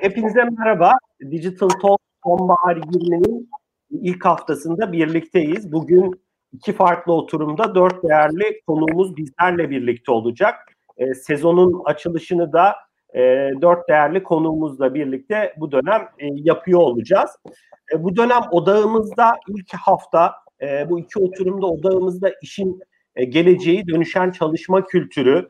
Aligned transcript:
Hepinize 0.00 0.44
merhaba. 0.44 0.92
Digital 1.30 1.68
Talk 1.68 2.00
Sonbahar 2.24 2.76
20'nin 2.76 3.50
ilk 3.90 4.24
haftasında 4.24 4.92
birlikteyiz. 4.92 5.72
Bugün 5.72 6.20
iki 6.52 6.72
farklı 6.72 7.12
oturumda 7.12 7.74
dört 7.74 8.02
değerli 8.02 8.60
konuğumuz 8.66 9.16
bizlerle 9.16 9.70
birlikte 9.70 10.12
olacak. 10.12 10.54
E, 10.96 11.14
sezonun 11.14 11.82
açılışını 11.84 12.52
da 12.52 12.74
e, 13.14 13.20
dört 13.62 13.88
değerli 13.88 14.22
konuğumuzla 14.22 14.94
birlikte 14.94 15.54
bu 15.56 15.72
dönem 15.72 16.00
e, 16.18 16.26
yapıyor 16.34 16.80
olacağız. 16.80 17.30
E, 17.94 18.04
bu 18.04 18.16
dönem 18.16 18.42
odağımızda 18.50 19.32
ilk 19.48 19.74
hafta 19.74 20.32
e, 20.62 20.90
bu 20.90 20.98
iki 20.98 21.18
oturumda 21.18 21.66
odağımızda 21.66 22.30
işin 22.42 22.80
e, 23.16 23.24
geleceği, 23.24 23.88
dönüşen 23.88 24.30
çalışma 24.30 24.84
kültürü, 24.84 25.48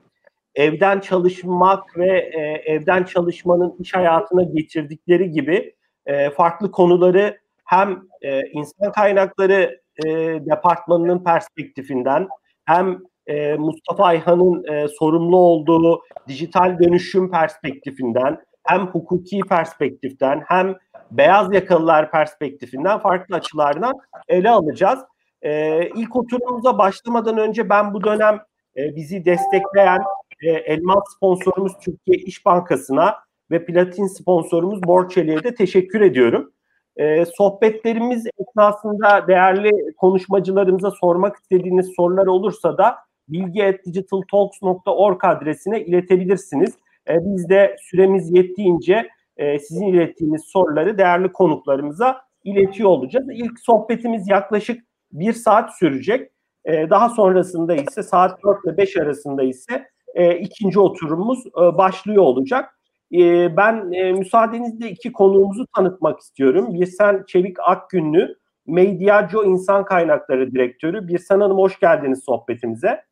evden 0.55 1.01
çalışmak 1.01 1.99
ve 1.99 2.19
e, 2.19 2.41
evden 2.73 3.05
çalışmanın 3.05 3.77
iş 3.79 3.95
hayatına 3.95 4.43
getirdikleri 4.43 5.31
gibi 5.31 5.75
e, 6.07 6.31
farklı 6.31 6.71
konuları 6.71 7.39
hem 7.65 8.03
e, 8.23 8.41
insan 8.49 8.93
kaynakları 8.93 9.81
e, 10.05 10.09
departmanının 10.47 11.25
perspektifinden 11.25 12.29
hem 12.65 12.99
e, 13.27 13.55
Mustafa 13.55 14.05
Ayhan'ın 14.05 14.65
e, 14.73 14.89
sorumlu 14.89 15.37
olduğu 15.37 16.01
dijital 16.29 16.79
dönüşüm 16.79 17.31
perspektifinden 17.31 18.39
hem 18.65 18.87
hukuki 18.87 19.41
perspektiften 19.49 20.43
hem 20.47 20.75
beyaz 21.11 21.55
yakalılar 21.55 22.11
perspektifinden 22.11 22.99
farklı 22.99 23.37
açılardan 23.37 23.93
ele 24.29 24.51
alacağız. 24.51 24.99
E, 25.43 25.81
ilk 25.89 26.17
oturumumuza 26.17 26.79
başlamadan 26.79 27.39
önce 27.39 27.69
ben 27.69 27.95
bu 27.95 28.05
dönem 28.05 28.41
e, 28.77 28.97
bizi 28.97 29.25
destekleyen 29.25 30.01
e, 30.43 30.51
elmas 30.51 31.05
sponsorumuz 31.17 31.73
Türkiye 31.85 32.17
İş 32.17 32.47
Bankası'na 32.47 33.15
ve 33.51 33.65
platin 33.65 34.07
sponsorumuz 34.07 34.83
Borçeli'ye 34.83 35.45
de 35.45 35.55
teşekkür 35.55 36.01
ediyorum. 36.01 36.53
E, 36.97 37.25
sohbetlerimiz 37.27 38.27
esnasında 38.39 39.29
değerli 39.29 39.71
konuşmacılarımıza 39.97 40.91
sormak 40.91 41.37
istediğiniz 41.37 41.93
sorular 41.97 42.27
olursa 42.27 42.79
da 42.79 42.97
bilgi.digitaltalks.org 43.29 45.25
adresine 45.25 45.85
iletebilirsiniz. 45.85 46.75
E, 47.09 47.15
biz 47.21 47.49
de 47.49 47.77
süremiz 47.81 48.35
yettiğince 48.35 49.09
e, 49.37 49.59
sizin 49.59 49.87
ilettiğiniz 49.87 50.45
soruları 50.45 50.99
değerli 50.99 51.33
konuklarımıza 51.33 52.21
iletiyor 52.45 52.91
olacağız. 52.91 53.27
İlk 53.33 53.61
sohbetimiz 53.61 54.29
yaklaşık 54.29 54.85
bir 55.13 55.33
saat 55.33 55.79
sürecek. 55.79 56.31
E, 56.65 56.91
daha 56.91 57.09
sonrasında 57.09 57.75
ise 57.75 58.03
saat 58.03 58.43
4 58.45 58.65
ile 58.65 58.77
5 58.77 58.97
arasında 58.97 59.43
ise 59.43 59.87
e, 60.15 60.39
ikinci 60.39 60.81
oturumumuz 60.81 61.47
e, 61.47 61.61
başlıyor 61.79 62.23
olacak. 62.23 62.81
E, 63.13 63.57
ben 63.57 63.93
e, 63.93 64.13
müsaadenizle 64.13 64.91
iki 64.91 65.13
konuğumuzu 65.13 65.67
tanıtmak 65.77 66.21
istiyorum. 66.21 66.75
Birsen 66.75 67.25
Çevik 67.29 67.57
Akgünlü, 67.61 68.37
Mediaco 68.67 69.45
İnsan 69.45 69.85
Kaynakları 69.85 70.53
Direktörü. 70.53 71.09
Birsen 71.09 71.41
Hanım 71.41 71.59
hoş 71.59 71.81
geldiniz 71.81 72.25
sohbetimize. 72.25 73.05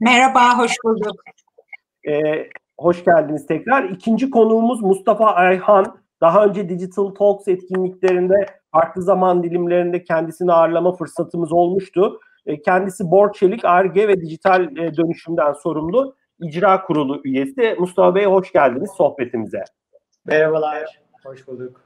Merhaba, 0.00 0.58
hoş 0.58 0.72
bulduk. 0.84 1.16
E, 2.08 2.12
hoş 2.78 3.04
geldiniz 3.04 3.46
tekrar. 3.46 3.84
İkinci 3.84 4.30
konuğumuz 4.30 4.82
Mustafa 4.82 5.26
Ayhan. 5.26 5.98
Daha 6.20 6.44
önce 6.44 6.68
Digital 6.68 7.06
Talks 7.08 7.48
etkinliklerinde 7.48 8.46
farklı 8.72 9.02
zaman 9.02 9.42
dilimlerinde 9.42 10.04
kendisini 10.04 10.52
ağırlama 10.52 10.92
fırsatımız 10.92 11.52
olmuştu. 11.52 12.20
E, 12.46 12.62
kendisi 12.62 13.10
Borçelik, 13.10 13.64
ARGE 13.64 14.08
ve 14.08 14.20
dijital 14.20 14.76
e, 14.76 14.96
dönüşümden 14.96 15.52
sorumlu 15.52 16.14
İcra 16.40 16.82
Kurulu 16.82 17.20
üyesi. 17.24 17.76
Mustafa 17.78 18.14
Bey 18.14 18.24
hoş 18.24 18.52
geldiniz 18.52 18.90
sohbetimize. 18.96 19.64
Merhabalar, 20.26 21.00
hoş 21.24 21.48
bulduk. 21.48 21.84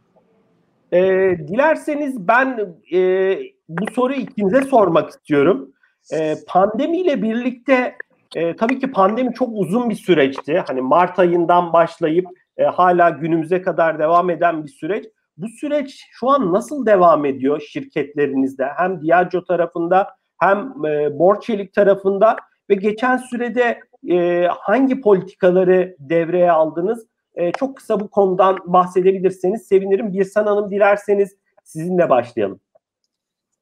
E, 0.92 1.00
dilerseniz 1.48 2.28
ben 2.28 2.76
e, 2.92 3.38
bu 3.68 3.90
soruyu 3.92 4.18
ikinize 4.18 4.62
sormak 4.62 5.10
istiyorum. 5.10 5.72
E, 6.12 6.34
pandemiyle 6.46 7.22
birlikte 7.22 7.96
e, 8.36 8.56
tabii 8.56 8.78
ki 8.78 8.90
pandemi 8.92 9.34
çok 9.34 9.48
uzun 9.52 9.90
bir 9.90 9.94
süreçti. 9.94 10.62
Hani 10.66 10.80
Mart 10.80 11.18
ayından 11.18 11.72
başlayıp 11.72 12.26
e, 12.56 12.64
hala 12.64 13.10
günümüze 13.10 13.62
kadar 13.62 13.98
devam 13.98 14.30
eden 14.30 14.64
bir 14.64 14.70
süreç. 14.70 15.04
Bu 15.36 15.48
süreç 15.48 16.06
şu 16.10 16.30
an 16.30 16.52
nasıl 16.52 16.86
devam 16.86 17.24
ediyor 17.24 17.60
şirketlerinizde? 17.60 18.66
Hem 18.76 19.02
Diageo 19.02 19.44
tarafında 19.44 20.08
hem 20.38 20.84
e, 20.86 21.18
Borçelik 21.18 21.72
tarafında 21.72 22.36
ve 22.70 22.74
geçen 22.74 23.16
sürede 23.16 23.80
e, 24.10 24.46
hangi 24.60 25.00
politikaları 25.00 25.96
devreye 25.98 26.52
aldınız? 26.52 27.06
E, 27.34 27.52
çok 27.52 27.76
kısa 27.76 28.00
bu 28.00 28.10
konudan 28.10 28.58
bahsedebilirseniz 28.64 29.62
sevinirim. 29.62 30.12
Birsan 30.12 30.46
Hanım 30.46 30.70
dilerseniz 30.70 31.36
sizinle 31.64 32.10
başlayalım. 32.10 32.60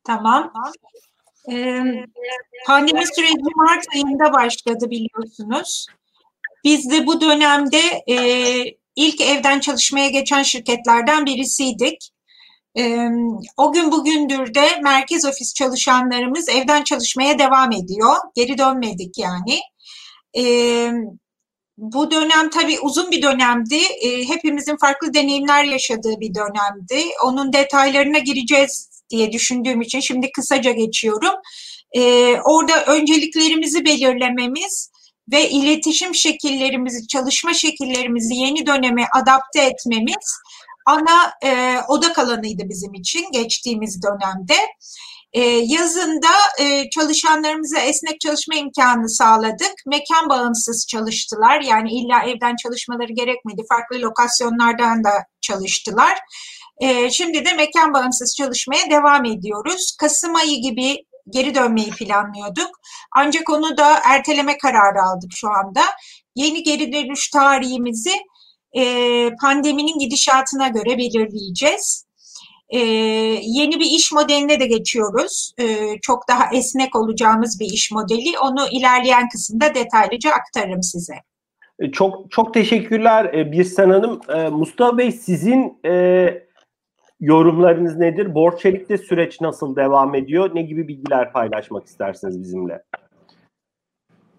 Tamam. 0.05 0.53
Ee, 1.51 1.83
pandemi 2.67 3.07
süreci 3.07 3.55
Mart 3.57 3.85
ayında 3.95 4.33
başladı 4.33 4.91
biliyorsunuz. 4.91 5.87
Biz 6.65 6.91
de 6.91 7.07
bu 7.07 7.21
dönemde 7.21 7.81
e, 8.09 8.17
ilk 8.97 9.21
evden 9.21 9.61
çalışmaya 9.61 10.09
geçen 10.09 10.43
şirketlerden 10.43 11.27
birisiydik. 11.27 12.11
E, 12.79 13.09
o 13.57 13.73
gün 13.73 13.93
bugündür 13.93 14.55
de 14.55 14.67
merkez 14.83 15.25
ofis 15.25 15.55
çalışanlarımız 15.55 16.49
evden 16.49 16.85
çalışmaya 16.85 17.39
devam 17.39 17.73
ediyor. 17.73 18.17
Geri 18.35 18.59
dönmedik 18.59 19.19
yani. 19.19 19.61
E, 20.37 20.43
bu 21.79 22.11
dönem 22.11 22.51
tabii 22.51 22.81
uzun 22.81 23.11
bir 23.11 23.23
dönemdi. 23.23 23.77
E, 23.77 24.29
hepimizin 24.29 24.77
farklı 24.77 25.15
deneyimler 25.15 25.65
yaşadığı 25.65 26.21
bir 26.21 26.35
dönemdi. 26.35 27.09
Onun 27.25 27.53
detaylarına 27.53 28.19
gireceğiz 28.19 29.03
diye 29.11 29.33
düşündüğüm 29.33 29.81
için 29.81 30.01
şimdi 30.01 30.33
kısaca 30.33 30.71
geçiyorum. 30.71 31.35
E, 31.93 32.33
orada 32.45 32.85
önceliklerimizi 32.85 33.85
belirlememiz 33.85 34.91
ve 35.33 35.51
iletişim 35.51 36.15
şekillerimizi, 36.15 37.07
çalışma 37.09 37.55
şekillerimizi 37.55 38.35
yeni 38.35 38.67
döneme 38.67 39.07
adapte 39.15 39.61
etmemiz 39.61 40.41
ana 40.87 41.33
e, 41.45 41.81
odak 41.89 42.19
alanıydı 42.19 42.63
bizim 42.69 42.95
için 42.95 43.33
geçtiğimiz 43.33 44.03
dönemde. 44.03 44.55
E, 45.33 45.41
yazında 45.45 46.35
e, 46.61 46.91
çalışanlarımıza 46.91 47.79
esnek 47.79 48.21
çalışma 48.21 48.55
imkanı 48.55 49.09
sağladık. 49.09 49.75
Mekan 49.87 50.29
bağımsız 50.29 50.87
çalıştılar. 50.87 51.61
Yani 51.61 51.91
illa 51.93 52.23
evden 52.23 52.57
çalışmaları 52.57 53.13
gerekmedi. 53.13 53.63
Farklı 53.69 54.01
lokasyonlardan 54.01 55.05
da 55.05 55.25
çalıştılar. 55.41 56.19
E, 56.81 57.11
şimdi 57.11 57.45
de 57.45 57.53
mekan 57.53 57.95
bağımsız 57.95 58.35
çalışmaya 58.37 58.91
devam 58.91 59.25
ediyoruz. 59.25 59.97
Kasım 60.01 60.35
ayı 60.35 60.63
gibi 60.63 60.97
geri 61.31 61.55
dönmeyi 61.55 61.91
planlıyorduk. 61.91 62.71
Ancak 63.17 63.51
onu 63.51 63.77
da 63.77 64.01
erteleme 64.05 64.59
kararı 64.59 65.03
aldık 65.03 65.31
şu 65.35 65.49
anda. 65.49 65.83
Yeni 66.35 66.63
geri 66.63 66.93
dönüş 66.93 67.31
tarihimizi 67.31 68.15
e, 68.77 68.83
pandeminin 69.43 69.99
gidişatına 69.99 70.69
göre 70.69 70.99
belirleyeceğiz. 70.99 72.06
E, 72.69 72.79
yeni 73.43 73.81
bir 73.81 73.85
iş 73.85 74.13
modeline 74.13 74.61
de 74.61 74.67
geçiyoruz. 74.67 75.55
E, 75.59 75.65
çok 76.03 76.29
daha 76.29 76.45
esnek 76.55 76.97
olacağımız 76.97 77.61
bir 77.61 77.67
iş 77.67 77.93
modeli. 77.93 78.39
Onu 78.43 78.69
ilerleyen 78.73 79.29
kısımda 79.29 79.75
detaylıca 79.75 80.31
aktarırım 80.31 80.83
size. 80.83 81.15
E, 81.79 81.91
çok 81.91 82.31
çok 82.31 82.55
teşekkürler 82.55 83.35
e, 83.35 83.53
Birsen 83.53 83.91
Hanım. 83.91 84.21
E, 84.29 84.49
Mustafa 84.49 84.99
Bey 84.99 85.13
sizin 85.13 85.79
e, 85.85 86.47
yorumlarınız 87.21 87.97
nedir? 87.97 88.35
Borçelik'te 88.35 88.99
süreç 88.99 89.41
nasıl 89.41 89.77
devam 89.77 90.15
ediyor? 90.15 90.51
Ne 90.55 90.63
gibi 90.63 90.89
bilgiler 90.89 91.33
paylaşmak 91.33 91.87
istersiniz 91.87 92.41
bizimle? 92.41 92.83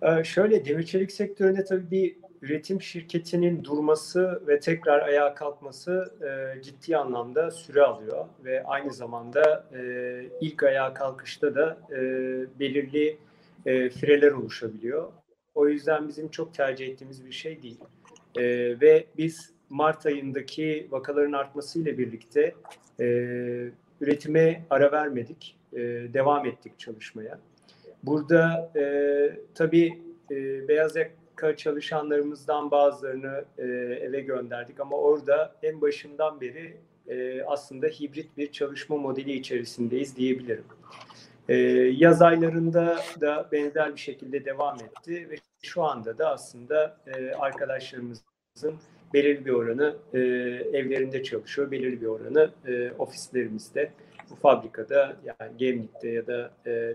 Ee, 0.02 0.24
şöyle 0.24 0.66
demir 0.66 0.84
çelik 0.84 1.12
sektöründe 1.12 1.66
tabii 1.66 1.92
bir 1.92 2.18
üretim 2.42 2.82
şirketinin 2.82 3.64
durması 3.64 4.42
ve 4.48 4.60
tekrar 4.60 5.02
ayağa 5.02 5.36
kalkması 5.36 6.14
e, 6.22 6.62
ciddi 6.62 6.98
anlamda 6.98 7.52
süre 7.52 7.82
alıyor 7.82 8.26
ve 8.44 8.64
aynı 8.64 8.94
zamanda 8.94 9.66
e, 9.74 9.82
ilk 10.42 10.64
ayağa 10.64 10.94
kalkışta 10.94 11.56
da 11.56 11.78
e, 11.92 12.00
belirli 12.60 13.18
e, 13.66 13.90
fireler 13.90 14.32
oluşabiliyor. 14.32 15.12
O 15.56 15.68
yüzden 15.68 16.08
bizim 16.08 16.30
çok 16.30 16.54
tercih 16.54 16.88
ettiğimiz 16.88 17.26
bir 17.26 17.32
şey 17.32 17.64
değil. 17.64 17.80
E, 18.36 18.44
ve 18.82 19.06
biz 19.18 19.54
Mart 19.70 20.06
ayındaki 20.06 20.88
vakaların 20.92 21.34
artmasıyla 21.34 21.98
birlikte 21.98 22.56
e, 23.00 23.06
üretime 24.02 24.64
ara 24.70 24.92
vermedik, 24.92 25.58
e, 25.74 25.80
devam 26.14 26.46
ettik 26.46 26.80
çalışmaya. 26.80 27.40
Burada 28.04 28.72
e, 28.76 28.84
tabii 29.56 30.02
e, 30.32 30.68
beyaz 30.68 30.98
yaka 31.38 31.58
çalışanlarımızdan 31.58 32.72
bazılarını 32.72 33.46
e, 33.58 33.64
eve 34.02 34.22
gönderdik 34.22 34.80
ama 34.80 34.98
orada 34.98 35.56
en 35.64 35.82
başından 35.82 36.42
beri 36.42 36.78
e, 37.08 37.44
aslında 37.44 37.88
hibrit 37.88 38.38
bir 38.38 38.52
çalışma 38.52 38.98
modeli 38.98 39.34
içerisindeyiz 39.34 40.16
diyebilirim. 40.16 40.64
E, 41.50 41.56
yaz 41.98 42.22
aylarında 42.22 43.00
da 43.22 43.50
benzer 43.52 43.96
bir 43.96 44.00
şekilde 44.00 44.46
devam 44.46 44.76
etti 44.76 45.30
ve 45.30 45.36
şu 45.62 45.84
anda 45.84 46.18
da 46.18 46.32
aslında 46.32 46.98
arkadaşlarımızın 47.40 48.76
belirli 49.14 49.46
bir 49.46 49.52
oranı 49.52 49.96
evlerinde 50.74 51.24
çalışıyor, 51.24 51.72
belirli 51.72 52.02
bir 52.02 52.08
oranı 52.08 52.52
ofislerimizde, 53.00 53.92
bu 54.30 54.36
fabrikada 54.36 55.16
yani 55.26 55.58
Gemlik'te 55.58 56.10
ya 56.10 56.28
da 56.28 56.52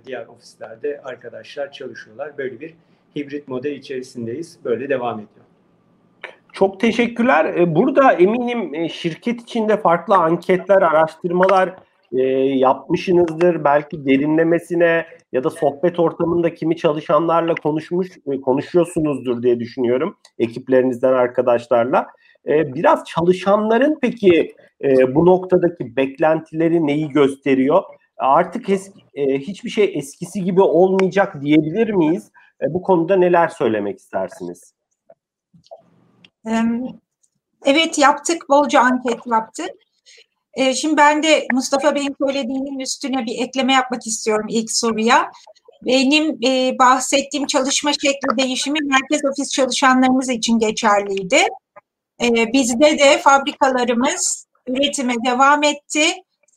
diğer 0.06 0.26
ofislerde 0.26 1.00
arkadaşlar 1.04 1.72
çalışıyorlar. 1.72 2.38
Böyle 2.38 2.60
bir 2.60 2.74
hibrit 3.16 3.48
model 3.48 3.72
içerisindeyiz. 3.72 4.58
Böyle 4.64 4.88
devam 4.88 5.14
ediyor. 5.14 5.46
Çok 6.52 6.80
teşekkürler. 6.80 7.44
E, 7.44 7.74
burada 7.74 8.12
eminim 8.12 8.74
e, 8.74 8.88
şirket 8.88 9.40
içinde 9.40 9.76
farklı 9.76 10.16
anketler, 10.16 10.82
araştırmalar 10.82 11.74
e, 12.12 12.22
yapmışsınızdır. 12.38 13.64
Belki 13.64 14.06
derinlemesine 14.06 15.06
ya 15.32 15.44
da 15.44 15.50
sohbet 15.50 16.00
ortamında 16.00 16.54
kimi 16.54 16.76
çalışanlarla 16.76 17.54
konuşmuş 17.54 18.08
konuşuyorsunuzdur 18.44 19.42
diye 19.42 19.60
düşünüyorum. 19.60 20.16
Ekiplerinizden 20.38 21.12
arkadaşlarla. 21.12 22.06
Biraz 22.46 23.04
çalışanların 23.04 23.98
peki 24.02 24.54
bu 25.08 25.26
noktadaki 25.26 25.96
beklentileri 25.96 26.86
neyi 26.86 27.08
gösteriyor? 27.08 27.82
Artık 28.16 28.68
eski, 28.68 29.00
hiçbir 29.16 29.70
şey 29.70 29.92
eskisi 29.94 30.44
gibi 30.44 30.60
olmayacak 30.60 31.42
diyebilir 31.42 31.90
miyiz? 31.90 32.32
Bu 32.68 32.82
konuda 32.82 33.16
neler 33.16 33.48
söylemek 33.48 33.98
istersiniz? 33.98 34.74
Evet 37.64 37.98
yaptık, 37.98 38.48
bolca 38.48 38.80
anket 38.80 39.26
yaptık. 39.26 39.70
Şimdi 40.74 40.96
ben 40.96 41.22
de 41.22 41.46
Mustafa 41.52 41.94
Bey'in 41.94 42.16
söylediğinin 42.18 42.78
üstüne 42.78 43.26
bir 43.26 43.38
ekleme 43.42 43.72
yapmak 43.72 44.06
istiyorum 44.06 44.46
ilk 44.48 44.72
soruya. 44.72 45.30
Benim 45.86 46.38
e, 46.44 46.78
bahsettiğim 46.78 47.46
çalışma 47.46 47.92
şekli 47.92 48.38
değişimi 48.38 48.78
merkez 48.82 49.20
ofis 49.30 49.52
çalışanlarımız 49.52 50.28
için 50.28 50.58
geçerliydi. 50.58 51.36
E, 52.22 52.52
bizde 52.52 52.98
de 52.98 53.18
fabrikalarımız 53.18 54.46
üretime 54.66 55.14
devam 55.26 55.62
etti. 55.62 56.04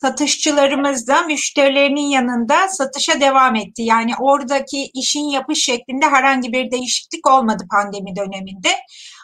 Satışçılarımız 0.00 1.08
da 1.08 1.22
müşterilerinin 1.22 2.08
yanında 2.08 2.68
satışa 2.68 3.20
devam 3.20 3.56
etti. 3.56 3.82
Yani 3.82 4.12
oradaki 4.20 4.90
işin 4.94 5.24
yapış 5.24 5.64
şeklinde 5.64 6.06
herhangi 6.06 6.52
bir 6.52 6.70
değişiklik 6.70 7.30
olmadı 7.30 7.64
pandemi 7.70 8.16
döneminde. 8.16 8.68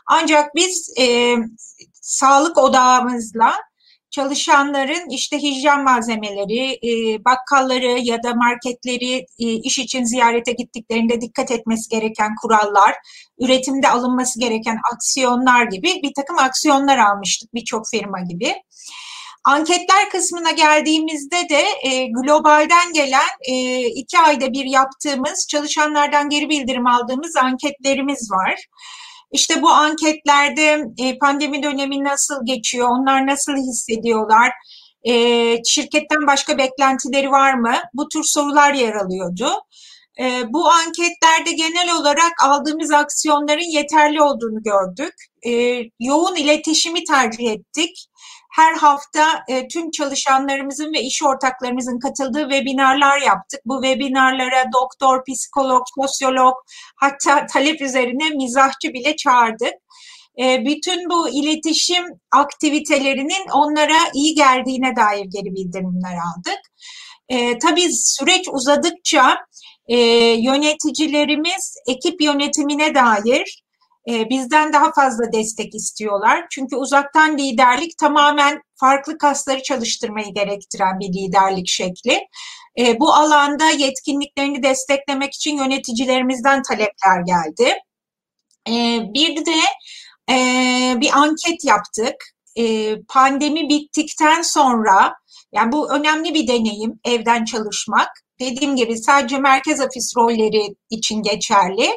Ancak 0.07 0.55
biz 0.55 0.95
e, 1.01 1.37
sağlık 1.93 2.59
odağımızla 2.59 3.55
çalışanların 4.13 5.11
işte 5.11 5.39
hijyen 5.39 5.85
malzemeleri, 5.85 6.73
e, 6.73 7.25
bakkalları 7.25 7.99
ya 7.99 8.23
da 8.23 8.35
marketleri 8.35 9.27
e, 9.39 9.47
iş 9.53 9.79
için 9.79 10.05
ziyarete 10.05 10.53
gittiklerinde 10.53 11.21
dikkat 11.21 11.51
etmesi 11.51 11.89
gereken 11.89 12.35
kurallar, 12.43 12.95
üretimde 13.39 13.89
alınması 13.89 14.41
gereken 14.41 14.79
aksiyonlar 14.93 15.65
gibi 15.67 16.01
bir 16.03 16.13
takım 16.17 16.39
aksiyonlar 16.39 16.99
almıştık 16.99 17.55
birçok 17.55 17.87
firma 17.91 18.21
gibi. 18.21 18.55
Anketler 19.45 20.11
kısmına 20.11 20.51
geldiğimizde 20.51 21.49
de 21.49 21.65
e, 21.83 22.07
globalden 22.07 22.93
gelen 22.93 23.29
e, 23.49 23.81
iki 23.87 24.19
ayda 24.19 24.53
bir 24.53 24.65
yaptığımız 24.65 25.47
çalışanlardan 25.49 26.29
geri 26.29 26.49
bildirim 26.49 26.87
aldığımız 26.87 27.37
anketlerimiz 27.37 28.31
var. 28.31 28.67
İşte 29.33 29.63
bu 29.63 29.71
anketlerde 29.71 30.85
e, 30.99 31.19
pandemi 31.19 31.63
dönemi 31.63 32.05
nasıl 32.05 32.47
geçiyor, 32.47 32.89
onlar 32.89 33.27
nasıl 33.27 33.53
hissediyorlar, 33.53 34.53
e, 35.05 35.13
şirketten 35.65 36.27
başka 36.27 36.59
beklentileri 36.59 37.31
var 37.31 37.55
mı? 37.55 37.75
Bu 37.95 38.09
tür 38.09 38.23
sorular 38.25 38.75
yer 38.75 38.95
alıyordu. 38.95 39.51
E, 40.21 40.53
bu 40.53 40.71
anketlerde 40.71 41.53
genel 41.53 41.97
olarak 42.01 42.33
aldığımız 42.45 42.93
aksiyonların 42.93 43.73
yeterli 43.73 44.23
olduğunu 44.23 44.63
gördük. 44.63 45.15
E, 45.47 45.51
yoğun 46.01 46.37
iletişimi 46.37 47.05
tercih 47.05 47.51
ettik 47.51 48.09
her 48.53 48.75
hafta 48.75 49.45
e, 49.49 49.69
tüm 49.69 49.91
çalışanlarımızın 49.91 50.93
ve 50.93 51.03
iş 51.03 51.23
ortaklarımızın 51.23 51.99
katıldığı 51.99 52.43
webinarlar 52.51 53.21
yaptık. 53.21 53.61
Bu 53.65 53.83
webinarlara 53.83 54.65
doktor, 54.73 55.25
psikolog, 55.25 55.83
sosyolog 55.99 56.55
hatta 56.97 57.47
talep 57.47 57.81
üzerine 57.83 58.31
mizahçı 58.31 58.93
bile 58.93 59.17
çağırdık. 59.17 59.75
E, 60.39 60.65
bütün 60.65 61.11
bu 61.11 61.29
iletişim 61.29 62.05
aktivitelerinin 62.33 63.49
onlara 63.53 63.99
iyi 64.15 64.35
geldiğine 64.35 64.97
dair 64.97 65.25
geri 65.25 65.55
bildirimler 65.55 66.15
aldık. 66.15 66.61
E, 67.29 67.59
tabii 67.59 67.93
süreç 67.93 68.49
uzadıkça 68.53 69.37
e, 69.89 69.97
yöneticilerimiz 70.39 71.75
ekip 71.89 72.23
yönetimine 72.23 72.95
dair 72.95 73.62
e, 74.09 74.31
bizden 74.31 74.73
daha 74.73 74.93
fazla 74.93 75.33
destek 75.33 75.75
istiyorlar. 75.75 76.47
Çünkü 76.51 76.77
uzaktan 76.77 77.39
liderlik 77.39 77.99
tamamen 77.99 78.63
farklı 78.75 79.19
kasları 79.19 79.63
çalıştırmayı 79.63 80.35
gerektiren 80.35 81.01
bir 81.01 81.09
liderlik 81.09 81.69
şekli. 81.69 82.19
E, 82.79 83.01
bu 83.01 83.15
alanda 83.15 83.71
yetkinliklerini 83.71 84.63
desteklemek 84.63 85.35
için 85.35 85.57
yöneticilerimizden 85.57 86.63
talepler 86.63 87.21
geldi. 87.27 87.75
E, 88.69 89.01
bir 89.15 89.47
de 89.47 89.61
e, 90.31 90.37
bir 91.01 91.19
anket 91.19 91.65
yaptık. 91.65 92.15
E, 92.57 92.97
pandemi 93.09 93.69
bittikten 93.69 94.43
sonra, 94.43 95.15
yani 95.53 95.73
bu 95.73 95.93
önemli 95.93 96.35
bir 96.35 96.49
deneyim, 96.49 97.01
evden 97.05 97.45
çalışmak 97.45 98.09
dediğim 98.41 98.77
gibi 98.77 98.99
sadece 98.99 99.39
merkez 99.39 99.81
ofis 99.81 100.13
rolleri 100.17 100.75
için 100.91 101.23
geçerli. 101.23 101.91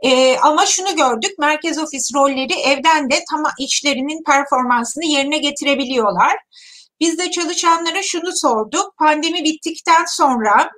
E, 0.00 0.38
ama 0.38 0.66
şunu 0.66 0.96
gördük, 0.96 1.38
merkez 1.38 1.78
ofis 1.78 2.14
rolleri 2.14 2.52
evden 2.52 3.10
de 3.10 3.24
tam 3.30 3.42
işlerinin 3.60 4.22
performansını 4.24 5.04
yerine 5.04 5.38
getirebiliyorlar. 5.38 6.36
Biz 7.00 7.18
de 7.18 7.30
çalışanlara 7.30 8.02
şunu 8.02 8.36
sorduk, 8.36 8.96
pandemi 8.98 9.44
bittikten 9.44 10.04
sonra 10.04 10.70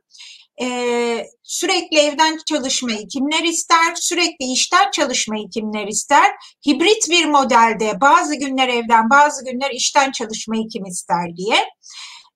e, 0.62 1.26
sürekli 1.42 1.98
evden 1.98 2.38
çalışmayı 2.48 3.08
kimler 3.08 3.42
ister, 3.42 3.94
sürekli 3.94 4.52
işten 4.52 4.90
çalışmayı 4.90 5.48
kimler 5.54 5.86
ister, 5.86 6.30
hibrit 6.68 7.10
bir 7.10 7.24
modelde 7.24 8.00
bazı 8.00 8.34
günler 8.34 8.68
evden 8.68 9.10
bazı 9.10 9.44
günler 9.44 9.70
işten 9.70 10.12
çalışmayı 10.12 10.68
kim 10.72 10.84
ister 10.84 11.36
diye. 11.36 11.56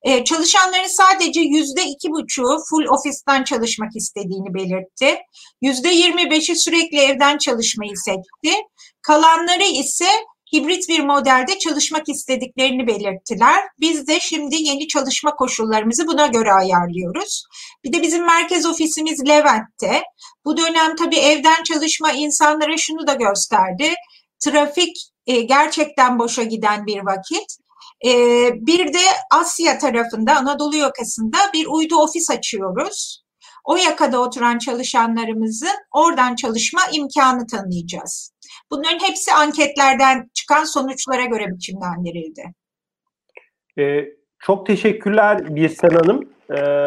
Ee, 0.04 0.25
çalışanların 0.25 0.96
sadece 0.96 1.40
yüzde 1.40 1.84
iki 1.84 2.11
buçuğu 2.11 2.58
full 2.70 2.84
ofisten 2.84 3.44
çalışmak 3.44 3.96
istediğini 3.96 4.54
belirtti. 4.54 5.18
Yüzde 5.62 5.88
yirmi 5.88 6.30
beşi 6.30 6.56
sürekli 6.56 6.99
evden 6.99 7.38
çalışmayı 7.38 7.96
seçti. 7.96 8.61
Kalanları 9.02 9.62
ise 9.62 10.08
hibrit 10.54 10.88
bir 10.88 11.00
modelde 11.00 11.58
çalışmak 11.58 12.08
istediklerini 12.08 12.87
belirttiler. 12.87 13.64
Biz 13.80 14.06
de 14.08 14.20
şimdi 14.20 14.56
yeni 14.56 14.88
çalışma 14.88 15.34
koşullarımızı 15.37 16.06
buna 16.06 16.26
göre 16.26 16.52
ayarlıyoruz. 16.52 17.44
Bir 17.84 17.92
de 17.92 18.02
bizim 18.02 18.25
merkez 18.25 18.66
ofisimiz 18.66 19.28
Levent'te. 19.28 20.02
Bu 20.44 20.56
dönem 20.56 20.96
tabii 20.96 21.18
evden 21.18 21.62
çalışma 21.62 22.12
insanlara 22.12 22.76
şunu 22.76 23.06
da 23.06 23.14
gösterdi. 23.14 23.94
Trafik 24.44 24.96
e, 25.26 25.40
gerçekten 25.40 26.18
boşa 26.18 26.42
giden 26.42 26.87
bir 26.87 26.99
vakit. 26.99 27.63
Ee, 28.06 28.50
bir 28.54 28.92
de 28.92 28.98
Asya 29.30 29.78
tarafında, 29.78 30.36
Anadolu 30.36 30.76
yakasında 30.76 31.38
bir 31.54 31.66
uydu 31.66 31.96
ofis 31.96 32.30
açıyoruz. 32.30 33.24
O 33.64 33.76
yakada 33.76 34.20
oturan 34.20 34.58
çalışanlarımızın 34.58 35.76
oradan 35.92 36.34
çalışma 36.34 36.80
imkanı 36.92 37.46
tanıyacağız. 37.46 38.32
Bunların 38.70 38.98
hepsi 38.98 39.32
anketlerden 39.32 40.30
çıkan 40.34 40.64
sonuçlara 40.64 41.24
göre 41.24 41.46
biçimlendirildi. 41.48 42.44
Ee, 43.78 44.04
çok 44.38 44.66
teşekkürler 44.66 45.56
Birsen 45.56 45.90
Hanım. 45.90 46.28
Ee, 46.50 46.84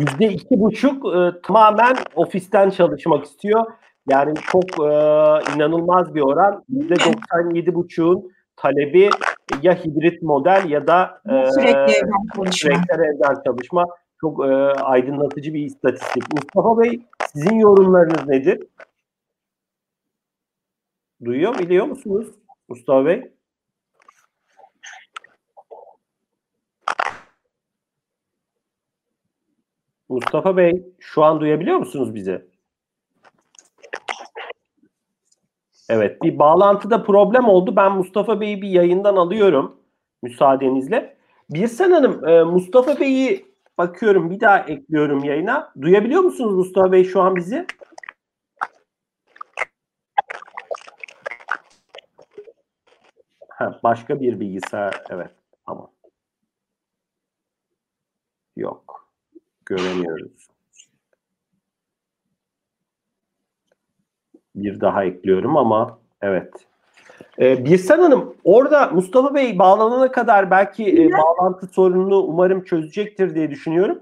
yüzde 0.00 0.26
iki 0.26 0.60
buçuk 0.60 1.06
e, 1.06 1.40
tamamen 1.42 1.96
ofisten 2.14 2.70
çalışmak 2.70 3.24
istiyor. 3.24 3.66
Yani 4.08 4.34
çok 4.52 4.64
e, 4.64 4.88
inanılmaz 5.54 6.14
bir 6.14 6.20
oran. 6.20 6.64
Yüzde 6.68 6.94
doksan 6.94 7.54
yedi 7.54 7.74
buçuğun 7.74 8.32
talebi 8.56 9.10
ya 9.62 9.84
hibrit 9.84 10.22
model 10.22 10.70
ya 10.70 10.86
da 10.86 11.22
sürekli, 11.54 11.92
e, 11.92 11.96
evden 11.96 12.26
çalışma. 12.34 12.52
sürekli 12.52 12.92
evden 12.92 13.42
çalışma. 13.46 13.84
Çok 14.20 14.44
e, 14.44 14.48
aydınlatıcı 14.82 15.54
bir 15.54 15.64
istatistik. 15.64 16.22
Mustafa 16.32 16.78
Bey 16.78 17.00
sizin 17.34 17.58
yorumlarınız 17.58 18.28
nedir? 18.28 18.62
Duyuyor, 21.24 21.58
biliyor 21.58 21.86
musunuz 21.86 22.28
Mustafa 22.68 23.06
Bey? 23.06 23.32
Mustafa 30.08 30.56
Bey 30.56 30.86
şu 30.98 31.24
an 31.24 31.40
duyabiliyor 31.40 31.78
musunuz 31.78 32.14
bizi? 32.14 32.48
Evet 35.88 36.22
bir 36.22 36.38
bağlantıda 36.38 37.02
problem 37.02 37.44
oldu. 37.48 37.76
Ben 37.76 37.92
Mustafa 37.92 38.40
Bey'i 38.40 38.62
bir 38.62 38.68
yayından 38.68 39.16
alıyorum 39.16 39.76
müsaadenizle. 40.22 41.16
Birsen 41.50 41.90
Hanım 41.90 42.28
e, 42.28 42.42
Mustafa 42.42 43.00
Bey'i 43.00 43.46
bakıyorum 43.78 44.30
bir 44.30 44.40
daha 44.40 44.58
ekliyorum 44.58 45.24
yayına. 45.24 45.72
Duyabiliyor 45.80 46.22
musunuz 46.22 46.54
Mustafa 46.54 46.92
Bey 46.92 47.04
şu 47.04 47.20
an 47.22 47.36
bizi? 47.36 47.66
Ha, 53.48 53.80
başka 53.82 54.20
bir 54.20 54.40
bilgisayar. 54.40 55.02
Evet. 55.10 55.30
Tamam. 55.66 55.90
Yok. 58.56 59.08
Göremiyoruz. 59.66 60.48
Bir 64.62 64.80
daha 64.80 65.04
ekliyorum 65.04 65.56
ama 65.56 65.98
evet. 66.22 66.52
Ee, 67.38 67.64
Birsen 67.64 67.98
Hanım 67.98 68.34
orada 68.44 68.86
Mustafa 68.86 69.34
Bey 69.34 69.58
bağlanana 69.58 70.12
kadar 70.12 70.50
belki 70.50 71.04
e, 71.04 71.10
bağlantı 71.12 71.66
sorununu 71.66 72.16
umarım 72.16 72.64
çözecektir 72.64 73.34
diye 73.34 73.50
düşünüyorum. 73.50 73.98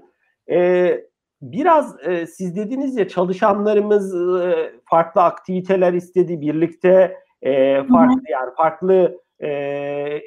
Ee, 0.49 1.03
biraz 1.41 1.95
e, 2.07 2.27
siz 2.27 2.55
dediniz 2.55 2.97
ya 2.97 3.07
çalışanlarımız 3.07 4.15
e, 4.41 4.71
farklı 4.85 5.23
aktiviteler 5.23 5.93
istedi 5.93 6.41
birlikte 6.41 7.17
e, 7.41 7.83
farklı 7.83 8.15
Hı-hı. 8.15 8.31
yani 8.31 8.51
farklı 8.57 9.17
e, 9.39 9.49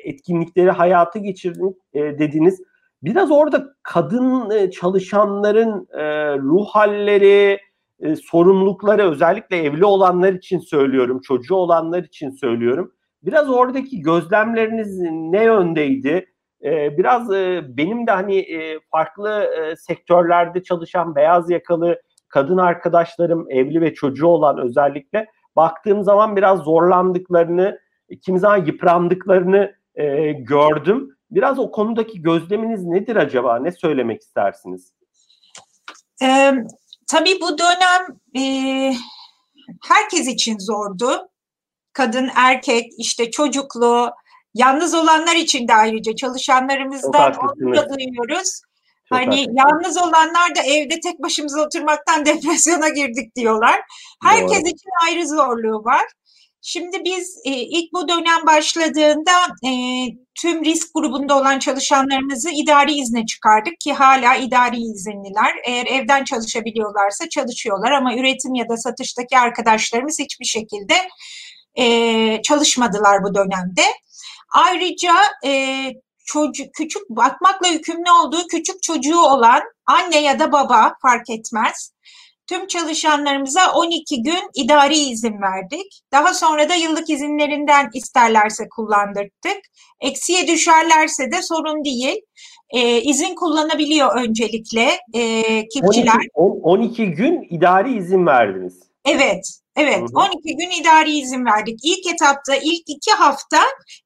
etkinlikleri 0.04 0.70
hayata 0.70 1.18
geçirdik 1.18 1.76
e, 1.94 2.00
dediniz. 2.00 2.62
Biraz 3.02 3.30
orada 3.30 3.66
kadın 3.82 4.50
e, 4.50 4.70
çalışanların 4.70 5.88
e, 5.92 6.36
ruh 6.38 6.66
halleri, 6.66 7.60
e, 8.00 8.16
sorumlulukları 8.16 9.10
özellikle 9.10 9.56
evli 9.56 9.84
olanlar 9.84 10.32
için 10.32 10.58
söylüyorum, 10.58 11.20
çocuğu 11.20 11.54
olanlar 11.54 12.04
için 12.04 12.30
söylüyorum. 12.30 12.92
Biraz 13.22 13.50
oradaki 13.50 14.00
gözlemleriniz 14.00 14.98
ne 15.10 15.44
yöndeydi? 15.44 16.26
E, 16.64 16.98
biraz 16.98 17.32
e, 17.32 17.62
benim 17.68 18.06
de 18.06 18.10
hani 18.10 18.38
e, 18.38 18.80
farklı 18.90 19.44
e, 19.44 19.76
sektörlerde 19.76 20.62
çalışan 20.62 21.14
beyaz 21.14 21.50
yakalı 21.50 22.00
kadın 22.28 22.58
arkadaşlarım, 22.58 23.46
evli 23.50 23.80
ve 23.80 23.94
çocuğu 23.94 24.26
olan 24.26 24.58
özellikle 24.58 25.26
baktığım 25.56 26.04
zaman 26.04 26.36
biraz 26.36 26.60
zorlandıklarını, 26.60 27.78
kimi 28.22 28.38
zaman 28.38 28.64
yıprandıklarını 28.66 29.74
e, 29.94 30.32
gördüm. 30.32 31.16
Biraz 31.30 31.58
o 31.58 31.70
konudaki 31.70 32.22
gözleminiz 32.22 32.84
nedir 32.84 33.16
acaba? 33.16 33.58
Ne 33.58 33.72
söylemek 33.72 34.20
istersiniz? 34.20 34.94
Tabii 37.10 37.40
bu 37.40 37.58
dönem 37.58 38.06
e, 38.36 38.42
herkes 39.88 40.26
için 40.26 40.58
zordu. 40.58 41.28
Kadın, 41.92 42.30
erkek, 42.34 42.92
işte 42.98 43.30
çocuklu, 43.30 44.10
yalnız 44.54 44.94
olanlar 44.94 45.36
için 45.36 45.68
de 45.68 45.74
ayrıca 45.74 46.16
çalışanlarımızdan 46.16 47.34
onu 47.34 47.76
da 47.76 47.88
duyuyoruz. 47.88 48.60
Çok 49.08 49.18
hani 49.18 49.40
haklısın. 49.40 49.56
yalnız 49.56 49.96
olanlar 49.96 50.56
da 50.56 50.62
evde 50.62 51.00
tek 51.00 51.22
başımıza 51.22 51.60
oturmaktan 51.60 52.26
depresyona 52.26 52.88
girdik 52.88 53.36
diyorlar. 53.36 53.80
Herkes 54.22 54.60
Doğru. 54.60 54.68
için 54.68 54.90
ayrı 55.06 55.28
zorluğu 55.28 55.84
var. 55.84 56.04
Şimdi 56.62 57.04
biz 57.04 57.40
e, 57.44 57.50
ilk 57.50 57.92
bu 57.92 58.08
dönem 58.08 58.46
başladığında 58.46 59.32
e, 59.64 59.70
tüm 60.40 60.64
risk 60.64 60.94
grubunda 60.94 61.38
olan 61.38 61.58
çalışanlarımızı 61.58 62.50
idari 62.50 62.92
izne 62.92 63.26
çıkardık 63.26 63.80
ki 63.80 63.92
hala 63.92 64.36
idari 64.36 64.76
izinliler. 64.76 65.54
Eğer 65.64 65.86
evden 65.86 66.24
çalışabiliyorlarsa 66.24 67.28
çalışıyorlar 67.28 67.90
ama 67.90 68.14
üretim 68.14 68.54
ya 68.54 68.68
da 68.68 68.76
satıştaki 68.76 69.38
arkadaşlarımız 69.38 70.18
hiçbir 70.18 70.44
şekilde 70.44 70.94
e, 71.74 72.42
çalışmadılar 72.42 73.24
bu 73.24 73.34
dönemde. 73.34 73.82
Ayrıca 74.54 75.14
e, 75.44 75.84
çocuk 76.24 76.74
küçük 76.74 77.02
bakmakla 77.10 77.68
yükümlü 77.68 78.10
olduğu 78.24 78.46
küçük 78.46 78.82
çocuğu 78.82 79.20
olan 79.20 79.62
anne 79.86 80.22
ya 80.22 80.38
da 80.38 80.52
baba 80.52 80.94
fark 81.02 81.30
etmez 81.30 81.92
tüm 82.50 82.66
çalışanlarımıza 82.66 83.60
12 83.74 84.22
gün 84.22 84.50
idari 84.54 84.96
izin 84.96 85.42
verdik. 85.42 86.00
Daha 86.12 86.34
sonra 86.34 86.68
da 86.68 86.74
yıllık 86.74 87.10
izinlerinden 87.10 87.90
isterlerse 87.94 88.68
kullandırdık. 88.68 89.60
Eksiye 90.00 90.46
düşerlerse 90.46 91.32
de 91.32 91.42
sorun 91.42 91.84
değil. 91.84 92.20
E, 92.70 93.00
izin 93.00 93.34
kullanabiliyor 93.34 94.16
öncelikle 94.16 94.88
e, 95.14 95.42
kipçiler. 95.68 96.26
12, 96.34 96.60
12 96.62 97.06
gün 97.06 97.46
idari 97.50 97.96
izin 97.96 98.26
verdiniz. 98.26 98.80
Evet. 99.04 99.60
Evet, 99.76 99.98
hı 99.98 100.04
hı. 100.04 100.26
12 100.44 100.56
gün 100.56 100.70
idari 100.80 101.18
izin 101.18 101.44
verdik. 101.44 101.80
İlk 101.82 102.14
etapta 102.14 102.54
ilk 102.56 102.82
iki 102.86 103.10
hafta 103.10 103.58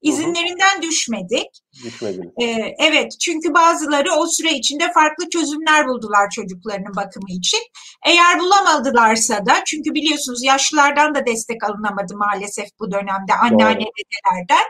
izinlerinden 0.03 0.83
düşmedik. 0.83 1.49
Düşmediniz. 1.85 2.33
Ee, 2.43 2.75
evet, 2.79 3.13
çünkü 3.21 3.55
bazıları 3.55 4.13
o 4.13 4.27
süre 4.27 4.53
içinde 4.53 4.93
farklı 4.93 5.31
çözümler 5.31 5.89
buldular 5.89 6.31
çocuklarının 6.31 6.97
bakımı 6.97 7.31
için. 7.31 7.61
Eğer 8.07 8.39
bulamadılarsa 8.41 9.47
da, 9.47 9.55
çünkü 9.67 9.95
biliyorsunuz 9.95 10.45
yaşlılardan 10.45 11.15
da 11.15 11.27
destek 11.27 11.65
alınamadı 11.65 12.17
maalesef 12.17 12.69
bu 12.81 12.93
dönemde 12.93 13.35
anneanne 13.43 13.85
dedelerden. 13.85 14.65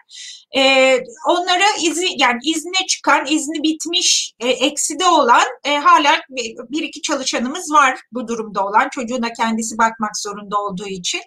Ee, 0.57 1.01
onlara 1.29 1.65
izi, 1.83 2.07
yani 2.17 2.39
izne 2.45 2.87
çıkan, 2.89 3.27
izni 3.27 3.63
bitmiş, 3.63 4.35
e, 4.41 4.49
ekside 4.49 5.07
olan 5.07 5.45
e, 5.65 5.77
hala 5.77 6.21
bir 6.71 6.83
iki 6.83 7.03
çalışanımız 7.03 7.73
var 7.73 8.01
bu 8.13 8.29
durumda 8.29 8.67
olan. 8.67 8.89
Çocuğuna 8.89 9.33
kendisi 9.33 9.79
bakmak 9.79 10.17
zorunda 10.17 10.59
olduğu 10.59 10.84
için. 10.87 11.23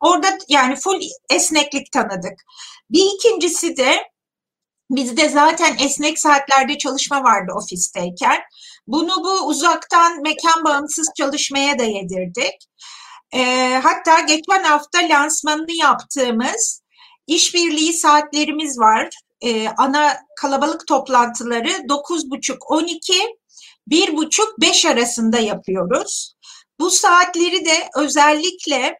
Orada 0.00 0.38
yani 0.48 0.76
full 0.76 1.00
esneklik 1.30 1.92
tanıdık. 1.92 2.44
Bir 2.90 3.04
ikincisi 3.14 3.76
de 3.76 4.10
bizde 4.90 5.28
zaten 5.28 5.76
esnek 5.80 6.18
saatlerde 6.18 6.78
çalışma 6.78 7.24
vardı 7.24 7.52
ofisteyken. 7.56 8.40
Bunu 8.86 9.24
bu 9.24 9.46
uzaktan 9.46 10.22
mekan 10.22 10.64
bağımsız 10.64 11.08
çalışmaya 11.16 11.78
da 11.78 11.84
yedirdik. 11.84 12.68
E, 13.32 13.74
hatta 13.82 14.20
geçen 14.20 14.62
hafta 14.62 14.98
lansmanını 14.98 15.72
yaptığımız 15.72 16.82
işbirliği 17.26 17.92
saatlerimiz 17.92 18.78
var. 18.78 19.08
E, 19.40 19.68
ana 19.68 20.16
kalabalık 20.36 20.86
toplantıları 20.86 21.68
9.30-12, 21.68 23.36
1.30-5 23.90 24.88
arasında 24.88 25.38
yapıyoruz. 25.38 26.34
Bu 26.80 26.90
saatleri 26.90 27.64
de 27.64 27.88
özellikle 27.96 28.98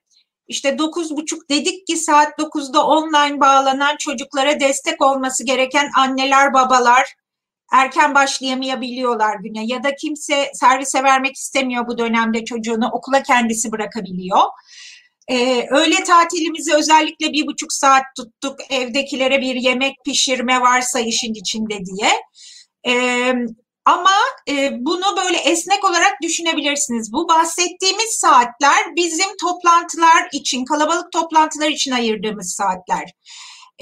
işte 0.49 0.79
dokuz 0.79 1.17
buçuk 1.17 1.51
dedik 1.51 1.87
ki 1.87 1.97
saat 1.97 2.39
dokuzda 2.39 2.87
online 2.87 3.41
bağlanan 3.41 3.97
çocuklara 3.97 4.61
destek 4.61 5.03
olması 5.03 5.45
gereken 5.45 5.91
anneler 5.97 6.55
babalar 6.55 7.15
erken 7.73 8.15
başlayamayabiliyorlar 8.15 9.37
güne 9.43 9.67
ya 9.67 9.85
da 9.85 9.95
kimse 9.95 10.51
servise 10.55 11.03
vermek 11.03 11.37
istemiyor 11.37 11.87
bu 11.87 11.99
dönemde 11.99 12.45
çocuğunu 12.45 12.91
okula 12.93 13.23
kendisi 13.23 13.73
bırakabiliyor. 13.73 14.43
Ee, 15.29 15.67
öğle 15.71 16.05
tatilimizi 16.05 16.75
özellikle 16.75 17.33
bir 17.33 17.47
buçuk 17.47 17.73
saat 17.73 18.03
tuttuk 18.17 18.61
evdekilere 18.71 19.41
bir 19.41 19.55
yemek 19.55 19.95
pişirme 20.05 20.61
varsa 20.61 21.01
işin 21.01 21.35
içinde 21.35 21.79
diye. 21.85 22.13
Ee, 22.87 23.35
ama 23.85 24.11
e, 24.49 24.71
bunu 24.79 25.17
böyle 25.17 25.39
esnek 25.39 25.85
olarak 25.85 26.23
düşünebilirsiniz. 26.23 27.13
Bu 27.13 27.29
bahsettiğimiz 27.29 28.11
saatler 28.11 28.97
bizim 28.97 29.37
toplantılar 29.41 30.29
için, 30.33 30.65
kalabalık 30.65 31.13
toplantılar 31.13 31.69
için 31.69 31.91
ayırdığımız 31.93 32.53
saatler. 32.53 33.13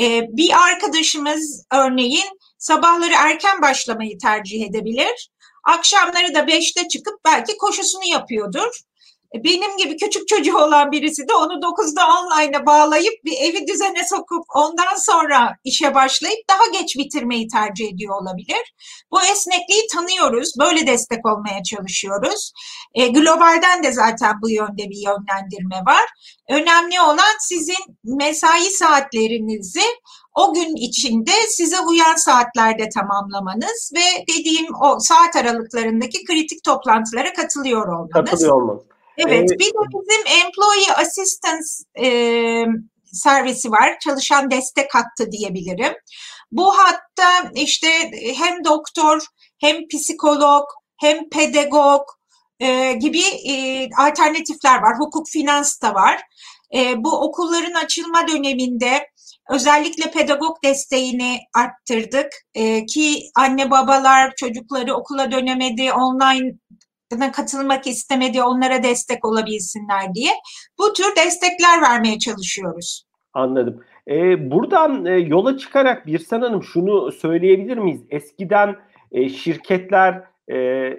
E, 0.01 0.23
bir 0.29 0.51
arkadaşımız 0.69 1.67
örneğin 1.73 2.39
sabahları 2.59 3.15
erken 3.17 3.63
başlamayı 3.63 4.19
tercih 4.19 4.67
edebilir. 4.67 5.31
Akşamları 5.65 6.35
da 6.35 6.47
beşte 6.47 6.89
çıkıp 6.89 7.15
belki 7.25 7.57
koşusunu 7.57 8.05
yapıyordur. 8.05 8.81
E, 9.35 9.45
benim 9.45 9.77
gibi 9.77 9.97
küçük 9.97 10.29
çocuğu 10.29 10.59
olan 10.59 10.93
birisi 10.93 11.29
de 11.29 11.35
onu 11.35 11.53
9'da 11.53 12.03
online'a 12.07 12.67
bağlayıp 12.67 13.25
bir 13.25 13.33
evi 13.41 13.67
düzene 13.67 14.05
sokup 14.09 14.45
ondan 14.55 14.97
sonra 14.97 15.57
işe 15.65 15.95
başlayıp 15.95 16.39
daha 16.51 16.81
geç 16.81 16.97
bitirmeyi 16.97 17.49
tercih 17.49 17.89
ediyor 17.89 18.23
olabilir. 18.23 18.75
Bu 19.11 19.23
esnekliği 19.23 19.87
tanıyoruz. 19.95 20.53
Böyle 20.61 20.87
destek 20.87 21.27
olmaya 21.27 21.63
çalışıyoruz. 21.63 22.53
E, 22.95 23.09
globalden 23.09 23.83
de 23.83 23.93
zaten 23.93 24.35
bu 24.43 24.51
yönde 24.51 24.91
bir 24.91 25.05
yönlendirme 25.05 25.77
var. 25.87 26.07
Önemli 26.49 27.01
olan 27.01 27.35
sizin 27.41 27.99
mesai 28.05 28.71
saatlerinizi 28.71 29.85
o 30.35 30.55
gün 30.55 30.77
içinde 30.77 31.33
size 31.49 31.81
uyan 31.81 32.17
saatlerde 32.17 32.89
tamamlamanız 32.89 33.93
ve 33.97 34.25
dediğim 34.29 34.67
o 34.83 34.99
saat 35.01 35.37
aralıklarındaki 35.37 36.25
kritik 36.25 36.65
toplantılara 36.65 37.33
katılıyor 37.33 37.89
olmanız. 37.89 38.11
Katılıyor 38.13 38.63
olmanız. 38.63 38.83
Evet, 39.19 39.51
bir 39.51 39.67
de 39.67 39.79
bizim 39.93 40.47
Employee 40.47 40.93
Assistance 40.97 41.69
e, 42.01 42.09
servisi 43.13 43.71
var. 43.71 43.99
Çalışan 44.05 44.51
destek 44.51 44.95
hattı 44.95 45.33
diyebilirim. 45.33 45.95
Bu 46.53 46.79
hatta 46.79 47.51
işte 47.55 47.89
hem 48.37 48.65
doktor, 48.65 49.23
hem 49.61 49.89
psikolog, 49.89 50.65
hem 51.01 51.29
pedagog 51.29 52.03
e, 52.61 52.93
gibi 52.93 53.23
e, 53.49 53.89
alternatifler 53.99 54.83
var. 54.83 54.99
Hukuk, 54.99 55.29
finans 55.29 55.83
da 55.83 55.95
var. 55.95 56.23
E, 56.75 57.05
bu 57.05 57.11
okulların 57.11 57.75
açılma 57.75 58.29
döneminde 58.29 59.09
özellikle 59.51 60.11
pedagog 60.11 60.57
desteğini 60.65 61.41
arttırdık 61.55 62.29
e, 62.55 62.87
ki 62.87 63.23
anne 63.35 63.71
babalar 63.71 64.33
çocukları 64.37 64.95
okula 64.95 65.33
dönemedi, 65.33 65.93
online 65.93 66.53
katılmak 67.33 67.87
istemedi 67.87 68.43
onlara 68.43 68.83
destek 68.83 69.25
olabilsinler 69.25 70.15
diye 70.15 70.31
bu 70.79 70.93
tür 70.93 71.17
destekler 71.17 71.83
vermeye 71.83 72.19
çalışıyoruz. 72.19 73.07
Anladım. 73.33 73.85
E, 74.09 74.51
buradan 74.51 75.07
e, 75.07 75.11
yola 75.11 75.59
çıkarak 75.59 76.07
Birsen 76.07 76.41
Hanım 76.41 76.63
şunu 76.63 77.13
söyleyebilir 77.13 77.79
miyiz? 77.79 78.01
Eskiden 78.11 78.77
e, 79.13 79.29
şirketler 79.29 80.23
e, 80.53 80.91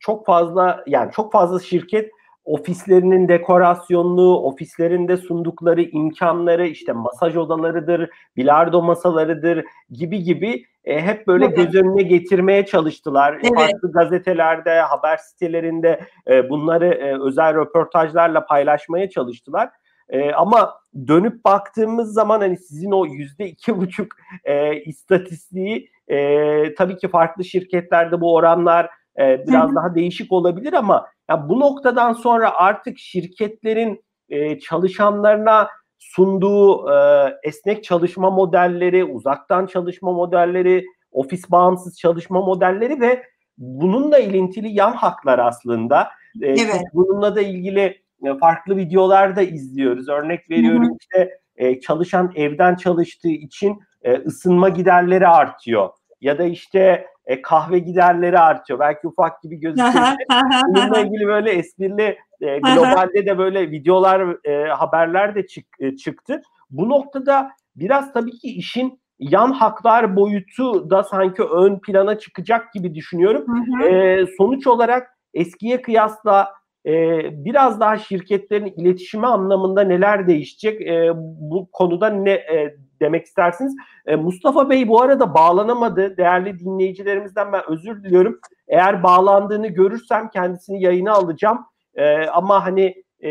çok 0.00 0.26
fazla 0.26 0.84
yani 0.86 1.12
çok 1.12 1.32
fazla 1.32 1.60
şirket 1.60 2.10
ofislerinin 2.44 3.28
dekorasyonunu, 3.28 4.36
ofislerinde 4.36 5.16
sundukları 5.16 5.82
imkanları 5.82 6.66
işte 6.66 6.92
masaj 6.92 7.36
odalarıdır, 7.36 8.10
bilardo 8.36 8.82
masalarıdır 8.82 9.64
gibi 9.90 10.22
gibi 10.22 10.64
e, 10.84 11.02
hep 11.02 11.26
böyle 11.26 11.44
evet. 11.44 11.56
göz 11.56 11.74
önüne 11.74 12.02
getirmeye 12.02 12.66
çalıştılar. 12.66 13.32
Evet. 13.32 13.54
Farklı 13.54 13.92
gazetelerde, 13.92 14.80
haber 14.80 15.16
sitelerinde 15.16 16.00
e, 16.28 16.50
bunları 16.50 16.86
e, 16.86 17.18
özel 17.22 17.54
röportajlarla 17.54 18.46
paylaşmaya 18.46 19.10
çalıştılar. 19.10 19.70
E, 20.08 20.32
ama 20.32 20.74
dönüp 21.08 21.44
baktığımız 21.44 22.12
zaman 22.12 22.40
hani 22.40 22.56
sizin 22.56 22.90
o 22.90 23.06
yüzde 23.06 23.46
iki 23.46 23.76
buçuk 23.76 24.12
e, 24.44 24.80
istatistiği 24.80 25.90
e, 26.08 26.74
tabii 26.74 26.96
ki 26.96 27.08
farklı 27.08 27.44
şirketlerde 27.44 28.20
bu 28.20 28.34
oranlar 28.34 28.90
e, 29.18 29.46
biraz 29.48 29.68
Hı-hı. 29.68 29.76
daha 29.76 29.94
değişik 29.94 30.32
olabilir 30.32 30.72
ama 30.72 31.06
ya 31.30 31.48
bu 31.48 31.60
noktadan 31.60 32.12
sonra 32.12 32.54
artık 32.54 32.98
şirketlerin 32.98 34.04
e, 34.28 34.58
çalışanlarına 34.58 35.68
sunduğu 36.12 36.90
e, 36.90 36.94
esnek 37.42 37.84
çalışma 37.84 38.30
modelleri, 38.30 39.04
uzaktan 39.04 39.66
çalışma 39.66 40.12
modelleri, 40.12 40.84
ofis 41.12 41.50
bağımsız 41.50 41.98
çalışma 41.98 42.40
modelleri 42.40 43.00
ve 43.00 43.22
bununla 43.58 44.18
ilintili 44.18 44.68
yan 44.68 44.92
haklar 44.92 45.38
aslında. 45.38 46.08
E, 46.42 46.46
evet. 46.46 46.82
Bununla 46.94 47.34
da 47.34 47.40
ilgili 47.40 47.80
e, 48.24 48.38
farklı 48.40 48.76
videolar 48.76 49.36
da 49.36 49.42
izliyoruz. 49.42 50.08
Örnek 50.08 50.50
veriyorum 50.50 50.84
Hı-hı. 50.84 50.96
işte 51.00 51.38
e, 51.56 51.80
çalışan 51.80 52.32
evden 52.34 52.74
çalıştığı 52.74 53.28
için 53.28 53.80
e, 54.02 54.14
ısınma 54.14 54.68
giderleri 54.68 55.28
artıyor. 55.28 55.88
Ya 56.20 56.38
da 56.38 56.44
işte 56.44 57.06
e, 57.26 57.42
kahve 57.42 57.78
giderleri 57.78 58.38
artıyor. 58.38 58.78
Belki 58.78 59.08
ufak 59.08 59.42
gibi 59.42 59.60
gözüküyor. 59.60 60.06
Bununla 60.68 61.00
ilgili 61.00 61.26
böyle 61.26 61.50
esprili 61.50 62.18
e, 62.44 62.58
globalde 62.58 63.26
de 63.26 63.38
böyle 63.38 63.70
videolar, 63.70 64.36
e, 64.44 64.68
haberler 64.68 65.34
de 65.34 65.46
çık, 65.46 65.66
e, 65.80 65.96
çıktı. 65.96 66.42
Bu 66.70 66.88
noktada 66.88 67.50
biraz 67.76 68.12
tabii 68.12 68.38
ki 68.38 68.48
işin 68.48 69.00
yan 69.18 69.52
haklar 69.52 70.16
boyutu 70.16 70.90
da 70.90 71.02
sanki 71.02 71.42
ön 71.42 71.78
plana 71.78 72.18
çıkacak 72.18 72.72
gibi 72.72 72.94
düşünüyorum. 72.94 73.44
Hı 73.46 73.84
hı. 73.84 73.88
E, 73.88 74.26
sonuç 74.38 74.66
olarak 74.66 75.18
eskiye 75.34 75.82
kıyasla 75.82 76.52
e, 76.86 77.20
biraz 77.44 77.80
daha 77.80 77.98
şirketlerin 77.98 78.74
iletişimi 78.76 79.26
anlamında 79.26 79.82
neler 79.82 80.26
değişecek? 80.26 80.82
E, 80.82 81.12
bu 81.16 81.68
konuda 81.72 82.10
ne 82.10 82.32
e, 82.32 82.76
demek 83.00 83.26
istersiniz? 83.26 83.76
E, 84.06 84.16
Mustafa 84.16 84.70
Bey 84.70 84.88
bu 84.88 85.02
arada 85.02 85.34
bağlanamadı. 85.34 86.16
Değerli 86.16 86.58
dinleyicilerimizden 86.58 87.52
ben 87.52 87.62
özür 87.68 88.04
diliyorum. 88.04 88.40
Eğer 88.68 89.02
bağlandığını 89.02 89.66
görürsem 89.66 90.28
kendisini 90.28 90.82
yayına 90.82 91.12
alacağım. 91.12 91.58
E, 91.94 92.26
ama 92.26 92.64
hani 92.64 93.04
e, 93.20 93.30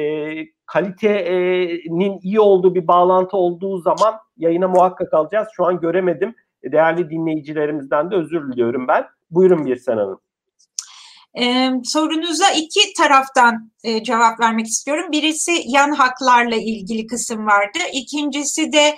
kalitenin 0.65 2.19
iyi 2.21 2.39
olduğu 2.39 2.75
bir 2.75 2.87
bağlantı 2.87 3.37
olduğu 3.37 3.81
zaman 3.81 4.15
yayına 4.37 4.67
muhakkak 4.67 5.13
alacağız. 5.13 5.47
Şu 5.55 5.65
an 5.65 5.79
göremedim. 5.79 6.35
Değerli 6.63 7.09
dinleyicilerimizden 7.09 8.11
de 8.11 8.15
özür 8.15 8.51
diliyorum 8.51 8.87
ben. 8.87 9.05
Buyurun 9.31 9.65
Birsen 9.65 9.97
Hanım. 9.97 10.19
Ee, 11.39 11.71
sorunuza 11.83 12.49
iki 12.49 12.93
taraftan 12.93 13.71
e, 13.83 14.03
cevap 14.03 14.39
vermek 14.39 14.67
istiyorum. 14.67 15.11
Birisi 15.11 15.51
yan 15.65 15.91
haklarla 15.91 16.55
ilgili 16.55 17.07
kısım 17.07 17.45
vardı. 17.45 17.79
İkincisi 17.93 18.71
de 18.71 18.95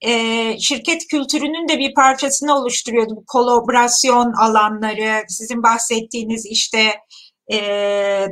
e, 0.00 0.12
şirket 0.58 1.06
kültürünün 1.06 1.68
de 1.68 1.78
bir 1.78 1.94
parçasını 1.94 2.54
oluşturuyordu. 2.54 3.24
Kolaborasyon 3.26 4.32
alanları, 4.32 5.22
sizin 5.28 5.62
bahsettiğiniz 5.62 6.46
işte 6.46 6.78
e, 7.52 8.26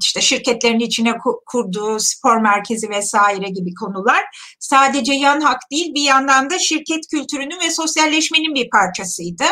işte 0.00 0.20
şirketlerin 0.20 0.78
içine 0.78 1.14
kurduğu 1.46 1.98
spor 1.98 2.36
merkezi 2.36 2.90
vesaire 2.90 3.48
gibi 3.48 3.74
konular 3.74 4.24
sadece 4.60 5.12
yan 5.12 5.40
hak 5.40 5.60
değil 5.70 5.94
bir 5.94 6.02
yandan 6.02 6.50
da 6.50 6.58
şirket 6.58 7.06
kültürünün 7.10 7.60
ve 7.60 7.70
sosyalleşmenin 7.70 8.54
bir 8.54 8.70
parçasıydı. 8.70 9.44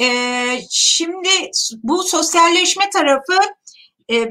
E, 0.00 0.06
şimdi 0.70 1.50
bu 1.82 2.02
sosyalleşme 2.02 2.90
tarafı 2.90 3.38
e, 4.12 4.28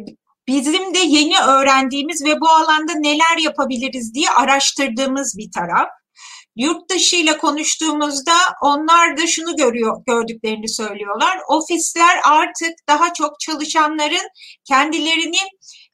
bizim 0.48 0.94
de 0.94 1.00
yeni 1.00 1.40
öğrendiğimiz 1.40 2.26
ve 2.26 2.42
bu 2.42 2.50
alanda 2.50 2.94
neler 2.94 3.38
yapabiliriz 3.44 4.14
diye 4.14 4.30
araştırdığımız 4.30 5.38
bir 5.38 5.52
taraf. 5.52 5.90
Yurt 6.56 6.90
dışı 6.90 7.16
ile 7.16 7.38
konuştuğumuzda 7.38 8.34
onlar 8.62 9.18
da 9.18 9.28
şunu 9.28 9.56
görüyor, 9.56 10.04
gördüklerini 10.08 10.70
söylüyorlar. 10.70 11.40
Ofisler 11.48 12.20
artık 12.24 12.74
daha 12.88 13.14
çok 13.14 13.40
çalışanların 13.40 14.28
kendilerini 14.68 15.40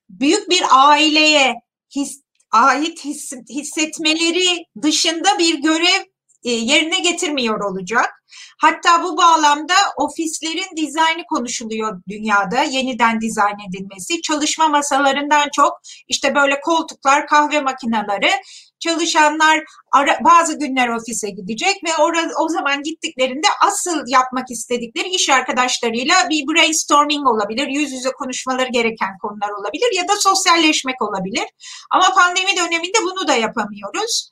büyük 0.09 0.49
bir 0.49 0.63
aileye 0.71 1.53
his, 1.95 2.21
ait 2.51 3.05
his, 3.05 3.31
hissetmeleri 3.49 4.65
dışında 4.81 5.39
bir 5.39 5.61
görev 5.61 6.03
yerine 6.51 6.99
getirmiyor 6.99 7.59
olacak. 7.59 8.09
Hatta 8.57 9.03
bu 9.03 9.17
bağlamda 9.17 9.73
ofislerin 9.97 10.77
dizaynı 10.77 11.23
konuşuluyor 11.29 12.01
dünyada. 12.09 12.63
Yeniden 12.63 13.21
dizayn 13.21 13.69
edilmesi. 13.69 14.21
Çalışma 14.21 14.67
masalarından 14.67 15.49
çok 15.55 15.79
işte 16.07 16.35
böyle 16.35 16.59
koltuklar, 16.61 17.27
kahve 17.27 17.61
makineleri 17.61 18.31
çalışanlar 18.79 19.63
ara, 19.91 20.19
bazı 20.25 20.59
günler 20.59 20.87
ofise 20.89 21.29
gidecek 21.29 21.83
ve 21.83 22.03
orada 22.03 22.31
o 22.39 22.49
zaman 22.49 22.83
gittiklerinde 22.83 23.47
asıl 23.67 24.03
yapmak 24.07 24.51
istedikleri 24.51 25.09
iş 25.09 25.29
arkadaşlarıyla 25.29 26.15
bir 26.29 26.43
brainstorming 26.47 27.27
olabilir, 27.27 27.67
yüz 27.67 27.91
yüze 27.91 28.11
konuşmaları 28.11 28.69
gereken 28.69 29.17
konular 29.21 29.49
olabilir 29.49 29.97
ya 29.97 30.07
da 30.07 30.13
sosyalleşmek 30.19 31.01
olabilir. 31.01 31.45
Ama 31.91 32.13
pandemi 32.15 32.57
döneminde 32.57 32.97
bunu 33.03 33.27
da 33.27 33.35
yapamıyoruz. 33.35 34.31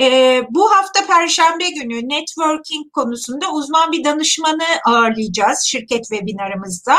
E, 0.00 0.40
bu 0.50 0.70
hafta 0.70 1.06
Perşembe 1.06 1.70
günü 1.70 2.08
networking 2.08 2.92
konusunda 2.92 3.52
uzman 3.52 3.92
bir 3.92 4.04
danışmanı 4.04 4.64
ağırlayacağız 4.86 5.62
şirket 5.66 6.04
webinarımızda. 6.10 6.98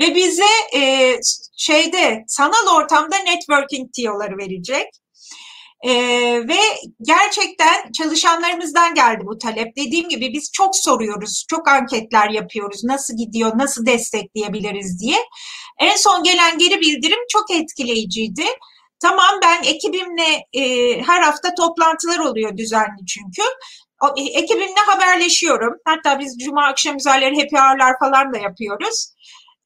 Ve 0.00 0.14
bize 0.14 0.76
e, 0.76 1.14
şeyde 1.56 2.24
sanal 2.26 2.76
ortamda 2.76 3.16
networking 3.16 3.92
tiyoları 3.92 4.38
verecek. 4.38 4.86
E, 5.82 5.92
ve 6.48 6.58
gerçekten 7.02 7.92
çalışanlarımızdan 7.92 8.94
geldi 8.94 9.22
bu 9.26 9.38
talep. 9.38 9.76
Dediğim 9.76 10.08
gibi 10.08 10.32
biz 10.32 10.50
çok 10.52 10.76
soruyoruz, 10.76 11.44
çok 11.50 11.68
anketler 11.68 12.30
yapıyoruz. 12.30 12.84
Nasıl 12.84 13.16
gidiyor, 13.16 13.58
nasıl 13.58 13.86
destekleyebiliriz 13.86 15.00
diye. 15.00 15.16
En 15.78 15.96
son 15.96 16.22
gelen 16.22 16.58
geri 16.58 16.80
bildirim 16.80 17.18
çok 17.28 17.50
etkileyiciydi. 17.50 18.44
Tamam 19.02 19.40
ben 19.42 19.62
ekibimle 19.62 20.46
e, 20.52 20.62
her 21.02 21.22
hafta 21.22 21.54
toplantılar 21.54 22.18
oluyor 22.18 22.56
düzenli 22.56 23.06
çünkü. 23.08 23.42
O, 24.02 24.06
e, 24.16 24.22
ekibimle 24.22 24.80
haberleşiyorum. 24.86 25.74
Hatta 25.84 26.18
biz 26.18 26.38
cuma 26.38 26.66
akşam 26.66 26.96
üzerleri 26.96 27.40
happy 27.40 27.56
hour'lar 27.56 27.98
falan 27.98 28.32
da 28.34 28.38
yapıyoruz. 28.38 29.14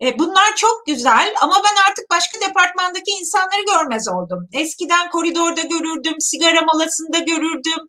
E, 0.03 0.19
bunlar 0.19 0.57
çok 0.57 0.87
güzel 0.87 1.35
ama 1.43 1.55
ben 1.65 1.91
artık 1.91 2.11
başka 2.11 2.41
departmandaki 2.49 3.11
insanları 3.21 3.63
görmez 3.67 4.09
oldum. 4.09 4.49
Eskiden 4.53 5.11
koridorda 5.11 5.63
görürdüm, 5.63 6.15
sigara 6.19 6.63
molasında 6.63 7.19
görürdüm, 7.19 7.87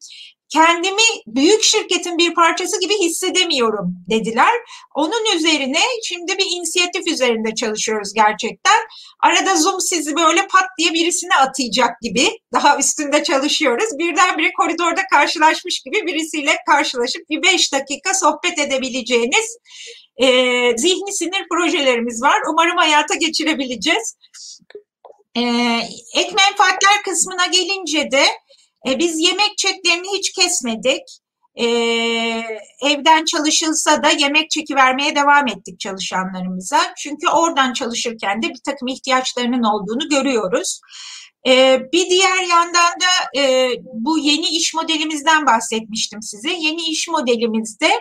kendimi 0.56 1.02
büyük 1.28 1.64
şirketin 1.64 2.18
bir 2.18 2.34
parçası 2.34 2.80
gibi 2.80 2.94
hissedemiyorum 2.94 3.96
dediler. 4.10 4.54
Onun 4.96 5.36
üzerine 5.36 5.80
şimdi 6.04 6.38
bir 6.38 6.46
inisiyatif 6.50 7.08
üzerinde 7.08 7.56
çalışıyoruz 7.56 8.14
gerçekten. 8.14 8.80
Arada 9.24 9.56
Zoom 9.56 9.82
sizi 9.82 10.16
böyle 10.16 10.48
pat 10.48 10.66
diye 10.78 10.94
birisine 10.94 11.36
atayacak 11.36 12.02
gibi 12.02 12.30
daha 12.54 12.78
üstünde 12.78 13.24
çalışıyoruz. 13.24 13.90
Birdenbire 14.00 14.54
koridorda 14.54 15.02
karşılaşmış 15.12 15.80
gibi 15.80 16.08
birisiyle 16.08 16.58
karşılaşıp 16.70 17.30
bir 17.30 17.44
beş 17.44 17.74
dakika 17.74 18.14
sohbet 18.14 18.60
edebileceğiniz 18.60 19.58
e, 20.18 20.28
zihni 20.78 21.14
sinir 21.14 21.46
projelerimiz 21.52 22.22
var. 22.22 22.42
Umarım 22.52 22.78
hayata 22.78 23.16
geçirebileceğiz. 23.16 24.18
E, 25.38 25.42
ek 26.16 26.32
menfaatler 26.36 27.04
kısmına 27.04 27.46
gelince 27.46 28.12
de 28.12 28.26
e, 28.88 29.00
biz 29.00 29.20
yemek 29.20 29.58
çeklerini 29.58 30.18
hiç 30.18 30.32
kesmedik. 30.32 31.02
E, 31.56 31.66
evden 32.84 33.26
çalışılsa 33.26 34.04
da 34.04 34.10
yemek 34.10 34.50
çeki 34.50 34.76
vermeye 34.76 35.16
devam 35.16 35.48
ettik 35.48 35.80
çalışanlarımıza. 35.80 36.80
Çünkü 36.98 37.28
oradan 37.28 37.74
çalışırken 37.74 38.42
de 38.42 38.50
bir 38.50 38.62
takım 38.66 38.88
ihtiyaçlarının 38.88 39.64
olduğunu 39.64 40.10
görüyoruz. 40.10 40.80
E, 41.48 41.80
bir 41.94 42.10
diğer 42.10 42.44
yandan 42.50 42.94
da 43.02 43.42
e, 43.42 43.70
bu 43.94 44.18
yeni 44.18 44.48
iş 44.48 44.74
modelimizden 44.74 45.46
bahsetmiştim 45.46 46.22
size. 46.22 46.50
Yeni 46.50 46.90
iş 46.90 47.08
modelimizde 47.08 47.92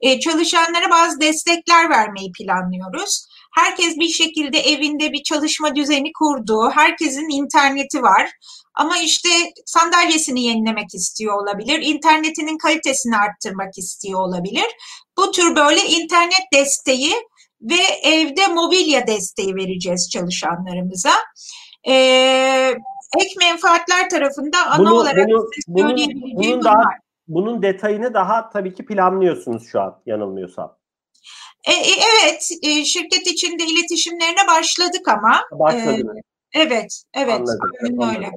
e, 0.00 0.20
çalışanlara 0.20 0.90
bazı 0.90 1.20
destekler 1.20 1.90
vermeyi 1.90 2.32
planlıyoruz. 2.32 3.26
Herkes 3.52 3.96
bir 3.96 4.08
şekilde 4.08 4.58
evinde 4.58 5.12
bir 5.12 5.22
çalışma 5.22 5.76
düzeni 5.76 6.12
kurdu. 6.12 6.70
Herkesin 6.74 7.28
interneti 7.28 8.02
var. 8.02 8.30
Ama 8.74 8.98
işte 8.98 9.28
sandalyesini 9.66 10.44
yenilemek 10.44 10.94
istiyor 10.94 11.42
olabilir. 11.42 11.80
internetinin 11.82 12.58
kalitesini 12.58 13.16
arttırmak 13.16 13.78
istiyor 13.78 14.20
olabilir. 14.20 14.66
Bu 15.18 15.30
tür 15.30 15.56
böyle 15.56 15.80
internet 15.80 16.44
desteği 16.54 17.12
ve 17.62 17.82
evde 18.02 18.46
mobilya 18.46 19.06
desteği 19.06 19.54
vereceğiz 19.54 20.10
çalışanlarımıza. 20.12 21.12
Ee, 21.88 22.74
ek 23.20 23.34
menfaatler 23.38 24.10
tarafında 24.10 24.58
ana 24.70 24.90
bunu, 24.90 24.94
olarak 24.94 25.28
bunu, 25.28 25.46
söyleyebileceğim 25.76 26.24
bunun, 26.34 26.52
bunun, 26.52 26.64
daha, 26.64 26.82
bunun 27.28 27.62
detayını 27.62 28.14
daha 28.14 28.50
tabii 28.50 28.74
ki 28.74 28.86
planlıyorsunuz 28.86 29.62
şu 29.66 29.80
an 29.80 30.02
yanılmıyorsam. 30.06 30.76
E, 31.68 31.72
e, 31.72 31.94
evet, 32.12 32.50
e, 32.62 32.84
şirket 32.84 33.26
içinde 33.26 33.64
iletişimlerine 33.64 34.46
başladık 34.48 35.08
ama. 35.08 35.40
Başladınız. 35.52 36.16
E, 36.16 36.20
evet, 36.54 37.02
evet. 37.14 37.34
Anladım, 37.34 38.00
anladım. 38.00 38.16
öyle. 38.16 38.30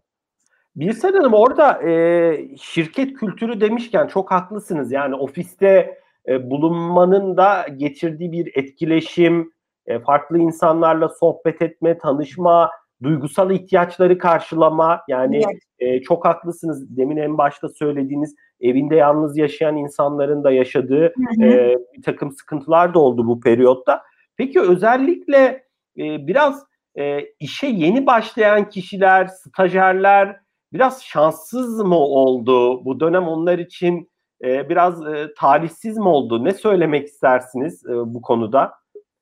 Hanım 1.02 1.34
orada 1.34 1.90
e, 1.90 2.58
şirket 2.58 3.14
kültürü 3.14 3.62
demişken 3.62 4.08
çok 4.08 4.32
haklısınız. 4.32 4.92
Yani 4.92 5.16
ofiste 5.16 6.00
e, 6.28 6.50
bulunmanın 6.50 7.38
da 7.38 7.68
getirdiği 7.78 8.32
bir 8.32 8.52
etkileşim, 8.56 9.54
e, 9.88 10.00
farklı 10.00 10.38
insanlarla 10.38 11.10
sohbet 11.10 11.62
etme, 11.62 11.98
tanışma, 11.98 12.72
duygusal 13.04 13.52
ihtiyaçları 13.52 14.18
karşılama. 14.18 15.02
Yani 15.08 15.42
e, 15.80 16.02
çok 16.02 16.26
haklısınız. 16.26 16.98
Demin 16.98 17.18
en 17.18 17.38
başta 17.38 17.70
söylediğiniz 17.70 18.36
evinde 18.62 18.96
yalnız 18.96 19.38
yaşayan 19.38 19.78
insanların 19.78 20.44
da 20.44 20.52
yaşadığı 20.52 21.14
E, 21.42 21.76
bir 21.98 22.02
takım 22.04 22.32
sıkıntılar 22.32 22.94
da 22.94 23.00
oldu 23.00 23.28
bu 23.28 23.40
periyotta. 23.40 24.04
Peki 24.38 24.62
özellikle 24.62 25.64
e, 25.98 26.28
biraz 26.28 26.64
e, 26.98 27.20
işe 27.40 27.68
yeni 27.68 28.06
başlayan 28.06 28.70
kişiler, 28.70 29.28
stajyerler 29.28 30.40
biraz 30.74 31.04
şanssız 31.04 31.80
mı 31.80 31.98
oldu? 31.98 32.86
Bu 32.86 33.00
dönem 33.00 33.28
onlar 33.28 33.60
için 33.60 34.10
e, 34.44 34.70
biraz 34.70 35.08
e, 35.08 35.34
talihsiz 35.38 35.98
mi 35.98 36.08
oldu? 36.08 36.44
Ne 36.44 36.52
söylemek 36.52 37.08
istersiniz 37.08 37.86
e, 37.86 37.94
bu 38.14 38.22
konuda? 38.22 38.74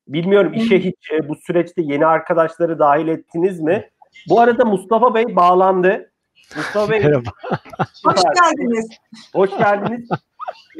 Bilmiyorum 0.07 0.53
işe 0.53 0.79
hiç 0.79 1.11
e, 1.11 1.29
bu 1.29 1.35
süreçte 1.35 1.81
yeni 1.81 2.05
arkadaşları 2.05 2.79
dahil 2.79 3.07
ettiniz 3.07 3.59
mi? 3.59 3.89
Bu 4.29 4.39
arada 4.39 4.65
Mustafa 4.65 5.15
Bey 5.15 5.35
bağlandı. 5.35 6.11
Mustafa 6.55 6.91
Bey. 6.91 6.99
Merhaba. 6.99 7.29
Hoş 8.05 8.21
geldiniz. 8.23 8.87
Hoş 9.33 9.49
geldiniz. 9.57 10.09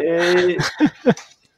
Ee, 0.03 0.57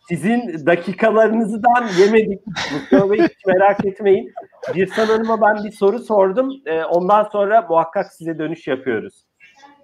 sizin 0.09 0.65
dakikalarınızdan 0.65 1.87
yemedik. 1.99 2.41
Mustafa 2.73 3.11
Bey 3.11 3.19
hiç 3.19 3.45
merak 3.45 3.85
etmeyin. 3.85 4.33
Bir 4.75 4.89
Hanım'a 4.89 5.41
ben 5.41 5.63
bir 5.63 5.71
soru 5.71 5.99
sordum. 5.99 6.51
Ee, 6.65 6.83
ondan 6.83 7.23
sonra 7.23 7.61
muhakkak 7.69 8.13
size 8.13 8.37
dönüş 8.37 8.67
yapıyoruz. 8.67 9.25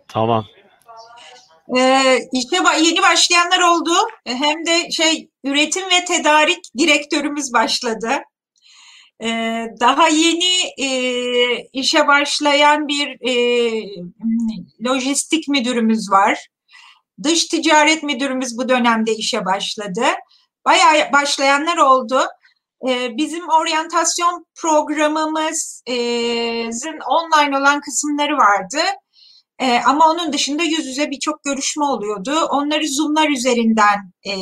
Tamam. 0.07 0.45
Ee, 1.77 2.19
işte 2.33 2.57
yeni 2.81 3.01
başlayanlar 3.01 3.59
oldu. 3.59 3.91
Hem 4.25 4.65
de 4.65 4.91
şey 4.91 5.29
üretim 5.43 5.83
ve 5.83 6.05
tedarik 6.05 6.59
direktörümüz 6.77 7.53
başladı. 7.53 8.09
Ee, 9.23 9.65
daha 9.79 10.07
yeni 10.07 10.71
e, 10.77 10.89
işe 11.73 12.07
başlayan 12.07 12.87
bir 12.87 13.27
e, 13.27 13.33
lojistik 14.85 15.47
müdürümüz 15.47 16.11
var. 16.11 16.47
Dış 17.23 17.45
ticaret 17.45 18.03
müdürümüz 18.03 18.57
bu 18.57 18.69
dönemde 18.69 19.15
işe 19.15 19.45
başladı. 19.45 20.05
Bayağı 20.65 21.13
başlayanlar 21.13 21.77
oldu. 21.77 22.21
Ee, 22.89 23.17
bizim 23.17 23.49
oryantasyon 23.49 24.45
programımızın 24.55 26.99
online 27.09 27.57
olan 27.57 27.81
kısımları 27.81 28.37
vardı. 28.37 28.79
E, 29.61 29.79
ama 29.85 30.09
onun 30.09 30.33
dışında 30.33 30.63
yüz 30.63 30.85
yüze 30.85 31.11
birçok 31.11 31.43
görüşme 31.43 31.85
oluyordu. 31.85 32.45
Onları 32.49 32.87
Zoom'lar 32.87 33.29
üzerinden 33.29 34.13
e, 34.23 34.33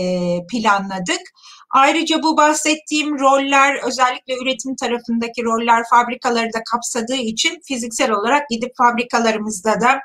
planladık. 0.51 1.21
Ayrıca 1.69 2.23
bu 2.23 2.37
bahsettiğim 2.37 3.19
roller 3.19 3.83
özellikle 3.83 4.33
üretim 4.43 4.75
tarafındaki 4.75 5.43
roller 5.43 5.83
fabrikaları 5.89 6.53
da 6.53 6.63
kapsadığı 6.71 7.15
için 7.15 7.61
fiziksel 7.67 8.11
olarak 8.11 8.49
gidip 8.49 8.71
fabrikalarımızda 8.77 9.81
da 9.81 9.99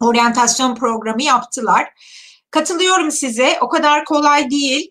oryantasyon 0.00 0.74
programı 0.74 1.22
yaptılar. 1.22 1.88
Katılıyorum 2.50 3.10
size. 3.10 3.58
O 3.60 3.68
kadar 3.68 4.04
kolay 4.04 4.50
değil. 4.50 4.90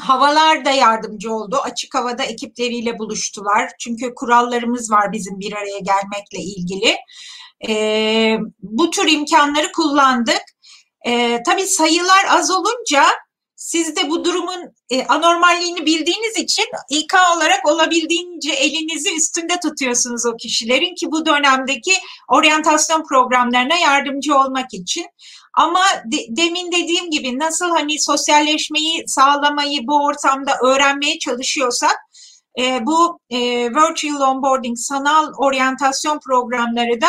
Havalar 0.00 0.64
da 0.64 0.70
yardımcı 0.70 1.32
oldu. 1.32 1.58
Açık 1.62 1.94
havada 1.94 2.22
ekipleriyle 2.22 2.98
buluştular. 2.98 3.70
Çünkü 3.78 4.14
kurallarımız 4.14 4.90
var 4.90 5.12
bizim 5.12 5.40
bir 5.40 5.52
araya 5.52 5.78
gelmekle 5.78 6.38
ilgili. 6.38 6.96
E, 7.68 8.36
bu 8.62 8.90
tür 8.90 9.08
imkanları 9.08 9.72
kullandık. 9.72 10.42
E, 11.06 11.42
tabii 11.42 11.66
sayılar 11.66 12.24
az 12.28 12.50
olunca 12.50 13.04
siz 13.58 13.96
de 13.96 14.10
bu 14.10 14.24
durumun 14.24 14.74
e, 14.90 15.04
anormalliğini 15.04 15.86
bildiğiniz 15.86 16.36
için 16.36 16.64
İK 16.90 17.14
olarak 17.36 17.68
olabildiğince 17.68 18.52
elinizi 18.52 19.16
üstünde 19.16 19.60
tutuyorsunuz 19.62 20.26
o 20.26 20.36
kişilerin 20.36 20.94
ki 20.94 21.06
bu 21.12 21.26
dönemdeki 21.26 21.92
oryantasyon 22.28 23.04
programlarına 23.08 23.76
yardımcı 23.76 24.34
olmak 24.34 24.74
için. 24.74 25.06
Ama 25.54 25.84
de, 26.04 26.16
demin 26.28 26.72
dediğim 26.72 27.10
gibi 27.10 27.38
nasıl 27.38 27.70
hani 27.70 28.00
sosyalleşmeyi 28.00 29.04
sağlamayı 29.06 29.80
bu 29.82 30.04
ortamda 30.04 30.58
öğrenmeye 30.64 31.18
çalışıyorsak 31.18 31.96
e, 32.58 32.86
bu 32.86 33.20
e, 33.30 33.38
virtual 33.70 34.20
onboarding 34.30 34.78
sanal 34.78 35.32
oryantasyon 35.38 36.20
programları 36.26 37.00
da 37.00 37.08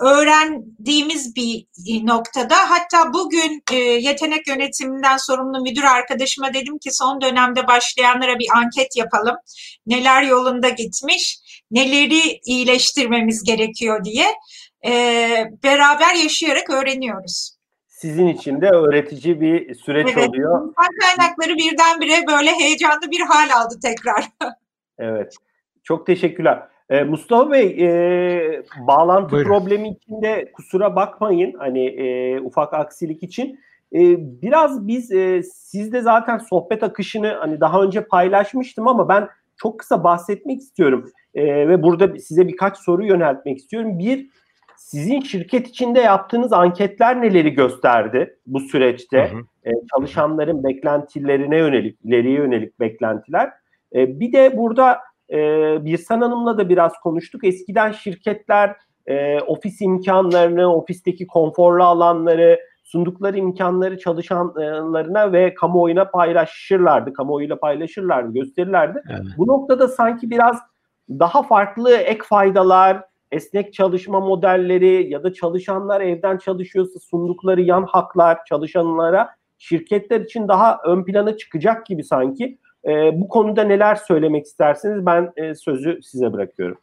öğrendiğimiz 0.00 1.36
bir 1.36 1.66
noktada. 2.06 2.54
Hatta 2.56 3.12
bugün 3.14 3.62
e, 3.72 3.76
yetenek 3.76 4.48
yönetiminden 4.48 5.16
sorumlu 5.16 5.62
müdür 5.62 5.84
arkadaşıma 5.84 6.54
dedim 6.54 6.78
ki 6.78 6.90
son 6.92 7.20
dönemde 7.20 7.66
başlayanlara 7.66 8.38
bir 8.38 8.46
anket 8.56 8.96
yapalım. 8.96 9.36
Neler 9.86 10.22
yolunda 10.22 10.68
gitmiş, 10.68 11.38
neleri 11.70 12.40
iyileştirmemiz 12.44 13.44
gerekiyor 13.44 14.04
diye 14.04 14.26
e, 14.86 14.92
beraber 15.64 16.14
yaşayarak 16.14 16.70
öğreniyoruz. 16.70 17.56
Sizin 17.88 18.26
için 18.26 18.60
de 18.60 18.68
öğretici 18.68 19.40
bir 19.40 19.74
süreç 19.74 20.08
evet, 20.12 20.28
oluyor. 20.28 20.68
İnsan 20.68 20.88
kaynakları 21.00 21.56
birdenbire 21.56 22.26
böyle 22.26 22.52
heyecanlı 22.52 23.10
bir 23.10 23.20
hal 23.20 23.50
aldı 23.60 23.74
tekrar. 23.82 24.24
evet. 24.98 25.34
Çok 25.82 26.06
teşekkürler. 26.06 26.69
E, 26.90 27.04
Mustafa 27.04 27.50
Bey, 27.50 27.76
e, 27.80 28.62
bağlantı 28.86 29.32
Buyurun. 29.32 29.48
problemi 29.48 29.88
içinde 29.88 30.52
kusura 30.52 30.96
bakmayın 30.96 31.54
hani 31.58 31.86
e, 31.86 32.40
ufak 32.40 32.74
aksilik 32.74 33.22
için. 33.22 33.60
E, 33.92 34.00
biraz 34.42 34.86
biz 34.86 35.12
e, 35.12 35.42
sizde 35.42 36.00
zaten 36.00 36.38
sohbet 36.38 36.82
akışını 36.82 37.28
hani 37.28 37.60
daha 37.60 37.82
önce 37.82 38.04
paylaşmıştım 38.04 38.88
ama 38.88 39.08
ben 39.08 39.28
çok 39.56 39.78
kısa 39.78 40.04
bahsetmek 40.04 40.60
istiyorum 40.60 41.10
e, 41.34 41.68
ve 41.68 41.82
burada 41.82 42.18
size 42.18 42.48
birkaç 42.48 42.78
soru 42.78 43.04
yöneltmek 43.04 43.58
istiyorum. 43.58 43.98
Bir, 43.98 44.30
sizin 44.76 45.20
şirket 45.20 45.68
içinde 45.68 46.00
yaptığınız 46.00 46.52
anketler 46.52 47.22
neleri 47.22 47.50
gösterdi 47.50 48.36
bu 48.46 48.60
süreçte? 48.60 49.28
Hı 49.28 49.36
hı. 49.36 49.70
E, 49.70 49.72
çalışanların 49.94 50.64
beklentilerine 50.64 51.58
yönelik, 51.58 51.98
ileriye 52.04 52.34
yönelik 52.34 52.80
beklentiler. 52.80 53.50
E, 53.94 54.20
bir 54.20 54.32
de 54.32 54.56
burada 54.56 54.98
e, 55.32 55.36
Birsen 55.84 56.20
Hanım'la 56.20 56.58
da 56.58 56.68
biraz 56.68 56.92
konuştuk. 57.02 57.44
Eskiden 57.44 57.92
şirketler 57.92 58.76
e, 59.06 59.40
ofis 59.40 59.80
imkanlarını, 59.80 60.74
ofisteki 60.74 61.26
konforlu 61.26 61.84
alanları, 61.84 62.60
sundukları 62.84 63.38
imkanları 63.38 63.98
çalışanlarına 63.98 65.32
ve 65.32 65.54
kamuoyuna 65.54 66.04
paylaşırlardı. 66.04 67.12
Kamuoyuyla 67.12 67.58
paylaşırlardı, 67.58 68.32
gösterirlerdi. 68.32 69.02
Evet. 69.10 69.22
Bu 69.38 69.46
noktada 69.46 69.88
sanki 69.88 70.30
biraz 70.30 70.58
daha 71.10 71.42
farklı 71.42 71.96
ek 71.96 72.20
faydalar, 72.24 73.02
esnek 73.32 73.74
çalışma 73.74 74.20
modelleri 74.20 75.10
ya 75.10 75.22
da 75.22 75.32
çalışanlar 75.32 76.00
evden 76.00 76.38
çalışıyorsa 76.38 76.98
sundukları 76.98 77.60
yan 77.60 77.82
haklar 77.82 78.38
çalışanlara 78.48 79.28
şirketler 79.58 80.20
için 80.20 80.48
daha 80.48 80.78
ön 80.84 81.04
plana 81.04 81.36
çıkacak 81.36 81.86
gibi 81.86 82.04
sanki. 82.04 82.58
E, 82.84 83.20
bu 83.20 83.28
konuda 83.28 83.64
neler 83.64 83.94
söylemek 83.94 84.46
istersiniz? 84.46 85.06
Ben 85.06 85.32
e, 85.36 85.54
sözü 85.54 86.00
size 86.02 86.32
bırakıyorum. 86.32 86.78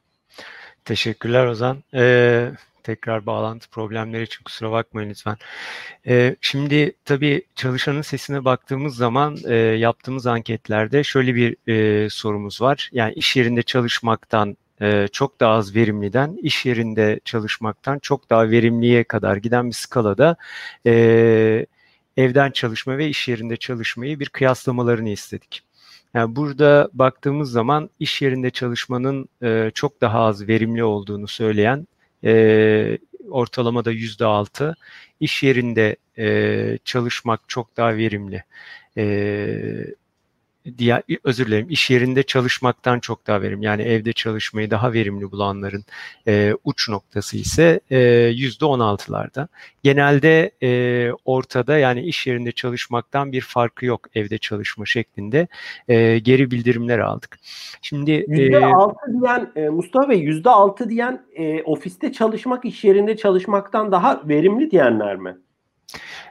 Teşekkürler 0.86 1.46
Ozan. 1.46 1.78
Ee, 1.94 2.52
tekrar 2.84 3.26
bağlantı 3.26 3.70
problemleri 3.70 4.24
için 4.24 4.44
kusura 4.44 4.72
bakmayın 4.72 5.10
lütfen. 5.10 5.38
Ee, 6.08 6.36
şimdi 6.42 6.94
tabii 7.06 7.42
çalışanın 7.56 8.02
sesine 8.02 8.46
baktığımız 8.46 8.96
zaman 8.96 9.38
e, 9.48 9.56
yaptığımız 9.56 10.28
anketlerde 10.28 11.04
şöyle 11.04 11.36
bir 11.36 11.56
e, 11.68 12.10
sorumuz 12.10 12.62
var. 12.62 12.90
Yani 12.94 13.14
iş 13.14 13.36
yerinde 13.36 13.64
çalışmaktan 13.64 14.58
e, 14.82 15.08
çok 15.12 15.40
daha 15.40 15.54
az 15.54 15.76
verimliden 15.76 16.38
iş 16.42 16.66
yerinde 16.66 17.20
çalışmaktan 17.26 18.00
çok 18.00 18.30
daha 18.30 18.50
verimliye 18.50 19.04
kadar 19.04 19.38
giden 19.38 19.68
bir 19.68 19.76
skalada 19.76 20.36
e, 20.86 21.66
evden 22.18 22.52
çalışma 22.52 22.98
ve 22.98 23.08
iş 23.08 23.28
yerinde 23.28 23.58
çalışmayı 23.58 24.20
bir 24.20 24.30
kıyaslamalarını 24.30 25.10
istedik. 25.10 25.67
Yani 26.14 26.36
burada 26.36 26.90
baktığımız 26.94 27.52
zaman 27.52 27.90
iş 28.00 28.22
yerinde 28.22 28.50
çalışmanın 28.50 29.30
e, 29.44 29.72
çok 29.74 30.02
daha 30.02 30.20
az 30.20 30.48
verimli 30.48 30.84
olduğunu 30.84 31.28
söyleyen 31.28 31.88
e, 32.24 32.98
ortalamada 33.30 33.92
yüzde 33.92 34.26
altı, 34.26 34.76
iş 35.20 35.44
yerinde 35.44 35.96
e, 36.18 36.78
çalışmak 36.86 37.42
çok 37.50 37.78
daha 37.78 37.98
verimli. 37.98 38.44
E, 38.98 39.06
diğer 40.78 41.04
özür 41.24 41.48
dilerim 41.48 41.70
iş 41.70 41.90
yerinde 41.90 42.24
çalışmaktan 42.24 43.00
çok 43.00 43.28
daha 43.28 43.42
verim 43.42 43.62
yani 43.62 43.82
evde 43.82 44.14
çalışmayı 44.14 44.72
daha 44.72 44.94
verimli 44.94 45.32
bulanların 45.32 45.84
e, 46.28 46.54
uç 46.64 46.90
noktası 46.90 47.38
ise 47.38 47.80
e, 47.90 48.00
yüzde 48.36 48.66
on 48.66 48.80
altılarda. 48.80 49.48
Genelde 49.84 50.52
e, 50.64 51.12
ortada 51.26 51.78
yani 51.78 52.02
iş 52.02 52.28
yerinde 52.28 52.52
çalışmaktan 52.52 53.32
bir 53.32 53.42
farkı 53.42 53.86
yok 53.86 54.08
evde 54.16 54.38
çalışma 54.38 54.86
şeklinde 54.86 55.48
e, 55.88 56.20
geri 56.20 56.52
bildirimler 56.52 57.00
aldık. 57.00 57.40
Şimdi 57.82 58.12
e, 58.12 58.26
yüzde 58.28 58.66
altı 58.66 59.14
diyen 59.22 59.52
e, 59.56 59.70
Mustafa 59.70 60.10
Bey 60.10 60.20
yüzde 60.20 60.50
altı 60.50 60.90
diyen 60.90 61.22
e, 61.36 61.62
ofiste 61.64 62.12
çalışmak 62.12 62.66
iş 62.66 62.84
yerinde 62.84 63.18
çalışmaktan 63.18 63.92
daha 63.92 64.28
verimli 64.28 64.72
diyenler 64.72 65.16
mi? 65.16 65.38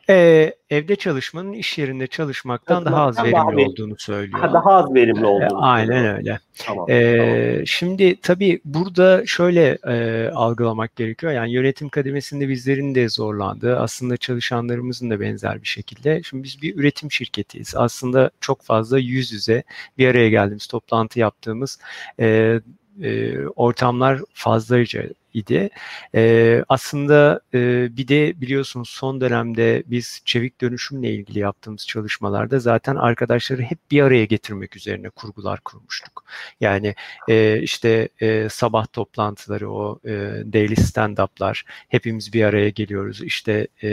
Ee, 0.08 0.54
evde 0.70 0.96
çalışmanın 0.96 1.52
iş 1.52 1.78
yerinde 1.78 2.06
çalışmaktan 2.06 2.84
daha 2.84 3.02
az 3.02 3.18
verimli 3.18 3.32
daha 3.32 3.46
olduğunu 3.46 3.94
söylüyor. 3.98 4.40
Ha, 4.40 4.52
daha 4.52 4.70
az 4.70 4.94
verimli 4.94 5.20
ee, 5.20 5.26
olduğunu. 5.26 5.64
Aynen 5.66 6.16
öyle. 6.16 6.38
Tamam, 6.58 6.86
ee, 6.90 7.16
tamam. 7.18 7.66
Şimdi 7.66 8.20
tabii 8.20 8.60
burada 8.64 9.26
şöyle 9.26 9.78
e, 9.86 10.28
algılamak 10.34 10.96
gerekiyor. 10.96 11.32
Yani 11.32 11.52
yönetim 11.52 11.88
kademesinde 11.88 12.48
bizlerin 12.48 12.94
de 12.94 13.08
zorlandığı, 13.08 13.78
aslında 13.78 14.16
çalışanlarımızın 14.16 15.10
da 15.10 15.20
benzer 15.20 15.62
bir 15.62 15.68
şekilde. 15.68 16.22
Şimdi 16.22 16.42
biz 16.42 16.62
bir 16.62 16.76
üretim 16.76 17.12
şirketiyiz. 17.12 17.74
Aslında 17.76 18.30
çok 18.40 18.62
fazla 18.62 18.98
yüz 18.98 19.32
yüze 19.32 19.62
bir 19.98 20.08
araya 20.08 20.30
geldiğimiz, 20.30 20.66
toplantı 20.66 21.20
yaptığımız 21.20 21.78
e, 22.20 22.60
e, 23.02 23.38
ortamlar 23.46 24.20
fazlaca 24.32 25.04
idi. 25.36 25.70
E, 26.14 26.64
aslında 26.68 27.40
e, 27.54 27.88
bir 27.96 28.08
de 28.08 28.40
biliyorsunuz 28.40 28.88
son 28.88 29.20
dönemde 29.20 29.82
biz 29.86 30.22
çevik 30.24 30.60
dönüşümle 30.60 31.10
ilgili 31.14 31.38
yaptığımız 31.38 31.86
çalışmalarda 31.86 32.58
zaten 32.58 32.96
arkadaşları 32.96 33.62
hep 33.62 33.78
bir 33.90 34.02
araya 34.02 34.24
getirmek 34.24 34.76
üzerine 34.76 35.10
kurgular 35.10 35.60
kurmuştuk. 35.60 36.24
Yani 36.60 36.94
e, 37.28 37.60
işte 37.62 38.08
e, 38.20 38.48
sabah 38.48 38.86
toplantıları, 38.86 39.70
o 39.70 40.00
e, 40.04 40.10
daily 40.52 40.74
stand-up'lar, 40.74 41.62
hepimiz 41.88 42.32
bir 42.32 42.44
araya 42.44 42.68
geliyoruz. 42.68 43.22
İşte 43.22 43.68
e, 43.82 43.88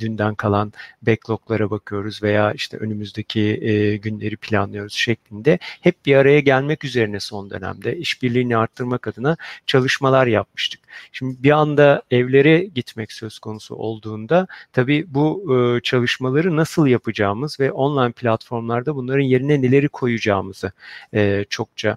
dünden 0.00 0.34
kalan 0.34 0.72
backlog'lara 1.02 1.70
bakıyoruz 1.70 2.22
veya 2.22 2.52
işte 2.52 2.76
önümüzdeki 2.76 3.40
e, 3.40 3.96
günleri 3.96 4.36
planlıyoruz 4.36 4.92
şeklinde 4.92 5.58
hep 5.60 6.06
bir 6.06 6.16
araya 6.16 6.40
gelmek 6.40 6.84
üzerine 6.84 7.20
son 7.20 7.50
dönemde 7.50 7.96
işbirliğini 7.96 8.56
arttırmak 8.56 9.08
adına 9.08 9.36
çalışmalar 9.66 10.26
yapmıştık. 10.26 10.83
Şimdi 11.12 11.42
bir 11.42 11.50
anda 11.50 12.02
evlere 12.10 12.58
gitmek 12.64 13.12
söz 13.12 13.38
konusu 13.38 13.74
olduğunda 13.74 14.46
tabii 14.72 15.04
bu 15.08 15.54
e, 15.54 15.80
çalışmaları 15.80 16.56
nasıl 16.56 16.86
yapacağımız 16.86 17.60
ve 17.60 17.72
online 17.72 18.12
platformlarda 18.12 18.96
bunların 18.96 19.24
yerine 19.24 19.62
neleri 19.62 19.88
koyacağımızı 19.88 20.72
e, 21.14 21.44
çokça 21.50 21.96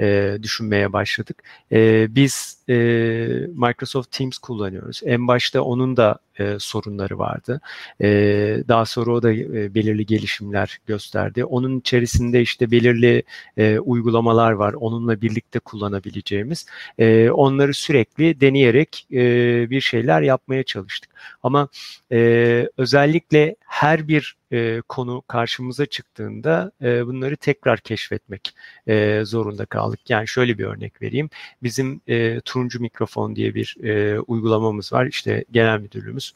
e, 0.00 0.38
düşünmeye 0.42 0.92
başladık. 0.92 1.42
E, 1.72 2.06
biz 2.14 2.58
e, 2.68 2.74
Microsoft 3.54 4.10
Teams 4.10 4.38
kullanıyoruz. 4.38 5.00
En 5.04 5.28
başta 5.28 5.62
onun 5.62 5.96
da 5.96 6.18
e, 6.38 6.56
sorunları 6.58 7.18
vardı. 7.18 7.60
E, 8.00 8.08
daha 8.68 8.86
sonra 8.86 9.12
o 9.12 9.22
da 9.22 9.32
e, 9.32 9.74
belirli 9.74 10.06
gelişimler 10.06 10.78
gösterdi. 10.86 11.44
Onun 11.44 11.80
içerisinde 11.80 12.40
işte 12.40 12.70
belirli 12.70 13.22
e, 13.56 13.78
uygulamalar 13.78 14.52
var. 14.52 14.72
Onunla 14.72 15.20
birlikte 15.20 15.58
kullanabileceğimiz. 15.58 16.66
E, 16.98 17.30
onları 17.30 17.74
sürekli 17.74 18.40
deneyerek 18.40 19.06
e, 19.12 19.20
bir 19.70 19.80
şeyler 19.80 20.22
yapmaya 20.22 20.62
çalıştık. 20.62 21.10
Ama 21.42 21.68
e, 22.12 22.68
özellikle 22.76 23.56
her 23.66 24.08
bir 24.08 24.37
e, 24.52 24.82
konu 24.88 25.22
karşımıza 25.28 25.86
çıktığında 25.86 26.72
e, 26.82 27.06
bunları 27.06 27.36
tekrar 27.36 27.80
keşfetmek 27.80 28.54
e, 28.86 29.20
zorunda 29.24 29.66
kaldık. 29.66 30.00
Yani 30.10 30.28
şöyle 30.28 30.58
bir 30.58 30.64
örnek 30.64 31.02
vereyim. 31.02 31.30
Bizim 31.62 32.00
e, 32.08 32.40
turuncu 32.40 32.80
mikrofon 32.80 33.36
diye 33.36 33.54
bir 33.54 33.76
e, 33.84 34.20
uygulamamız 34.20 34.92
var. 34.92 35.06
İşte 35.06 35.44
genel 35.50 35.80
müdürlüğümüz 35.80 36.34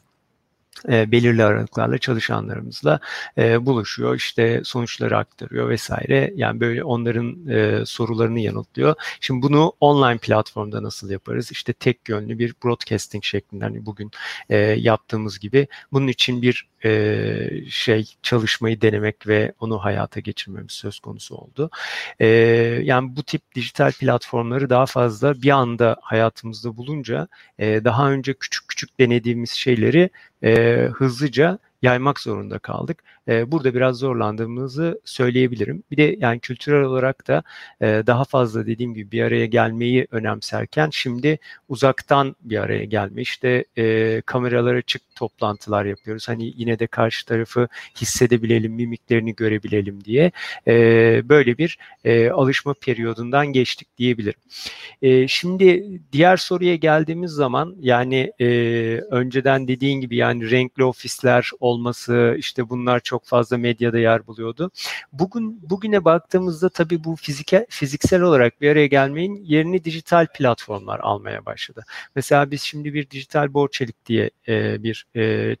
e, 0.89 1.11
belirli 1.11 1.43
aralıklarla 1.43 1.97
çalışanlarımızla 1.97 2.99
e, 3.37 3.65
buluşuyor, 3.65 4.15
işte 4.15 4.61
sonuçları 4.63 5.17
aktarıyor 5.17 5.69
vesaire. 5.69 6.33
Yani 6.35 6.59
böyle 6.59 6.83
onların 6.83 7.47
e, 7.49 7.85
sorularını 7.85 8.39
yanıtlıyor. 8.39 8.95
Şimdi 9.19 9.41
bunu 9.41 9.73
online 9.79 10.17
platformda 10.17 10.83
nasıl 10.83 11.09
yaparız? 11.09 11.51
İşte 11.51 11.73
tek 11.73 12.09
yönlü 12.09 12.39
bir 12.39 12.55
broadcasting 12.63 13.23
şeklinde 13.23 13.63
hani 13.63 13.85
bugün 13.85 14.11
e, 14.49 14.57
yaptığımız 14.57 15.39
gibi. 15.39 15.67
Bunun 15.91 16.07
için 16.07 16.41
bir 16.41 16.67
e, 16.85 17.69
şey 17.69 18.05
çalışmayı 18.23 18.81
denemek 18.81 19.27
ve 19.27 19.53
onu 19.59 19.79
hayata 19.83 20.19
geçirmemiz 20.19 20.71
söz 20.71 20.99
konusu 20.99 21.35
oldu. 21.35 21.69
E, 22.19 22.27
yani 22.83 23.15
bu 23.15 23.23
tip 23.23 23.55
dijital 23.55 23.91
platformları 23.91 24.69
daha 24.69 24.85
fazla 24.85 25.41
bir 25.41 25.49
anda 25.49 25.97
hayatımızda 26.01 26.77
bulunca 26.77 27.27
e, 27.59 27.83
daha 27.83 28.11
önce 28.11 28.33
küçük 28.33 28.67
küçük 28.67 28.99
denediğimiz 28.99 29.51
şeyleri 29.51 30.09
hızlıca 30.93 31.59
yaymak 31.81 32.19
zorunda 32.19 32.59
kaldık. 32.59 33.03
Burada 33.27 33.73
biraz 33.73 33.97
zorlandığımızı 33.97 35.01
söyleyebilirim. 35.05 35.83
Bir 35.91 35.97
de 35.97 36.15
yani 36.19 36.39
kültürel 36.39 36.83
olarak 36.83 37.27
da 37.27 37.43
daha 37.81 38.23
fazla 38.23 38.67
dediğim 38.67 38.93
gibi 38.93 39.11
bir 39.11 39.21
araya 39.21 39.45
gelmeyi 39.45 40.07
önemserken 40.11 40.89
şimdi 40.91 41.39
uzaktan 41.69 42.35
bir 42.41 42.57
araya 42.57 42.83
gelme 42.83 43.21
işte 43.21 43.65
kameralara 44.25 44.81
çık 44.81 45.01
toplantılar 45.15 45.85
yapıyoruz. 45.85 46.27
Hani 46.27 46.53
yine 46.55 46.79
de 46.79 46.87
karşı 46.87 47.25
tarafı 47.25 47.67
hissedebilelim, 48.01 48.73
mimiklerini 48.73 49.35
görebilelim 49.35 50.03
diye 50.03 50.31
böyle 51.29 51.57
bir 51.57 51.77
alışma 52.31 52.73
periyodundan 52.73 53.47
geçtik 53.47 53.87
diyebilirim. 53.97 54.39
Şimdi 55.27 55.99
diğer 56.11 56.37
soruya 56.37 56.75
geldiğimiz 56.75 57.31
zaman 57.31 57.75
yani 57.79 58.31
önceden 59.11 59.67
dediğin 59.67 60.01
gibi 60.01 60.15
yani 60.15 60.51
renkli 60.51 60.83
ofisler 60.83 61.51
olması 61.59 62.35
işte 62.37 62.69
bunlar 62.69 62.99
çok 62.99 63.12
çok 63.13 63.25
fazla 63.25 63.57
medyada 63.57 63.99
yer 63.99 64.27
buluyordu. 64.27 64.71
Bugün 65.11 65.69
bugüne 65.69 66.05
baktığımızda 66.05 66.69
tabii 66.69 67.03
bu 67.03 67.15
fizike, 67.15 67.65
fiziksel 67.69 68.21
olarak 68.21 68.61
bir 68.61 68.69
araya 68.69 68.87
gelmeyin 68.87 69.43
yerini 69.43 69.83
dijital 69.83 70.27
platformlar 70.33 70.99
almaya 70.99 71.45
başladı. 71.45 71.83
Mesela 72.15 72.51
biz 72.51 72.61
şimdi 72.61 72.93
bir 72.93 73.09
dijital 73.09 73.53
borçelik 73.53 74.05
diye 74.05 74.29
e, 74.47 74.83
bir 74.83 75.05
e, 75.15 75.55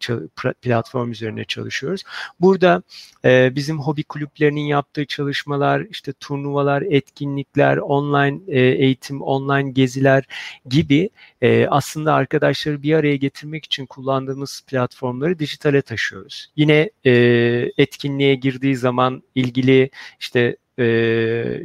platform 0.61 1.11
üzerine 1.11 1.45
çalışıyoruz. 1.45 2.03
Burada 2.39 2.83
e, 3.25 3.55
bizim 3.55 3.79
hobi 3.79 4.03
kulüplerinin 4.03 4.65
yaptığı 4.65 5.05
çalışmalar, 5.05 5.81
işte 5.89 6.13
turnuvalar, 6.13 6.81
etkinlikler, 6.81 7.77
online 7.77 8.39
e, 8.47 8.59
eğitim, 8.61 9.21
online 9.21 9.71
geziler 9.71 10.23
gibi 10.69 11.09
e, 11.43 11.67
aslında 11.67 12.13
arkadaşları 12.13 12.83
bir 12.83 12.93
araya 12.93 13.15
getirmek 13.15 13.65
için 13.65 13.85
kullandığımız 13.85 14.61
platformları 14.67 15.39
dijitale 15.39 15.81
taşıyoruz. 15.81 16.51
Yine 16.55 16.89
e, 17.05 17.11
etkinliğe 17.77 18.35
girdiği 18.35 18.75
zaman 18.75 19.23
ilgili 19.35 19.89
işte 20.19 20.57
e, 20.79 20.85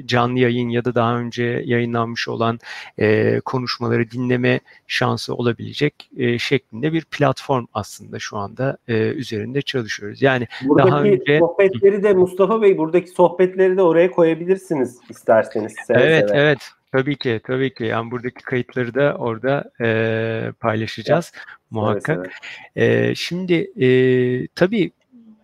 canlı 0.05 0.39
yayın 0.39 0.69
ya 0.69 0.85
da 0.85 0.95
daha 0.95 1.19
önce 1.19 1.63
yayınlanmış 1.65 2.29
olan 2.29 2.59
e, 2.99 3.41
konuşmaları 3.41 4.11
dinleme 4.11 4.61
şansı 4.87 5.35
olabilecek 5.35 6.11
e, 6.17 6.39
şeklinde 6.39 6.93
bir 6.93 7.05
platform 7.05 7.67
aslında 7.75 8.19
şu 8.19 8.37
anda 8.37 8.77
e, 8.89 8.95
üzerinde 8.95 9.63
çalışıyoruz. 9.63 10.23
Yani 10.23 10.47
buradaki 10.65 10.91
daha 10.91 11.03
önce 11.03 11.39
sohbetleri 11.39 12.03
de 12.03 12.15
Mustafa 12.15 12.63
Bey 12.63 12.79
buradaki 12.79 13.09
sohbetleri 13.09 13.77
de 13.77 13.83
oraya 13.83 14.11
koyabilirsiniz 14.11 14.99
isterseniz. 15.09 15.75
Seve 15.87 16.03
evet 16.03 16.29
seve. 16.29 16.39
evet 16.39 16.59
Tabii 16.93 17.17
ki, 17.17 17.41
tabii 17.45 17.75
ki. 17.75 17.85
Yani 17.85 18.11
buradaki 18.11 18.45
kayıtları 18.45 18.95
da 18.95 19.15
orada 19.19 19.71
e, 19.81 20.53
paylaşacağız 20.61 21.33
evet. 21.35 21.45
muhakkak. 21.71 22.19
Evet, 22.19 22.33
evet. 22.77 23.11
E, 23.11 23.15
şimdi 23.15 23.55
e, 23.81 24.49
tabii 24.49 24.93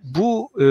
bu 0.04 0.50
e, 0.58 0.64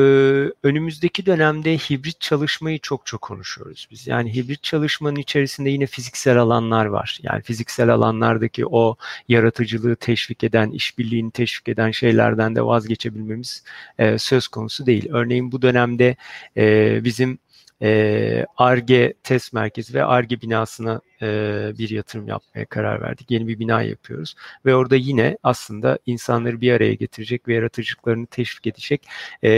önümüzdeki 0.64 1.26
dönemde 1.26 1.78
hibrit 1.78 2.22
çalışmayı 2.22 2.80
çok 2.80 3.06
çok 3.06 3.22
konuşuyoruz 3.22 3.88
biz. 3.92 4.08
Yani 4.08 4.36
hibrit 4.36 4.64
çalışmanın 4.64 5.16
içerisinde 5.16 5.70
yine 5.70 5.86
fiziksel 5.86 6.38
alanlar 6.38 6.86
var. 6.86 7.20
Yani 7.24 7.42
fiziksel 7.42 7.90
alanlardaki 7.90 8.66
o 8.68 8.96
yaratıcılığı 9.28 9.96
teşvik 9.96 10.44
eden, 10.44 10.72
işbirliğini 10.72 11.32
teşvik 11.32 11.70
eden 11.70 11.92
şeylerden 11.92 12.56
de 12.56 12.66
vazgeçebilmemiz 12.66 13.64
e, 13.98 14.18
söz 14.18 14.48
konusu 14.48 14.86
değil. 14.86 15.10
Örneğin 15.12 15.52
bu 15.52 15.62
dönemde 15.62 16.16
e, 16.58 17.00
bizim 17.04 17.40
ARGE 18.58 18.96
e, 18.96 19.13
test 19.24 19.54
merkezi 19.54 19.93
ve 19.93 20.04
ARGE 20.04 20.41
binasına 20.41 21.02
e, 21.22 21.28
bir 21.78 21.89
yatırım 21.89 22.28
yapmaya 22.28 22.65
karar 22.65 23.02
verdik. 23.02 23.32
Yeni 23.32 23.48
bir 23.48 23.60
bina 23.60 23.82
yapıyoruz 23.82 24.36
ve 24.65 24.76
orada 24.76 24.96
yine 24.96 25.38
aslında 25.43 26.00
insanları 26.06 26.62
bir 26.62 26.72
araya 26.72 26.93
getirecek 26.93 27.48
ve 27.48 27.54
yaratıcılıklarını 27.54 28.28
teşvik 28.28 28.67
edecek 28.67 29.08
e, 29.43 29.52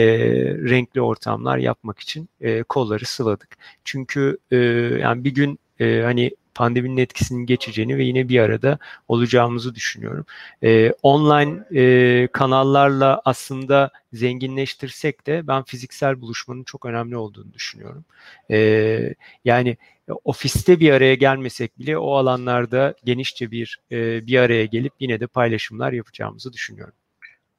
renkli 0.69 1.01
ortamlar 1.01 1.57
yapmak 1.57 1.99
için 1.99 2.29
e, 2.41 2.63
kolları 2.63 3.05
sıvadık. 3.05 3.57
Çünkü 3.83 4.37
e, 4.51 4.55
yani 5.01 5.23
bir 5.23 5.33
gün 5.33 5.59
e, 5.79 6.01
hani 6.01 6.31
pandeminin 6.55 6.97
etkisinin 6.97 7.45
geçeceğini 7.45 7.97
ve 7.97 8.03
yine 8.03 8.29
bir 8.29 8.39
arada 8.39 8.79
olacağımızı 9.07 9.75
düşünüyorum. 9.75 10.25
E, 10.63 10.91
online 11.03 11.79
e, 11.81 12.27
kanallarla 12.27 13.21
aslında 13.25 13.91
zenginleştirsek 14.13 15.27
de 15.27 15.47
ben 15.47 15.63
fiziksel 15.63 16.21
buluşmanın 16.21 16.63
çok 16.63 16.85
önemli 16.85 17.17
olduğunu 17.17 17.53
düşünüyorum. 17.53 18.05
E, 18.51 19.13
yani 19.45 19.77
ofiste 20.23 20.79
bir 20.79 20.91
araya 20.91 21.15
gelmesek 21.15 21.79
bile 21.79 21.97
o 21.97 22.15
alanlarda 22.15 22.95
genişçe 23.03 23.51
bir 23.51 23.79
e, 23.91 24.27
bir 24.27 24.39
araya 24.39 24.65
gelip 24.65 24.93
yine 24.99 25.19
de 25.19 25.27
paylaşımlar 25.27 25.93
yapacağımızı 25.93 26.53
düşünüyorum. 26.53 26.93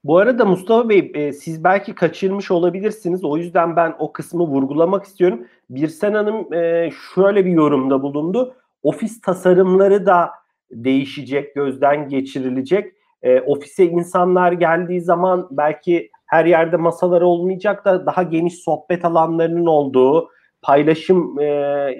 Bu 0.05 0.19
arada 0.19 0.45
Mustafa 0.45 0.89
Bey 0.89 1.13
e, 1.15 1.33
siz 1.33 1.65
belki 1.65 1.95
kaçırmış 1.95 2.51
olabilirsiniz. 2.51 3.25
O 3.25 3.37
yüzden 3.37 3.77
ben 3.77 3.95
o 3.99 4.13
kısmı 4.13 4.43
vurgulamak 4.43 5.05
istiyorum. 5.05 5.47
Birsen 5.71 6.15
Hanım 6.15 6.55
e, 6.55 6.91
şöyle 7.15 7.45
bir 7.45 7.51
yorumda 7.51 8.03
bulundu 8.03 8.55
ofis 8.87 9.21
tasarımları 9.21 10.07
da 10.07 10.31
değişecek, 10.71 11.55
gözden 11.55 12.09
geçirilecek. 12.09 12.93
E, 13.23 13.41
ofise 13.41 13.85
insanlar 13.85 14.53
geldiği 14.53 15.01
zaman 15.01 15.49
belki 15.51 16.11
her 16.27 16.45
yerde 16.45 16.77
masalar 16.77 17.23
olmayacak 17.23 17.85
da 17.85 18.07
daha 18.07 18.23
geniş 18.23 18.55
sohbet 18.55 19.05
alanlarının 19.05 19.67
olduğu, 19.67 20.29
paylaşım 20.63 21.41
e, 21.41 21.45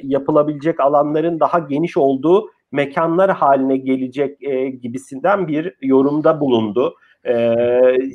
yapılabilecek 0.03 0.81
alanların 0.81 1.41
daha 1.41 1.59
geniş 1.59 1.97
olduğu 1.97 2.51
mekanlar 2.73 3.31
haline 3.31 3.77
gelecek 3.77 4.43
e, 4.43 4.69
gibisinden 4.69 5.49
bir 5.49 5.75
yorumda 5.83 6.41
bulundu. 6.41 6.95
E, 7.29 7.55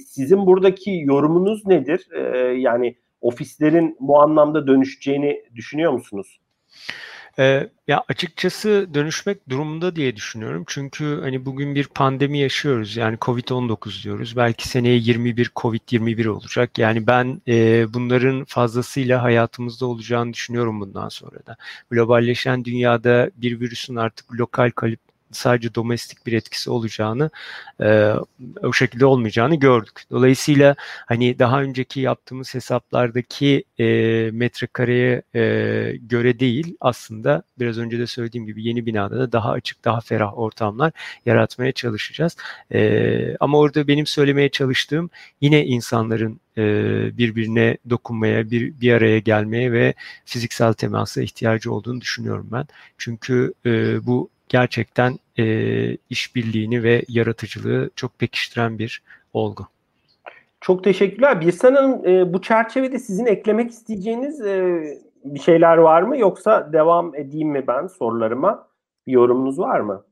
sizin 0.07 0.45
buradaki 0.45 0.91
yorumunuz 0.91 1.67
nedir? 1.67 2.07
E, 2.11 2.19
yani 2.59 2.95
ofislerin 3.21 3.97
bu 3.99 4.21
anlamda 4.21 4.67
dönüşeceğini 4.67 5.43
düşünüyor 5.55 5.91
musunuz? 5.91 6.39
Ee, 7.41 7.69
ya 7.87 8.03
açıkçası 8.09 8.89
dönüşmek 8.93 9.49
durumunda 9.49 9.95
diye 9.95 10.15
düşünüyorum. 10.15 10.63
Çünkü 10.67 11.19
hani 11.21 11.45
bugün 11.45 11.75
bir 11.75 11.87
pandemi 11.87 12.39
yaşıyoruz. 12.39 12.97
Yani 12.97 13.17
Covid-19 13.17 14.03
diyoruz. 14.03 14.35
Belki 14.37 14.67
seneye 14.67 14.97
21 14.97 15.51
Covid-21 15.55 16.27
olacak. 16.27 16.77
Yani 16.77 17.07
ben 17.07 17.41
e, 17.47 17.85
bunların 17.93 18.45
fazlasıyla 18.45 19.23
hayatımızda 19.23 19.85
olacağını 19.85 20.33
düşünüyorum 20.33 20.81
bundan 20.81 21.09
sonra 21.09 21.45
da. 21.47 21.57
Globalleşen 21.91 22.65
dünyada 22.65 23.31
bir 23.35 23.59
virüsün 23.59 23.95
artık 23.95 24.33
lokal 24.33 24.71
kalıp 24.71 24.99
sadece 25.31 25.75
domestik 25.75 26.27
bir 26.27 26.33
etkisi 26.33 26.69
olacağını 26.71 27.29
e, 27.81 28.13
o 28.63 28.73
şekilde 28.73 29.05
olmayacağını 29.05 29.55
gördük. 29.55 30.03
Dolayısıyla 30.11 30.75
hani 31.07 31.39
daha 31.39 31.61
önceki 31.61 31.99
yaptığımız 31.99 32.55
hesaplardaki 32.55 33.63
e, 33.79 33.85
metrekareye 34.33 35.21
e, 35.35 35.41
göre 36.09 36.39
değil 36.39 36.77
aslında 36.81 37.43
biraz 37.59 37.77
önce 37.77 37.99
de 37.99 38.07
söylediğim 38.07 38.45
gibi 38.45 38.63
yeni 38.63 38.85
binada 38.85 39.19
da 39.19 39.31
daha 39.31 39.51
açık 39.51 39.85
daha 39.85 40.01
ferah 40.01 40.37
ortamlar 40.37 40.91
yaratmaya 41.25 41.71
çalışacağız. 41.71 42.37
E, 42.73 43.37
ama 43.39 43.57
orada 43.57 43.87
benim 43.87 44.05
söylemeye 44.05 44.49
çalıştığım 44.49 45.09
yine 45.41 45.65
insanların 45.65 46.39
e, 46.57 46.63
birbirine 47.17 47.77
dokunmaya, 47.89 48.51
bir, 48.51 48.81
bir 48.81 48.93
araya 48.93 49.19
gelmeye 49.19 49.71
ve 49.71 49.93
fiziksel 50.25 50.73
temasa 50.73 51.21
ihtiyacı 51.21 51.73
olduğunu 51.73 52.01
düşünüyorum 52.01 52.47
ben. 52.51 52.65
Çünkü 52.97 53.53
e, 53.65 54.05
bu 54.05 54.29
gerçekten 54.51 55.19
e, 55.37 55.45
işbirliğini 56.09 56.83
ve 56.83 57.05
yaratıcılığı 57.07 57.89
çok 57.95 58.19
pekiştiren 58.19 58.79
bir 58.79 59.03
olgu. 59.33 59.67
Çok 60.61 60.83
teşekkürler. 60.83 61.41
Birsen 61.41 61.75
Hanım 61.75 62.05
e, 62.05 62.33
bu 62.33 62.41
çerçevede 62.41 62.99
sizin 62.99 63.25
eklemek 63.25 63.71
isteyeceğiniz 63.71 64.41
e, 64.41 64.81
bir 65.25 65.39
şeyler 65.39 65.77
var 65.77 66.01
mı? 66.01 66.17
Yoksa 66.17 66.73
devam 66.73 67.15
edeyim 67.15 67.49
mi 67.49 67.67
ben 67.67 67.87
sorularıma? 67.87 68.67
Bir 69.07 69.11
yorumunuz 69.11 69.59
var 69.59 69.79
mı? 69.79 70.05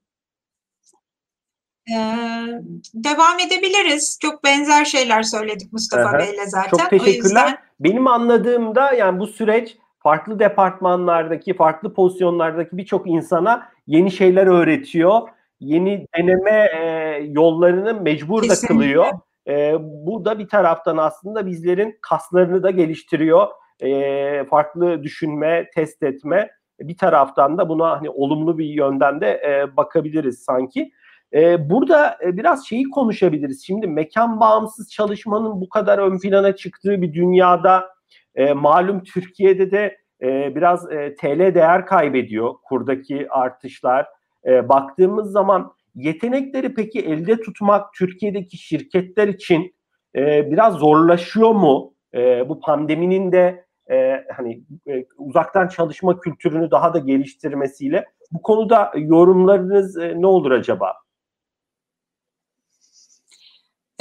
Ee, 1.91 2.45
devam 2.93 3.39
edebiliriz. 3.39 4.19
Çok 4.21 4.43
benzer 4.43 4.85
şeyler 4.85 5.23
söyledik 5.23 5.73
Mustafa 5.73 6.09
Aha. 6.09 6.19
Bey'le 6.19 6.45
zaten. 6.45 6.69
Çok 6.69 6.89
teşekkürler. 6.89 7.45
yüzden... 7.45 7.57
Benim 7.79 8.07
anladığımda 8.07 8.93
yani 8.93 9.19
bu 9.19 9.27
süreç 9.27 9.77
farklı 9.99 10.39
departmanlardaki, 10.39 11.53
farklı 11.53 11.93
pozisyonlardaki 11.93 12.77
birçok 12.77 13.07
insana 13.07 13.69
yeni 13.89 14.11
şeyler 14.11 14.47
öğretiyor. 14.47 15.21
Yeni 15.59 16.05
deneme 16.17 16.69
e, 16.79 17.23
yollarını 17.29 18.01
mecbur 18.01 18.49
da 18.49 18.53
kılıyor. 18.67 19.05
E, 19.47 19.75
bu 19.79 20.25
da 20.25 20.39
bir 20.39 20.47
taraftan 20.47 20.97
aslında 20.97 21.45
bizlerin 21.45 21.97
kaslarını 22.01 22.63
da 22.63 22.71
geliştiriyor. 22.71 23.47
E, 23.79 24.45
farklı 24.45 25.03
düşünme, 25.03 25.69
test 25.75 26.03
etme. 26.03 26.49
Bir 26.79 26.97
taraftan 26.97 27.57
da 27.57 27.69
buna 27.69 27.91
hani 27.91 28.09
olumlu 28.09 28.57
bir 28.57 28.65
yönden 28.65 29.21
de 29.21 29.27
e, 29.31 29.77
bakabiliriz 29.77 30.39
sanki. 30.39 30.91
E, 31.33 31.69
burada 31.69 32.17
e, 32.23 32.37
biraz 32.37 32.67
şeyi 32.67 32.89
konuşabiliriz. 32.89 33.65
Şimdi 33.65 33.87
mekan 33.87 34.39
bağımsız 34.39 34.91
çalışmanın 34.91 35.61
bu 35.61 35.69
kadar 35.69 35.97
ön 35.97 36.19
plana 36.19 36.55
çıktığı 36.55 37.01
bir 37.01 37.13
dünyada 37.13 37.89
e, 38.35 38.53
malum 38.53 39.03
Türkiye'de 39.03 39.71
de 39.71 39.97
e, 40.21 40.55
biraz 40.55 40.91
e, 40.91 41.15
TL 41.15 41.55
değer 41.55 41.85
kaybediyor 41.85 42.53
kurdaki 42.63 43.29
artışlar. 43.29 44.07
E, 44.45 44.69
baktığımız 44.69 45.31
zaman 45.31 45.73
yetenekleri 45.95 46.73
peki 46.73 46.99
elde 46.99 47.41
tutmak 47.41 47.93
Türkiye'deki 47.93 48.57
şirketler 48.57 49.27
için 49.27 49.75
e, 50.15 50.51
biraz 50.51 50.73
zorlaşıyor 50.73 51.51
mu? 51.51 51.93
E, 52.13 52.49
bu 52.49 52.59
pandeminin 52.59 53.31
de 53.31 53.65
e, 53.91 54.25
hani 54.35 54.61
e, 54.87 55.05
uzaktan 55.17 55.67
çalışma 55.67 56.19
kültürünü 56.19 56.71
daha 56.71 56.93
da 56.93 56.99
geliştirmesiyle 56.99 58.05
bu 58.31 58.41
konuda 58.41 58.91
yorumlarınız 58.95 59.97
e, 59.97 60.21
ne 60.21 60.27
olur 60.27 60.51
acaba? 60.51 60.93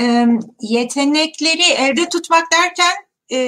E, 0.01 0.27
yetenekleri 0.61 1.73
elde 1.79 2.09
tutmak 2.09 2.45
derken 2.53 2.95
e, 3.33 3.39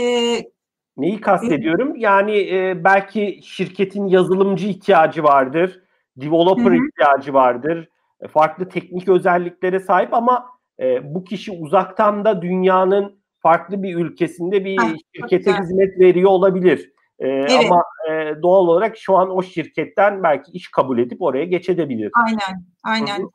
Neyi 1.01 1.21
kastediyorum? 1.21 1.97
Yani 1.97 2.37
e, 2.39 2.85
belki 2.85 3.41
şirketin 3.45 4.07
yazılımcı 4.07 4.69
ihtiyacı 4.69 5.23
vardır, 5.23 5.81
developer 6.17 6.65
Hı-hı. 6.65 6.87
ihtiyacı 6.87 7.35
vardır, 7.35 7.89
e, 8.21 8.29
farklı 8.29 8.69
teknik 8.69 9.09
özelliklere 9.09 9.81
sahip 9.81 10.15
ama 10.15 10.47
e, 10.81 11.15
bu 11.15 11.25
kişi 11.25 11.53
uzaktan 11.53 12.25
da 12.25 12.43
dünyanın 12.43 13.21
farklı 13.39 13.83
bir 13.83 13.97
ülkesinde 13.97 14.65
bir 14.65 14.77
ha, 14.77 14.89
şirkete 15.15 15.53
hizmet 15.53 15.99
veriyor 16.01 16.31
olabilir. 16.31 16.93
E, 17.19 17.29
evet. 17.29 17.67
Ama 17.67 17.85
e, 18.11 18.43
doğal 18.43 18.69
olarak 18.69 18.97
şu 18.97 19.17
an 19.17 19.31
o 19.31 19.43
şirketten 19.43 20.23
belki 20.23 20.53
iş 20.53 20.71
kabul 20.71 20.99
edip 20.99 21.23
oraya 21.23 21.45
geçebilir. 21.45 22.11
Aynen, 22.27 22.65
aynen. 22.85 23.19
Hı-hı. 23.19 23.31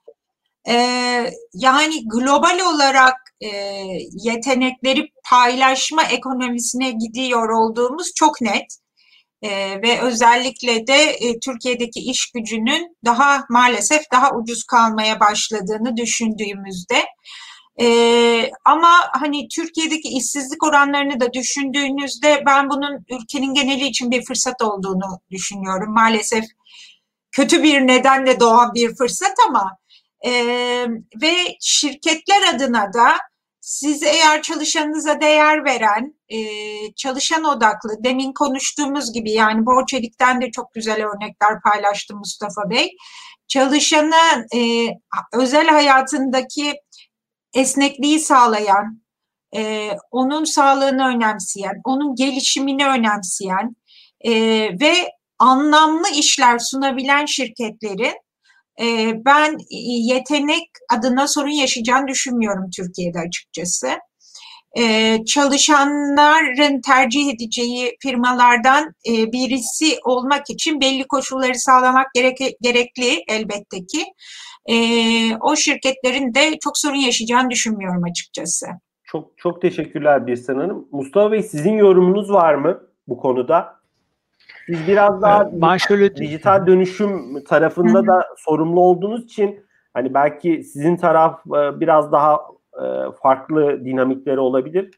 Ee, 0.67 1.29
yani 1.53 2.07
global 2.07 2.59
olarak 2.73 3.13
e, 3.41 3.47
yetenekleri 4.11 5.09
paylaşma 5.29 6.03
ekonomisine 6.03 6.91
gidiyor 6.91 7.49
olduğumuz 7.49 8.11
çok 8.15 8.41
net. 8.41 8.65
E, 9.41 9.81
ve 9.81 10.01
özellikle 10.01 10.87
de 10.87 11.03
e, 11.03 11.39
Türkiye'deki 11.39 11.99
iş 11.99 12.31
gücünün 12.31 12.97
daha 13.05 13.45
maalesef 13.49 14.11
daha 14.11 14.35
ucuz 14.35 14.63
kalmaya 14.63 15.19
başladığını 15.19 15.97
düşündüğümüzde 15.97 17.05
e, 17.81 17.87
ama 18.65 18.91
hani 19.11 19.47
Türkiye'deki 19.47 20.09
işsizlik 20.09 20.63
oranlarını 20.63 21.19
da 21.19 21.33
düşündüğünüzde 21.33 22.43
ben 22.45 22.69
bunun 22.69 23.05
ülkenin 23.09 23.53
geneli 23.53 23.85
için 23.85 24.11
bir 24.11 24.25
fırsat 24.25 24.61
olduğunu 24.61 25.19
düşünüyorum. 25.31 25.93
Maalesef 25.93 26.43
kötü 27.31 27.63
bir 27.63 27.87
nedenle 27.87 28.39
doğan 28.39 28.73
bir 28.73 28.95
fırsat 28.95 29.33
ama 29.47 29.77
e, 30.25 30.31
ve 31.21 31.33
şirketler 31.61 32.53
adına 32.55 32.93
da 32.93 33.17
siz 33.61 34.03
eğer 34.03 34.41
çalışanınıza 34.41 35.21
değer 35.21 35.65
veren, 35.65 36.13
e, 36.29 36.39
çalışan 36.95 37.43
odaklı, 37.43 38.03
demin 38.03 38.33
konuştuğumuz 38.33 39.13
gibi 39.13 39.31
yani 39.31 39.65
Borçelik'ten 39.65 40.41
de 40.41 40.51
çok 40.51 40.73
güzel 40.73 41.05
örnekler 41.05 41.61
paylaştı 41.61 42.15
Mustafa 42.15 42.69
Bey. 42.69 42.91
Çalışanı 43.47 44.45
e, 44.55 44.59
özel 45.33 45.67
hayatındaki 45.67 46.73
esnekliği 47.53 48.19
sağlayan, 48.19 49.01
e, 49.55 49.91
onun 50.11 50.43
sağlığını 50.43 51.07
önemseyen, 51.07 51.81
onun 51.85 52.15
gelişimini 52.15 52.87
önemseyen 52.87 53.75
e, 54.21 54.33
ve 54.79 55.11
anlamlı 55.39 56.09
işler 56.09 56.59
sunabilen 56.59 57.25
şirketlerin 57.25 58.24
e, 58.81 59.13
ben 59.25 59.57
yetenek 60.09 60.69
adına 60.93 61.27
sorun 61.27 61.49
yaşayacağını 61.49 62.07
düşünmüyorum 62.07 62.69
Türkiye'de 62.77 63.19
açıkçası. 63.19 63.87
e, 64.77 65.17
çalışanların 65.25 66.81
tercih 66.81 67.33
edeceği 67.33 67.95
firmalardan 68.01 68.93
e, 69.09 69.31
birisi 69.31 69.85
olmak 70.03 70.49
için 70.49 70.81
belli 70.81 71.07
koşulları 71.07 71.55
sağlamak 71.55 72.07
gerek, 72.13 72.37
gerekli 72.61 73.23
elbette 73.29 73.85
ki. 73.85 74.03
E, 74.65 74.75
o 75.37 75.55
şirketlerin 75.55 76.33
de 76.33 76.59
çok 76.63 76.77
sorun 76.77 76.95
yaşayacağını 76.95 77.49
düşünmüyorum 77.49 78.03
açıkçası. 78.03 78.65
Çok 79.03 79.37
çok 79.37 79.61
teşekkürler 79.61 80.27
Birsen 80.27 80.55
Hanım. 80.55 80.87
Mustafa 80.91 81.31
Bey 81.31 81.43
sizin 81.43 81.73
yorumunuz 81.73 82.31
var 82.31 82.55
mı 82.55 82.81
bu 83.07 83.17
konuda? 83.17 83.75
Siz 84.65 84.87
biraz 84.87 85.21
daha 85.21 85.61
ben 85.61 85.77
şöyle... 85.77 86.15
dijital 86.15 86.67
dönüşüm 86.67 87.43
tarafında 87.43 88.07
da 88.07 88.27
sorumlu 88.37 88.79
olduğunuz 88.79 89.23
için 89.23 89.65
hani 89.93 90.13
belki 90.13 90.63
sizin 90.63 90.97
taraf 90.97 91.39
e, 91.47 91.79
biraz 91.79 92.11
daha 92.11 92.41
e, 92.73 92.85
farklı 93.21 93.85
dinamikleri 93.85 94.39
olabilir. 94.39 94.91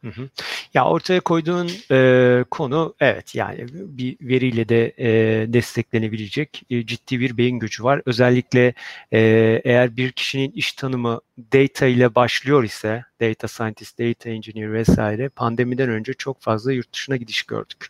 Hı 0.00 0.08
hı. 0.08 0.28
Ya 0.74 0.84
ortaya 0.84 1.20
koyduğun 1.20 1.70
e, 1.90 2.44
konu 2.50 2.94
evet 3.00 3.34
yani 3.34 3.66
bir 3.72 4.16
veriyle 4.20 4.68
de 4.68 4.92
e, 4.98 5.08
desteklenebilecek 5.52 6.62
e, 6.70 6.86
ciddi 6.86 7.20
bir 7.20 7.36
beyin 7.36 7.58
gücü 7.58 7.84
var. 7.84 8.02
Özellikle 8.06 8.74
e, 9.12 9.18
eğer 9.64 9.96
bir 9.96 10.12
kişinin 10.12 10.50
iş 10.50 10.72
tanımı 10.72 11.20
data 11.52 11.86
ile 11.86 12.14
başlıyor 12.14 12.64
ise 12.64 13.04
data 13.20 13.48
scientist, 13.48 13.98
data 13.98 14.30
engineer 14.30 14.72
vesaire 14.72 15.28
pandemiden 15.28 15.88
önce 15.88 16.14
çok 16.14 16.40
fazla 16.40 16.72
yurt 16.72 16.92
dışına 16.92 17.16
gidiş 17.16 17.42
gördük. 17.42 17.88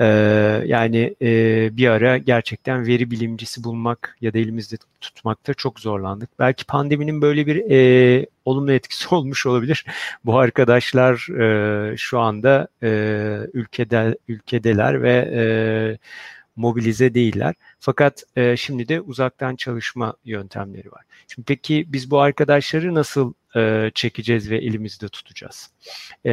Ee, 0.00 0.04
yani 0.66 1.14
e, 1.22 1.28
bir 1.76 1.88
ara 1.88 2.18
gerçekten 2.18 2.86
veri 2.86 3.10
bilimcisi 3.10 3.64
bulmak 3.64 4.16
ya 4.20 4.34
da 4.34 4.38
elimizde 4.38 4.76
tutmakta 5.00 5.54
çok 5.54 5.80
zorlandık. 5.80 6.30
Belki 6.38 6.64
pandeminin 6.64 7.22
böyle 7.22 7.46
bir 7.46 7.70
e, 7.70 8.26
olumlu 8.44 8.72
etkisi 8.72 9.08
olmuş 9.14 9.46
olabilir. 9.46 9.86
Bu 10.24 10.38
arkadaşlar 10.38 11.28
e, 11.40 11.96
şu 11.96 12.20
anda 12.20 12.68
ülkede 13.52 14.18
ülkedeler 14.28 15.02
ve 15.02 15.30
e, 15.34 15.42
mobilize 16.56 17.14
değiller. 17.14 17.54
Fakat 17.80 18.22
e, 18.36 18.56
şimdi 18.56 18.88
de 18.88 19.00
uzaktan 19.00 19.56
çalışma 19.56 20.14
yöntemleri 20.24 20.92
var. 20.92 21.04
Şimdi 21.28 21.46
peki 21.46 21.84
biz 21.88 22.10
bu 22.10 22.20
arkadaşları 22.20 22.94
nasıl 22.94 23.32
e, 23.56 23.90
çekeceğiz 23.94 24.50
ve 24.50 24.58
elimizde 24.58 25.08
tutacağız? 25.08 25.70
E, 26.24 26.32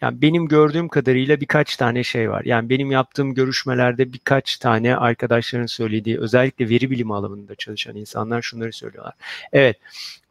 yani 0.00 0.22
benim 0.22 0.48
gördüğüm 0.48 0.88
kadarıyla 0.88 1.40
birkaç 1.40 1.76
tane 1.76 2.04
şey 2.04 2.30
var. 2.30 2.42
Yani 2.44 2.70
benim 2.70 2.90
yaptığım 2.90 3.34
görüşmelerde 3.34 4.12
birkaç 4.12 4.56
tane 4.56 4.96
arkadaşların 4.96 5.66
söylediği 5.66 6.20
özellikle 6.20 6.68
veri 6.68 6.90
bilimi 6.90 7.14
alanında 7.14 7.54
çalışan 7.54 7.96
insanlar 7.96 8.42
şunları 8.42 8.72
söylüyorlar. 8.72 9.14
Evet 9.52 9.76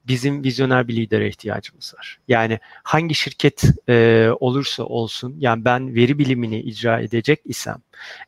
bizim 0.10 0.44
vizyoner 0.44 0.88
bir 0.88 0.96
lidere 0.96 1.28
ihtiyacımız 1.28 1.94
var. 1.98 2.20
Yani 2.28 2.60
hangi 2.84 3.16
şirket 3.16 3.64
e, 3.90 4.28
olursa 4.40 4.84
olsun, 4.84 5.36
yani 5.40 5.66
ben 5.66 5.96
veri 5.96 6.20
bilimini 6.20 6.60
icra 6.60 7.00
edecek 7.00 7.40
isem, 7.46 7.78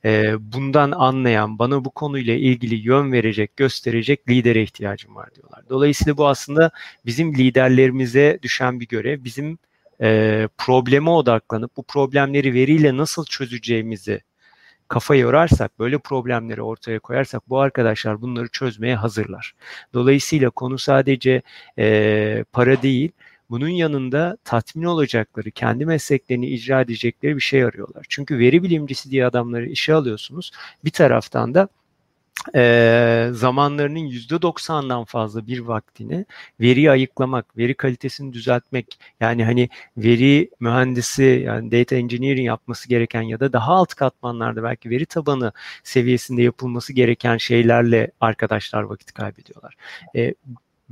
e, 0.06 0.34
bundan 0.40 0.92
anlayan, 0.92 1.60
bana 1.60 1.86
bu 1.86 1.90
konuyla 1.90 2.34
ilgili 2.34 2.76
yön 2.76 3.12
verecek, 3.12 3.58
gösterecek 3.58 4.30
lidere 4.30 4.64
ihtiyacım 4.64 5.16
var 5.16 5.36
diyorlar. 5.36 5.62
Dolayısıyla 5.70 6.18
bu 6.18 6.28
aslında 6.28 6.72
bizim 7.06 7.36
liderlerimize 7.36 8.40
düşen 8.42 8.80
bir 8.80 8.88
görev. 8.88 9.24
Bizim 9.24 9.58
e, 10.02 10.48
probleme 10.58 11.10
odaklanıp 11.10 11.78
bu 11.78 11.84
problemleri 11.84 12.54
veriyle 12.54 12.98
nasıl 12.98 13.26
çözeceğimizi 13.26 14.22
kafa 14.92 15.16
yorarsak, 15.16 15.80
böyle 15.80 15.98
problemleri 15.98 16.62
ortaya 16.62 17.00
koyarsak 17.00 17.50
bu 17.50 17.60
arkadaşlar 17.60 18.22
bunları 18.22 18.48
çözmeye 18.48 18.96
hazırlar. 18.96 19.56
Dolayısıyla 19.94 20.50
konu 20.50 20.78
sadece 20.78 21.42
e, 21.78 22.46
para 22.52 22.82
değil, 22.82 23.12
bunun 23.50 23.68
yanında 23.68 24.38
tatmin 24.44 24.84
olacakları, 24.84 25.52
kendi 25.52 25.86
mesleklerini 25.86 26.48
icra 26.48 26.82
edecekleri 26.82 27.36
bir 27.36 27.42
şey 27.42 27.64
arıyorlar. 27.64 28.06
Çünkü 28.10 28.40
veri 28.40 28.64
bilimcisi 28.64 29.12
diye 29.12 29.26
adamları 29.26 29.66
işe 29.70 29.94
alıyorsunuz. 29.94 30.52
Bir 30.86 30.92
taraftan 30.92 31.54
da 31.54 31.68
e, 32.56 33.30
zamanlarının 33.32 34.00
%90'dan 34.00 35.04
fazla 35.04 35.48
bir 35.48 35.60
vaktini 35.60 36.26
veriyi 36.60 36.92
ayıklamak, 36.92 37.58
veri 37.58 37.74
kalitesini 37.74 38.34
düzeltmek 38.34 39.00
yani 39.20 39.46
hani 39.46 39.70
veri 39.98 40.50
mühendisi 40.60 41.44
yani 41.46 41.72
data 41.72 41.96
engineering 41.96 42.48
yapması 42.48 42.90
gereken 42.90 43.22
ya 43.22 43.40
da 43.40 43.54
daha 43.54 43.74
alt 43.74 43.94
katmanlarda 43.94 44.64
belki 44.64 44.90
veri 44.90 45.06
tabanı 45.06 45.52
seviyesinde 45.84 46.42
yapılması 46.42 46.94
gereken 46.94 47.38
şeylerle 47.38 48.12
arkadaşlar 48.22 48.84
vakit 48.84 49.14
kaybediyorlar. 49.14 49.76
E, 50.16 50.34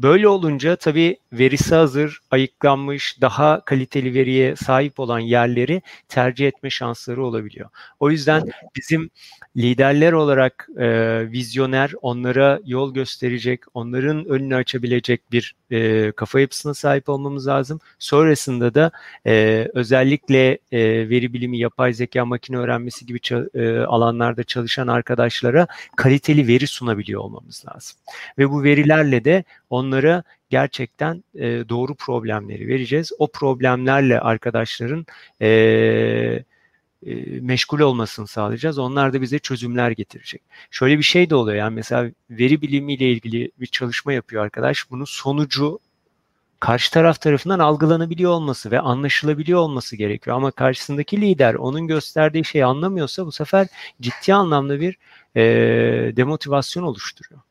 Böyle 0.02 0.28
olunca 0.28 0.76
tabii 0.76 1.18
verisi 1.34 1.76
hazır, 1.76 2.20
ayıklanmış, 2.32 3.22
daha 3.22 3.66
kaliteli 3.66 4.14
veriye 4.14 4.56
sahip 4.56 5.00
olan 5.00 5.20
yerleri 5.20 5.82
tercih 6.10 6.48
etme 6.48 6.70
şansları 6.70 7.26
olabiliyor. 7.26 7.70
O 8.00 8.12
yüzden 8.12 8.44
bizim 8.76 9.10
liderler 9.58 10.12
olarak 10.12 10.70
e, 10.78 10.88
vizyoner, 11.32 11.92
onlara 12.02 12.60
yol 12.66 12.94
gösterecek, 12.94 13.62
onların 13.74 14.26
önünü 14.26 14.56
açabilecek 14.56 15.32
bir 15.32 15.56
e, 15.72 16.12
kafa 16.12 16.40
yapısına 16.40 16.74
sahip 16.74 17.10
olmamız 17.10 17.48
lazım. 17.48 17.80
Sonrasında 18.00 18.74
da 18.74 18.92
e, 19.28 19.68
özellikle 19.74 20.58
e, 20.72 21.10
veri 21.10 21.34
bilimi, 21.34 21.58
yapay 21.58 21.94
zeka, 21.94 22.26
makine 22.26 22.58
öğrenmesi 22.58 23.06
gibi 23.06 23.20
e, 23.54 23.80
alanlarda 23.80 24.44
çalışan 24.44 24.88
arkadaşlara 24.88 25.68
kaliteli 25.96 26.48
veri 26.48 26.68
sunabiliyor 26.68 27.22
olmamız 27.22 27.64
lazım. 27.68 27.98
Ve 28.38 28.50
bu 28.50 28.64
verilerle 28.64 29.26
de 29.26 29.44
onlara 29.90 30.24
gerçekten 30.50 31.24
e, 31.36 31.70
doğru 31.70 31.96
problemleri 31.96 32.68
vereceğiz. 32.68 33.12
O 33.20 33.28
problemlerle 33.32 34.20
arkadaşların 34.20 35.06
e, 35.42 35.48
e, 37.06 37.16
meşgul 37.42 37.80
olmasını 37.80 38.28
sağlayacağız. 38.28 38.78
Onlar 38.78 39.14
da 39.14 39.22
bize 39.22 39.40
çözümler 39.40 39.92
getirecek. 39.92 40.42
Şöyle 40.72 40.98
bir 40.98 41.04
şey 41.04 41.30
de 41.30 41.36
oluyor 41.36 41.58
yani 41.58 41.76
mesela 41.76 42.12
veri 42.30 42.62
bilimiyle 42.62 43.12
ilgili 43.12 43.52
bir 43.60 43.68
çalışma 43.68 44.14
yapıyor 44.14 44.44
arkadaş. 44.44 44.92
Bunun 44.92 45.06
sonucu 45.06 45.80
karşı 46.60 46.92
taraf 46.92 47.22
tarafından 47.22 47.60
algılanabiliyor 47.60 48.32
olması 48.32 48.72
ve 48.72 48.80
anlaşılabiliyor 48.80 49.60
olması 49.60 49.96
gerekiyor. 49.96 50.38
Ama 50.38 50.52
karşısındaki 50.52 51.22
lider 51.22 51.54
onun 51.54 51.88
gösterdiği 51.88 52.46
şeyi 52.46 52.66
anlamıyorsa 52.66 53.26
bu 53.26 53.32
sefer 53.32 53.68
ciddi 54.02 54.34
anlamda 54.34 54.80
bir 54.80 54.98
e, 55.36 55.42
demotivasyon 56.16 56.84
oluşturuyor. 56.84 57.42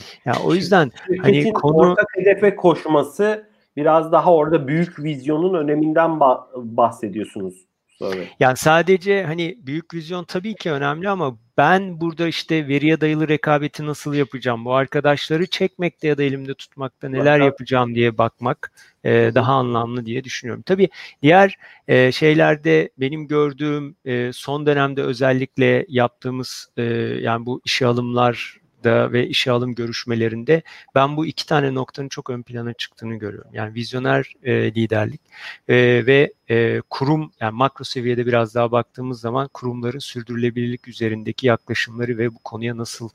Ya 0.00 0.32
yani 0.32 0.38
o 0.44 0.54
yüzden 0.54 0.90
hani 1.22 1.52
konu 1.52 1.76
ortak 1.76 2.06
hedefe 2.14 2.56
koşması 2.56 3.48
biraz 3.76 4.12
daha 4.12 4.34
orada 4.34 4.68
büyük 4.68 4.98
vizyonun 4.98 5.54
öneminden 5.54 6.20
bahsediyorsunuz 6.56 7.68
Sonra. 7.98 8.20
Yani 8.40 8.56
sadece 8.56 9.24
hani 9.24 9.58
büyük 9.62 9.94
vizyon 9.94 10.24
tabii 10.24 10.54
ki 10.54 10.70
önemli 10.70 11.08
ama 11.08 11.38
ben 11.56 12.00
burada 12.00 12.28
işte 12.28 12.68
veriye 12.68 13.00
dayalı 13.00 13.28
rekabeti 13.28 13.86
nasıl 13.86 14.14
yapacağım? 14.14 14.64
Bu 14.64 14.74
arkadaşları 14.74 15.46
çekmekte 15.46 16.08
ya 16.08 16.18
da 16.18 16.22
elimde 16.22 16.54
tutmakta 16.54 17.08
neler 17.08 17.40
yapacağım 17.40 17.94
diye 17.94 18.18
bakmak 18.18 18.72
e, 19.04 19.10
daha 19.34 19.52
anlamlı 19.52 20.06
diye 20.06 20.24
düşünüyorum. 20.24 20.62
Tabii 20.66 20.88
diğer 21.22 21.58
e, 21.88 22.12
şeylerde 22.12 22.90
benim 22.98 23.26
gördüğüm 23.26 23.96
e, 24.04 24.30
son 24.32 24.66
dönemde 24.66 25.02
özellikle 25.02 25.86
yaptığımız 25.88 26.70
e, 26.76 26.82
yani 27.22 27.46
bu 27.46 27.60
işe 27.64 27.86
alımlar 27.86 28.57
da 28.84 29.12
ve 29.12 29.26
işe 29.26 29.50
alım 29.50 29.74
görüşmelerinde 29.74 30.62
ben 30.94 31.16
bu 31.16 31.26
iki 31.26 31.46
tane 31.46 31.74
noktanın 31.74 32.08
çok 32.08 32.30
ön 32.30 32.42
plana 32.42 32.72
çıktığını 32.72 33.14
görüyorum. 33.14 33.50
Yani 33.52 33.74
vizyoner 33.74 34.34
e, 34.42 34.74
liderlik 34.74 35.20
e, 35.68 35.76
ve 36.06 36.32
e, 36.50 36.80
kurum 36.90 37.30
yani 37.40 37.56
makro 37.56 37.84
seviyede 37.84 38.26
biraz 38.26 38.54
daha 38.54 38.72
baktığımız 38.72 39.20
zaman 39.20 39.48
kurumların 39.54 39.98
sürdürülebilirlik 39.98 40.88
üzerindeki 40.88 41.46
yaklaşımları 41.46 42.18
ve 42.18 42.34
bu 42.34 42.38
konuya 42.38 42.76
nasıl 42.76 43.08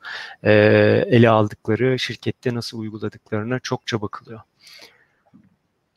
e, 0.44 0.52
ele 1.08 1.30
aldıkları, 1.30 2.00
şirkette 2.00 2.54
nasıl 2.54 2.80
uyguladıklarına 2.80 3.60
çokça 3.60 4.02
bakılıyor. 4.02 4.40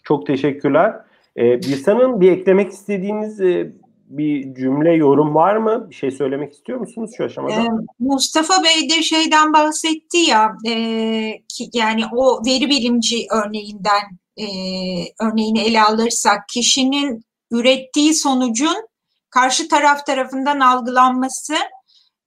Çok 0.02 0.26
teşekkürler. 0.26 0.94
Ee, 1.36 1.58
Bilsan'ın 1.58 2.20
bir 2.20 2.32
eklemek 2.32 2.70
istediğiniz 2.70 3.40
e, 3.40 3.72
bir 4.08 4.54
cümle, 4.54 4.92
yorum 4.92 5.34
var 5.34 5.56
mı? 5.56 5.86
Bir 5.90 5.94
şey 5.94 6.10
söylemek 6.10 6.52
istiyor 6.52 6.78
musunuz 6.78 7.10
şu 7.16 7.24
aşamada? 7.24 7.54
Ee, 7.54 7.68
Mustafa 7.98 8.64
Bey 8.64 8.90
de 8.90 9.02
şeyden 9.02 9.52
bahsetti 9.52 10.18
ya, 10.18 10.56
e, 10.66 10.72
ki, 11.48 11.70
yani 11.72 12.02
o 12.12 12.42
veri 12.46 12.70
bilimci 12.70 13.26
örneğinden 13.32 14.02
e, 14.36 14.46
örneğini 15.20 15.60
ele 15.60 15.82
alırsak 15.82 16.48
kişinin 16.48 17.22
ürettiği 17.50 18.14
sonucun 18.14 18.76
karşı 19.30 19.68
taraf 19.68 20.06
tarafından 20.06 20.60
algılanması 20.60 21.54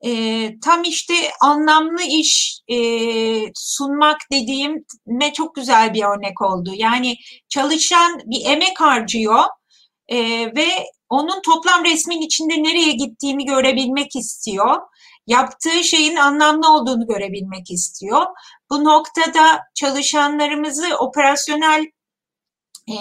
e, 0.05 0.11
tam 0.59 0.83
işte 0.83 1.13
anlamlı 1.41 2.01
iş 2.09 2.61
e, 2.67 2.77
sunmak 3.55 4.17
dediğime 4.31 5.33
çok 5.33 5.55
güzel 5.55 5.93
bir 5.93 6.03
örnek 6.03 6.41
oldu. 6.41 6.71
Yani 6.75 7.15
çalışan 7.49 8.21
bir 8.25 8.45
emek 8.45 8.81
harcıyor 8.81 9.43
e, 10.07 10.17
ve 10.55 10.67
onun 11.09 11.41
toplam 11.41 11.85
resmin 11.85 12.21
içinde 12.21 12.63
nereye 12.63 12.91
gittiğini 12.91 13.45
görebilmek 13.45 14.15
istiyor. 14.15 14.77
Yaptığı 15.27 15.83
şeyin 15.83 16.15
anlamlı 16.15 16.73
olduğunu 16.73 17.07
görebilmek 17.07 17.71
istiyor. 17.71 18.25
Bu 18.69 18.83
noktada 18.83 19.59
çalışanlarımızı 19.75 20.95
operasyonel 20.99 21.85
e, 22.89 22.95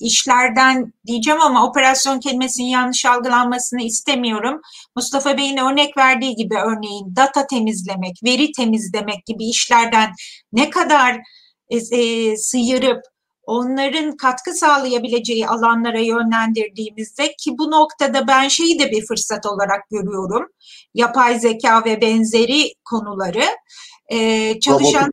işlerden 0.00 0.92
diyeceğim 1.06 1.40
ama 1.40 1.66
operasyon 1.66 2.20
kelimesinin 2.20 2.66
yanlış 2.66 3.06
algılanmasını 3.06 3.82
istemiyorum. 3.82 4.60
Mustafa 4.96 5.38
Bey'in 5.38 5.56
örnek 5.56 5.96
verdiği 5.96 6.36
gibi 6.36 6.54
örneğin 6.54 7.16
data 7.16 7.46
temizlemek, 7.46 8.16
veri 8.24 8.52
temizlemek 8.52 9.26
gibi 9.26 9.44
işlerden 9.44 10.12
ne 10.52 10.70
kadar 10.70 11.20
e, 11.70 11.76
e, 11.76 12.36
sıyırıp 12.36 13.00
onların 13.48 14.16
katkı 14.16 14.52
sağlayabileceği 14.52 15.46
alanlara 15.46 15.98
yönlendirdiğimizde 15.98 17.22
ki 17.38 17.50
bu 17.58 17.70
noktada 17.70 18.28
ben 18.28 18.48
şeyi 18.48 18.78
de 18.78 18.90
bir 18.90 19.06
fırsat 19.06 19.46
olarak 19.46 19.80
görüyorum. 19.90 20.48
Yapay 20.94 21.38
zeka 21.38 21.84
ve 21.84 22.00
benzeri 22.00 22.72
konuları 22.84 23.44
e, 24.08 24.18
çalışanlara 24.60 25.10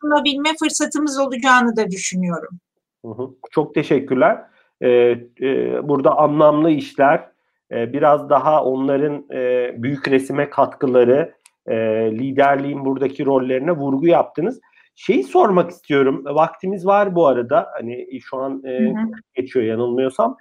sunabilme 0.00 0.50
fırsatımız 0.58 1.18
olacağını 1.18 1.76
da 1.76 1.90
düşünüyorum. 1.90 2.58
Hı 3.04 3.12
hı. 3.12 3.30
Çok 3.50 3.74
teşekkürler. 3.74 4.38
Ee, 4.80 4.88
e, 5.40 5.88
burada 5.88 6.18
anlamlı 6.18 6.70
işler, 6.70 7.28
e, 7.72 7.92
biraz 7.92 8.30
daha 8.30 8.64
onların 8.64 9.24
e, 9.32 9.74
büyük 9.82 10.08
resime 10.08 10.50
katkıları, 10.50 11.34
e, 11.66 11.76
liderliğin 12.18 12.84
buradaki 12.84 13.26
rollerine 13.26 13.72
vurgu 13.72 14.06
yaptınız. 14.06 14.60
Şeyi 14.96 15.24
sormak 15.24 15.70
istiyorum. 15.70 16.22
Vaktimiz 16.24 16.86
var 16.86 17.14
bu 17.14 17.26
arada. 17.26 17.68
Hani 17.72 18.20
şu 18.20 18.36
an 18.36 18.64
e, 18.64 18.94
geçiyor 19.34 19.64
yanılmıyorsam. 19.64 20.36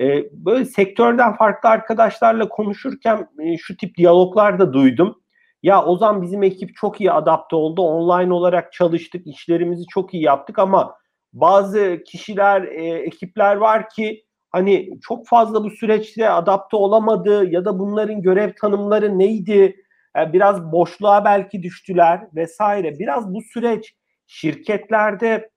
E, 0.00 0.24
böyle 0.32 0.64
sektörden 0.64 1.36
farklı 1.36 1.68
arkadaşlarla 1.68 2.48
konuşurken 2.48 3.28
e, 3.38 3.56
şu 3.56 3.76
tip 3.76 3.96
diyaloglar 3.96 4.58
da 4.58 4.72
duydum. 4.72 5.22
Ya 5.62 5.84
Ozan 5.84 6.22
bizim 6.22 6.42
ekip 6.42 6.76
çok 6.76 7.00
iyi 7.00 7.12
adapte 7.12 7.56
oldu. 7.56 7.82
Online 7.82 8.32
olarak 8.32 8.72
çalıştık, 8.72 9.26
işlerimizi 9.26 9.84
çok 9.86 10.14
iyi 10.14 10.22
yaptık 10.22 10.58
ama 10.58 10.94
bazı 11.32 12.02
kişiler, 12.06 12.62
e, 12.62 12.84
ekipler 12.84 13.56
var 13.56 13.88
ki 13.88 14.24
hani 14.50 14.90
çok 15.02 15.26
fazla 15.26 15.64
bu 15.64 15.70
süreçte 15.70 16.30
adapte 16.30 16.76
olamadı 16.76 17.50
ya 17.50 17.64
da 17.64 17.78
bunların 17.78 18.22
görev 18.22 18.52
tanımları 18.60 19.18
neydi? 19.18 19.76
Yani 20.16 20.32
biraz 20.32 20.72
boşluğa 20.72 21.24
belki 21.24 21.62
düştüler 21.62 22.20
vesaire. 22.34 22.98
Biraz 22.98 23.34
bu 23.34 23.42
süreç 23.42 23.94
şirketlerde 24.30 25.50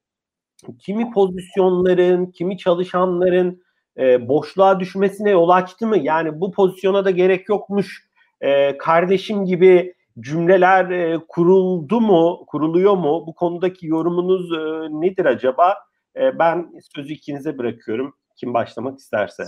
kimi 0.80 1.12
pozisyonların, 1.12 2.26
kimi 2.26 2.58
çalışanların 2.58 3.64
e, 3.98 4.28
boşluğa 4.28 4.80
düşmesine 4.80 5.30
yol 5.30 5.50
açtı 5.50 5.88
mı? 5.88 5.98
Yani 5.98 6.42
bu 6.42 6.52
pozisyona 6.52 7.06
da 7.06 7.12
gerek 7.12 7.50
yokmuş 7.50 8.08
e, 8.42 8.78
kardeşim 8.78 9.46
gibi 9.46 9.94
cümleler 10.20 10.90
e, 10.90 11.20
kuruldu 11.28 12.02
mu, 12.02 12.46
kuruluyor 12.48 12.94
mu? 12.94 13.24
Bu 13.28 13.36
konudaki 13.36 13.88
yorumunuz 13.88 14.52
e, 14.52 14.88
nedir 15.02 15.26
acaba? 15.26 15.76
E, 16.16 16.40
ben 16.40 16.72
sözü 16.96 17.14
ikinize 17.14 17.58
bırakıyorum. 17.58 18.16
Kim 18.36 18.54
başlamak 18.54 19.00
isterse. 19.00 19.44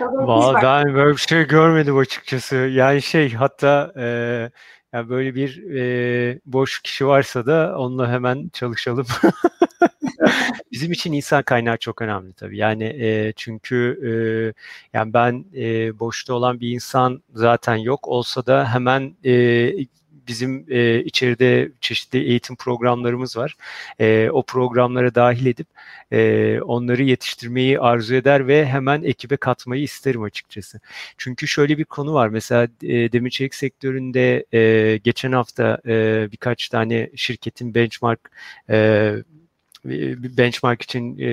Vallahi 0.00 0.62
ben 0.62 0.94
böyle 0.94 1.12
bir 1.12 1.20
şey 1.20 1.46
görmedim 1.46 1.98
açıkçası. 1.98 2.56
Yani 2.56 3.02
şey 3.02 3.32
hatta 3.32 3.92
e, 3.96 4.06
yani 4.92 5.08
böyle 5.08 5.34
bir 5.34 5.74
e, 5.74 6.40
boş 6.46 6.82
kişi 6.82 7.06
varsa 7.06 7.46
da 7.46 7.74
onunla 7.78 8.10
hemen 8.10 8.50
çalışalım. 8.52 9.06
Bizim 10.72 10.92
için 10.92 11.12
insan 11.12 11.42
kaynağı 11.42 11.76
çok 11.76 12.02
önemli 12.02 12.32
tabii. 12.32 12.56
Yani 12.58 12.84
e, 12.84 13.32
çünkü 13.36 13.98
e, 14.04 14.12
yani 14.92 15.14
ben 15.14 15.44
e, 15.56 15.98
boşta 15.98 16.34
olan 16.34 16.60
bir 16.60 16.70
insan 16.70 17.22
zaten 17.34 17.76
yok 17.76 18.08
olsa 18.08 18.46
da 18.46 18.74
hemen 18.74 19.16
e, 19.24 19.32
bizim 20.28 20.66
e, 20.68 21.04
içeride 21.04 21.72
çeşitli 21.80 22.18
eğitim 22.18 22.56
programlarımız 22.56 23.36
var. 23.36 23.56
E, 24.00 24.30
o 24.32 24.42
programlara 24.42 25.14
dahil 25.14 25.46
edip 25.46 25.66
e, 26.12 26.60
onları 26.60 27.02
yetiştirmeyi 27.02 27.80
arzu 27.80 28.14
eder 28.14 28.46
ve 28.48 28.66
hemen 28.66 29.02
ekibe 29.02 29.36
katmayı 29.36 29.82
isterim 29.82 30.22
açıkçası. 30.22 30.80
Çünkü 31.18 31.48
şöyle 31.48 31.78
bir 31.78 31.84
konu 31.84 32.14
var. 32.14 32.28
Mesela 32.28 32.68
e, 32.82 33.12
demir 33.12 33.30
çelik 33.30 33.54
sektöründe 33.54 34.46
e, 34.52 34.96
geçen 34.96 35.32
hafta 35.32 35.80
e, 35.86 36.28
birkaç 36.32 36.68
tane 36.68 37.10
şirketin 37.16 37.74
benchmark 37.74 38.30
e, 38.70 39.14
benchmark 39.84 40.82
için 40.82 41.18
e, 41.18 41.24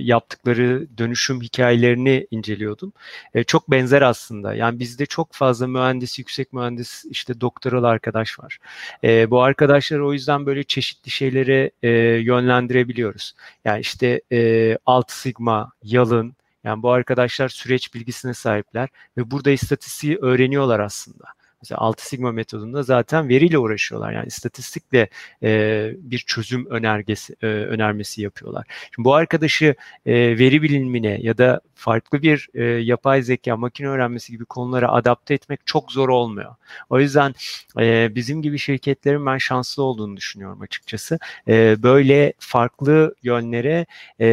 yaptıkları 0.00 0.86
dönüşüm 0.98 1.40
hikayelerini 1.40 2.26
inceliyordum. 2.30 2.92
E, 3.34 3.44
çok 3.44 3.70
benzer 3.70 4.02
aslında. 4.02 4.54
Yani 4.54 4.80
bizde 4.80 5.06
çok 5.06 5.32
fazla 5.32 5.66
mühendis, 5.66 6.18
yüksek 6.18 6.52
mühendis, 6.52 7.04
işte 7.10 7.40
doktoralı 7.40 7.88
arkadaş 7.88 8.38
var. 8.40 8.58
E, 9.04 9.30
bu 9.30 9.42
arkadaşları 9.42 10.06
o 10.06 10.12
yüzden 10.12 10.46
böyle 10.46 10.64
çeşitli 10.64 11.10
şeylere 11.10 11.70
e, 11.82 11.88
yönlendirebiliyoruz. 12.22 13.34
Yani 13.64 13.80
işte 13.80 14.20
e, 14.32 14.78
Alt 14.86 15.10
Sigma, 15.10 15.72
Yalın, 15.82 16.36
yani 16.64 16.82
bu 16.82 16.90
arkadaşlar 16.90 17.48
süreç 17.48 17.94
bilgisine 17.94 18.34
sahipler 18.34 18.88
ve 19.16 19.30
burada 19.30 19.50
istatistiği 19.50 20.16
öğreniyorlar 20.16 20.80
aslında. 20.80 21.24
Mesela 21.66 21.78
6 21.78 22.08
sigma 22.08 22.32
metodunda 22.32 22.82
zaten 22.82 23.28
veriyle 23.28 23.58
uğraşıyorlar. 23.58 24.12
Yani 24.12 24.26
istatistikle 24.26 25.08
e, 25.42 25.90
bir 25.98 26.18
çözüm 26.18 26.66
önergesi 26.66 27.36
e, 27.42 27.46
önermesi 27.46 28.22
yapıyorlar. 28.22 28.66
Şimdi 28.94 29.04
bu 29.04 29.14
arkadaşı 29.14 29.74
e, 30.06 30.14
veri 30.38 30.62
bilimine 30.62 31.18
ya 31.22 31.38
da 31.38 31.60
farklı 31.74 32.22
bir 32.22 32.48
e, 32.54 32.64
yapay 32.64 33.22
zeka, 33.22 33.56
makine 33.56 33.88
öğrenmesi 33.88 34.32
gibi 34.32 34.44
konulara 34.44 34.92
adapte 34.92 35.34
etmek 35.34 35.60
çok 35.66 35.92
zor 35.92 36.08
olmuyor. 36.08 36.54
O 36.90 37.00
yüzden 37.00 37.34
e, 37.78 38.14
bizim 38.14 38.42
gibi 38.42 38.58
şirketlerin 38.58 39.26
ben 39.26 39.38
şanslı 39.38 39.82
olduğunu 39.82 40.16
düşünüyorum 40.16 40.60
açıkçası. 40.62 41.18
E, 41.48 41.82
böyle 41.82 42.32
farklı 42.38 43.14
yönlere 43.22 43.86
e, 44.18 44.26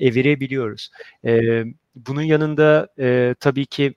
evirebiliyoruz. 0.00 0.90
E, 1.24 1.64
bunun 1.96 2.22
yanında 2.22 2.88
e, 2.98 3.34
tabii 3.40 3.66
ki 3.66 3.94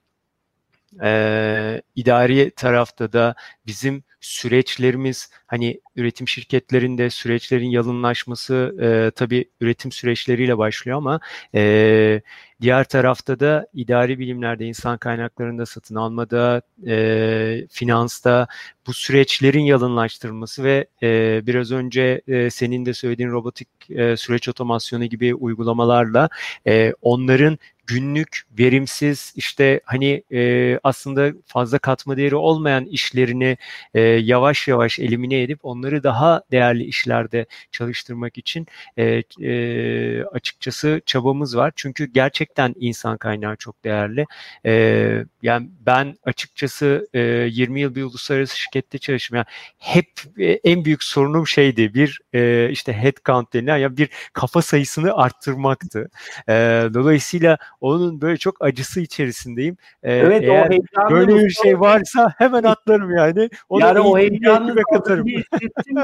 e, 1.02 1.82
idari 1.96 2.50
tarafta 2.56 3.12
da 3.12 3.34
bizim 3.66 4.04
süreçlerimiz 4.20 5.30
hani 5.46 5.80
üretim 5.96 6.28
şirketlerinde 6.28 7.10
süreçlerin 7.10 7.70
yalınlaşması 7.70 8.76
e, 8.80 9.10
tabii 9.16 9.44
üretim 9.60 9.92
süreçleriyle 9.92 10.58
başlıyor 10.58 10.98
ama 10.98 11.20
e, 11.54 12.20
diğer 12.60 12.84
tarafta 12.84 13.40
da 13.40 13.66
idari 13.74 14.18
bilimlerde, 14.18 14.66
insan 14.66 14.98
kaynaklarında, 14.98 15.66
satın 15.66 15.94
almada, 15.94 16.62
e, 16.86 17.66
finansta 17.70 18.46
bu 18.86 18.94
süreçlerin 18.94 19.64
yalınlaştırılması 19.64 20.64
ve 20.64 20.86
e, 21.02 21.40
biraz 21.46 21.72
önce 21.72 22.20
e, 22.28 22.50
senin 22.50 22.86
de 22.86 22.94
söylediğin 22.94 23.30
robotik 23.30 23.68
e, 23.90 24.16
süreç 24.16 24.48
otomasyonu 24.48 25.04
gibi 25.04 25.34
uygulamalarla 25.34 26.28
e, 26.66 26.92
onların 27.02 27.58
günlük 27.90 28.42
verimsiz 28.58 29.32
işte 29.36 29.80
hani 29.84 30.22
e, 30.32 30.78
aslında 30.82 31.32
fazla 31.46 31.78
katma 31.78 32.16
değeri 32.16 32.34
olmayan 32.34 32.84
işlerini 32.84 33.56
e, 33.94 34.00
yavaş 34.00 34.68
yavaş 34.68 34.98
elimine 34.98 35.42
edip 35.42 35.58
onları 35.62 36.02
daha 36.02 36.42
değerli 36.50 36.84
işlerde 36.84 37.46
çalıştırmak 37.72 38.38
için 38.38 38.66
e, 38.96 39.22
e, 39.40 40.24
açıkçası 40.24 41.00
çabamız 41.06 41.56
var. 41.56 41.72
Çünkü 41.76 42.04
gerçekten 42.04 42.74
insan 42.80 43.16
kaynağı 43.16 43.56
çok 43.56 43.84
değerli. 43.84 44.26
E, 44.66 45.24
yani 45.42 45.68
ben 45.86 46.18
açıkçası 46.24 47.08
e, 47.14 47.20
20 47.20 47.80
yıl 47.80 47.94
bir 47.94 48.02
uluslararası 48.02 48.58
şirkette 48.58 48.98
çalıştım. 48.98 49.36
Yani 49.36 49.46
hep 49.78 50.10
e, 50.38 50.44
en 50.46 50.84
büyük 50.84 51.04
sorunum 51.04 51.46
şeydi 51.46 51.94
bir 51.94 52.20
e, 52.32 52.70
işte 52.70 52.92
headcount 52.92 53.52
denilen 53.52 53.76
ya 53.76 53.96
bir 53.96 54.08
kafa 54.32 54.62
sayısını 54.62 55.16
arttırmaktı. 55.16 56.10
E, 56.48 56.52
dolayısıyla 56.94 57.58
onun 57.80 58.20
böyle 58.20 58.36
çok 58.36 58.64
acısı 58.64 59.00
içerisindeyim. 59.00 59.76
Ee, 60.02 60.12
evet 60.14 60.42
eğer 60.42 60.66
o 60.66 60.70
heyecanlı 60.70 61.10
böyle 61.10 61.44
bir 61.44 61.50
şey 61.50 61.80
varsa 61.80 62.34
hemen 62.38 62.62
atlarım 62.62 63.16
yani. 63.16 63.50
Onu 63.68 63.80
yani 63.80 64.00
o 64.00 64.18
heyecanlı 64.18 64.74
katarım. 64.94 65.26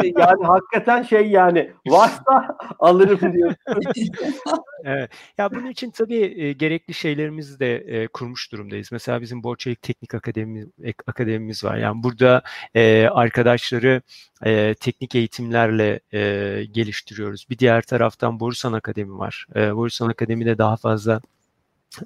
yani 0.03 0.45
hakikaten 0.45 1.03
şey 1.03 1.31
yani 1.31 1.71
varsa 1.87 2.59
alırım 2.79 3.33
diyor. 3.33 3.55
evet. 4.85 5.11
Ya 5.39 5.51
bunun 5.51 5.71
için 5.71 5.91
tabii 5.91 6.35
e, 6.37 6.53
gerekli 6.53 6.95
şeylerimizi 6.95 7.61
de 7.61 7.77
e, 7.77 8.07
kurmuş 8.07 8.53
durumdayız. 8.53 8.93
Mesela 8.93 9.21
bizim 9.21 9.43
Borçelik 9.43 9.83
Teknik 9.83 10.15
Akademi 10.15 10.67
akademimiz 11.07 11.65
var. 11.65 11.77
Yani 11.77 12.03
burada 12.03 12.43
e, 12.75 13.09
arkadaşları 13.13 14.03
e, 14.45 14.75
teknik 14.75 15.15
eğitimlerle 15.15 16.01
e, 16.13 16.65
geliştiriyoruz. 16.65 17.47
Bir 17.51 17.59
diğer 17.59 17.83
taraftan 17.83 18.41
Borusan 18.41 18.73
Akademi 18.73 19.19
var. 19.19 19.47
E, 19.57 19.77
Borusan 19.77 20.09
Akademi'de 20.09 20.59
daha 20.59 20.77
fazla 20.77 21.21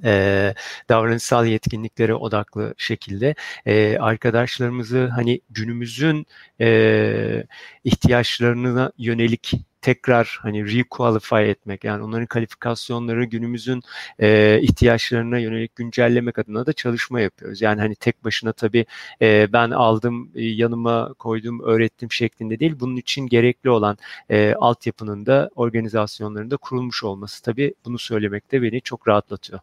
e, 0.04 0.54
davranışsal 0.88 1.46
yetkinliklere 1.46 2.14
odaklı 2.14 2.74
şekilde 2.78 3.34
e, 3.66 3.98
arkadaşlarımızı 3.98 5.06
hani 5.06 5.40
günümüzün 5.50 6.26
e, 6.60 7.44
ihtiyaçlarına 7.84 8.92
yönelik 8.98 9.52
tekrar 9.82 10.38
hani 10.42 10.78
requalify 10.78 11.50
etmek 11.50 11.84
yani 11.84 12.02
onların 12.02 12.26
kalifikasyonları 12.26 13.24
günümüzün 13.24 13.82
e, 14.20 14.60
ihtiyaçlarına 14.62 15.38
yönelik 15.38 15.76
güncellemek 15.76 16.38
adına 16.38 16.66
da 16.66 16.72
çalışma 16.72 17.20
yapıyoruz. 17.20 17.60
Yani 17.62 17.80
hani 17.80 17.94
tek 17.94 18.24
başına 18.24 18.52
tabii 18.52 18.86
e, 19.22 19.52
ben 19.52 19.70
aldım 19.70 20.30
e, 20.34 20.44
yanıma 20.44 21.14
koydum 21.18 21.60
öğrettim 21.60 22.12
şeklinde 22.12 22.60
değil. 22.60 22.74
Bunun 22.80 22.96
için 22.96 23.26
gerekli 23.26 23.70
olan 23.70 23.98
e, 24.30 24.54
altyapının 24.54 25.26
da 25.26 25.50
organizasyonlarında 25.56 26.56
kurulmuş 26.56 27.04
olması 27.04 27.42
tabii 27.42 27.74
bunu 27.84 27.98
söylemek 27.98 28.52
de 28.52 28.62
beni 28.62 28.80
çok 28.80 29.08
rahatlatıyor. 29.08 29.60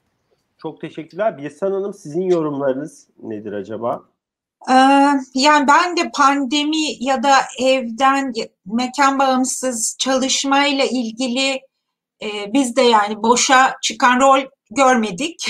Çok 0.58 0.82
teşekkürler. 0.82 1.38
Birsan 1.38 1.72
Hanım 1.72 1.93
sizin 1.93 2.22
yorumlarınız 2.22 3.08
nedir 3.24 3.53
acaba? 3.53 4.03
Ee, 4.70 4.74
yani 5.34 5.68
ben 5.68 5.97
de 5.97 6.12
pandemi 6.16 7.03
ya 7.03 7.24
da 7.24 7.36
evden 7.60 8.34
mekan 8.66 9.20
bağımsız 9.20 9.95
çalışmayla 9.99 10.86
ilgili 10.86 11.62
e, 12.22 12.53
biz 12.53 12.76
de 12.76 12.82
yani 12.82 13.24
boşa 13.24 13.78
çıkan 13.82 14.20
rol 14.20 14.39
görmedik. 14.72 15.49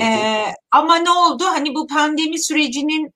Ee, 0.00 0.44
ama 0.70 0.96
ne 0.96 1.10
oldu? 1.10 1.44
Hani 1.44 1.74
bu 1.74 1.86
pandemi 1.86 2.38
sürecinin 2.38 3.14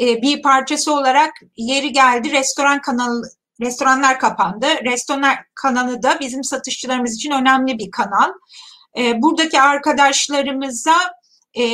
e, 0.00 0.22
bir 0.22 0.42
parçası 0.42 0.94
olarak 0.94 1.32
yeri 1.56 1.92
geldi 1.92 2.32
restoran 2.32 2.80
kanalı 2.80 3.30
restoranlar 3.60 4.18
kapandı. 4.18 4.66
Restoran 4.84 5.34
kanalı 5.54 6.02
da 6.02 6.20
bizim 6.20 6.44
satışçılarımız 6.44 7.14
için 7.14 7.30
önemli 7.30 7.78
bir 7.78 7.90
kanal. 7.90 8.32
Buradaki 8.96 9.60
arkadaşlarımıza 9.60 10.96
e, 11.54 11.64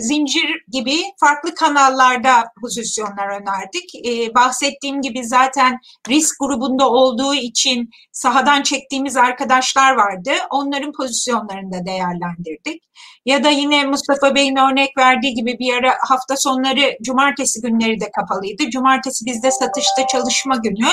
zincir 0.00 0.64
gibi 0.68 0.96
farklı 1.20 1.54
kanallarda 1.54 2.44
pozisyonlar 2.60 3.26
önerdik. 3.26 4.06
E, 4.06 4.34
bahsettiğim 4.34 5.02
gibi 5.02 5.24
zaten 5.24 5.78
risk 6.08 6.36
grubunda 6.40 6.90
olduğu 6.90 7.34
için 7.34 7.90
sahadan 8.12 8.62
çektiğimiz 8.62 9.16
arkadaşlar 9.16 9.96
vardı. 9.96 10.30
Onların 10.50 10.92
pozisyonlarını 10.92 11.72
da 11.72 11.86
değerlendirdik. 11.86 12.82
Ya 13.26 13.44
da 13.44 13.50
yine 13.50 13.84
Mustafa 13.84 14.34
Bey'in 14.34 14.56
örnek 14.56 14.98
verdiği 14.98 15.34
gibi 15.34 15.56
bir 15.58 15.74
ara 15.74 15.94
hafta 16.08 16.36
sonları 16.36 16.96
cumartesi 17.02 17.60
günleri 17.60 18.00
de 18.00 18.10
kapalıydı. 18.10 18.70
Cumartesi 18.70 19.26
bizde 19.26 19.50
satışta 19.50 20.06
çalışma 20.06 20.56
günü. 20.56 20.88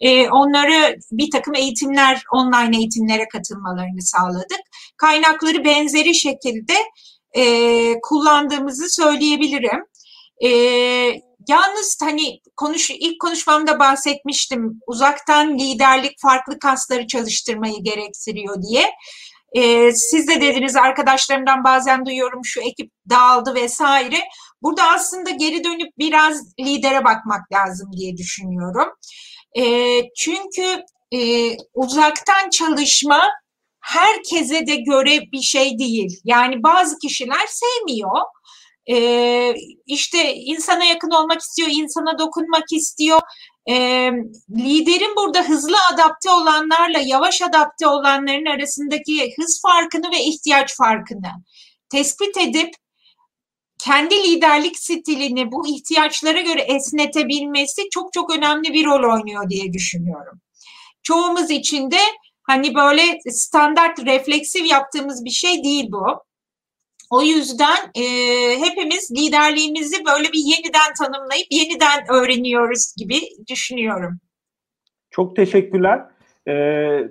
E, 0.00 0.28
onları 0.28 0.96
bir 1.12 1.30
takım 1.30 1.54
eğitimler, 1.54 2.22
online 2.32 2.76
eğitimlere 2.76 3.28
katılmalarını 3.28 4.02
sağladık. 4.02 4.60
Kaynakları 4.96 5.64
benzeri 5.64 6.14
şekilde 6.14 6.74
e, 7.36 8.00
kullandığımızı 8.00 8.90
söyleyebilirim. 8.90 9.84
E, 10.44 10.48
yalnız 11.48 11.98
hani 12.02 12.40
konuş 12.56 12.90
ilk 12.90 13.20
konuşmamda 13.20 13.78
bahsetmiştim 13.78 14.80
uzaktan 14.86 15.58
liderlik 15.58 16.20
farklı 16.22 16.58
kasları 16.58 17.06
çalıştırmayı 17.06 17.82
gerektiriyor 17.82 18.62
diye. 18.62 18.90
E, 19.52 19.92
siz 19.92 20.28
de 20.28 20.40
dediniz 20.40 20.76
arkadaşlarımdan 20.76 21.64
bazen 21.64 22.06
duyuyorum 22.06 22.44
şu 22.44 22.60
ekip 22.60 22.92
dağıldı 23.10 23.54
vesaire. 23.54 24.16
Burada 24.62 24.82
aslında 24.82 25.30
geri 25.30 25.64
dönüp 25.64 25.98
biraz 25.98 26.58
lidere 26.60 27.04
bakmak 27.04 27.52
lazım 27.52 27.90
diye 27.96 28.16
düşünüyorum. 28.16 28.88
E, 29.58 29.62
çünkü 30.16 30.82
e, 31.12 31.50
uzaktan 31.74 32.50
çalışma 32.50 33.22
herkese 33.86 34.66
de 34.66 34.76
göre 34.76 35.20
bir 35.32 35.42
şey 35.42 35.78
değil. 35.78 36.20
Yani 36.24 36.62
bazı 36.62 36.98
kişiler 36.98 37.46
sevmiyor. 37.46 38.20
Ee, 38.90 39.54
işte 39.86 40.34
insana 40.34 40.84
yakın 40.84 41.10
olmak 41.10 41.40
istiyor, 41.40 41.68
insana 41.72 42.18
dokunmak 42.18 42.72
istiyor. 42.72 43.20
Ee, 43.68 44.10
liderin 44.50 45.16
burada 45.16 45.42
hızlı 45.42 45.76
adapte 45.92 46.30
olanlarla 46.30 46.98
yavaş 46.98 47.42
adapte 47.42 47.86
olanların 47.86 48.46
arasındaki 48.46 49.34
hız 49.38 49.60
farkını 49.62 50.10
ve 50.10 50.24
ihtiyaç 50.24 50.76
farkını 50.76 51.30
tespit 51.88 52.36
edip 52.36 52.74
kendi 53.78 54.14
liderlik 54.14 54.78
stilini 54.78 55.52
bu 55.52 55.68
ihtiyaçlara 55.68 56.40
göre 56.40 56.60
esnetebilmesi 56.60 57.82
çok 57.90 58.12
çok 58.12 58.36
önemli 58.36 58.72
bir 58.72 58.84
rol 58.84 59.14
oynuyor 59.14 59.50
diye 59.50 59.72
düşünüyorum. 59.72 60.40
Çoğumuz 61.02 61.50
için 61.50 61.90
de 61.90 61.98
Hani 62.46 62.74
böyle 62.74 63.02
standart 63.30 64.06
refleksif 64.06 64.70
yaptığımız 64.70 65.24
bir 65.24 65.30
şey 65.30 65.64
değil 65.64 65.88
bu. 65.92 66.06
O 67.10 67.22
yüzden 67.22 67.76
e, 67.94 68.02
hepimiz 68.60 69.10
liderliğimizi 69.10 70.04
böyle 70.04 70.28
bir 70.32 70.38
yeniden 70.38 70.94
tanımlayıp 70.98 71.46
yeniden 71.50 72.04
öğreniyoruz 72.08 72.94
gibi 72.96 73.20
düşünüyorum. 73.50 74.18
Çok 75.10 75.36
teşekkürler. 75.36 76.00
Ee, 76.48 77.08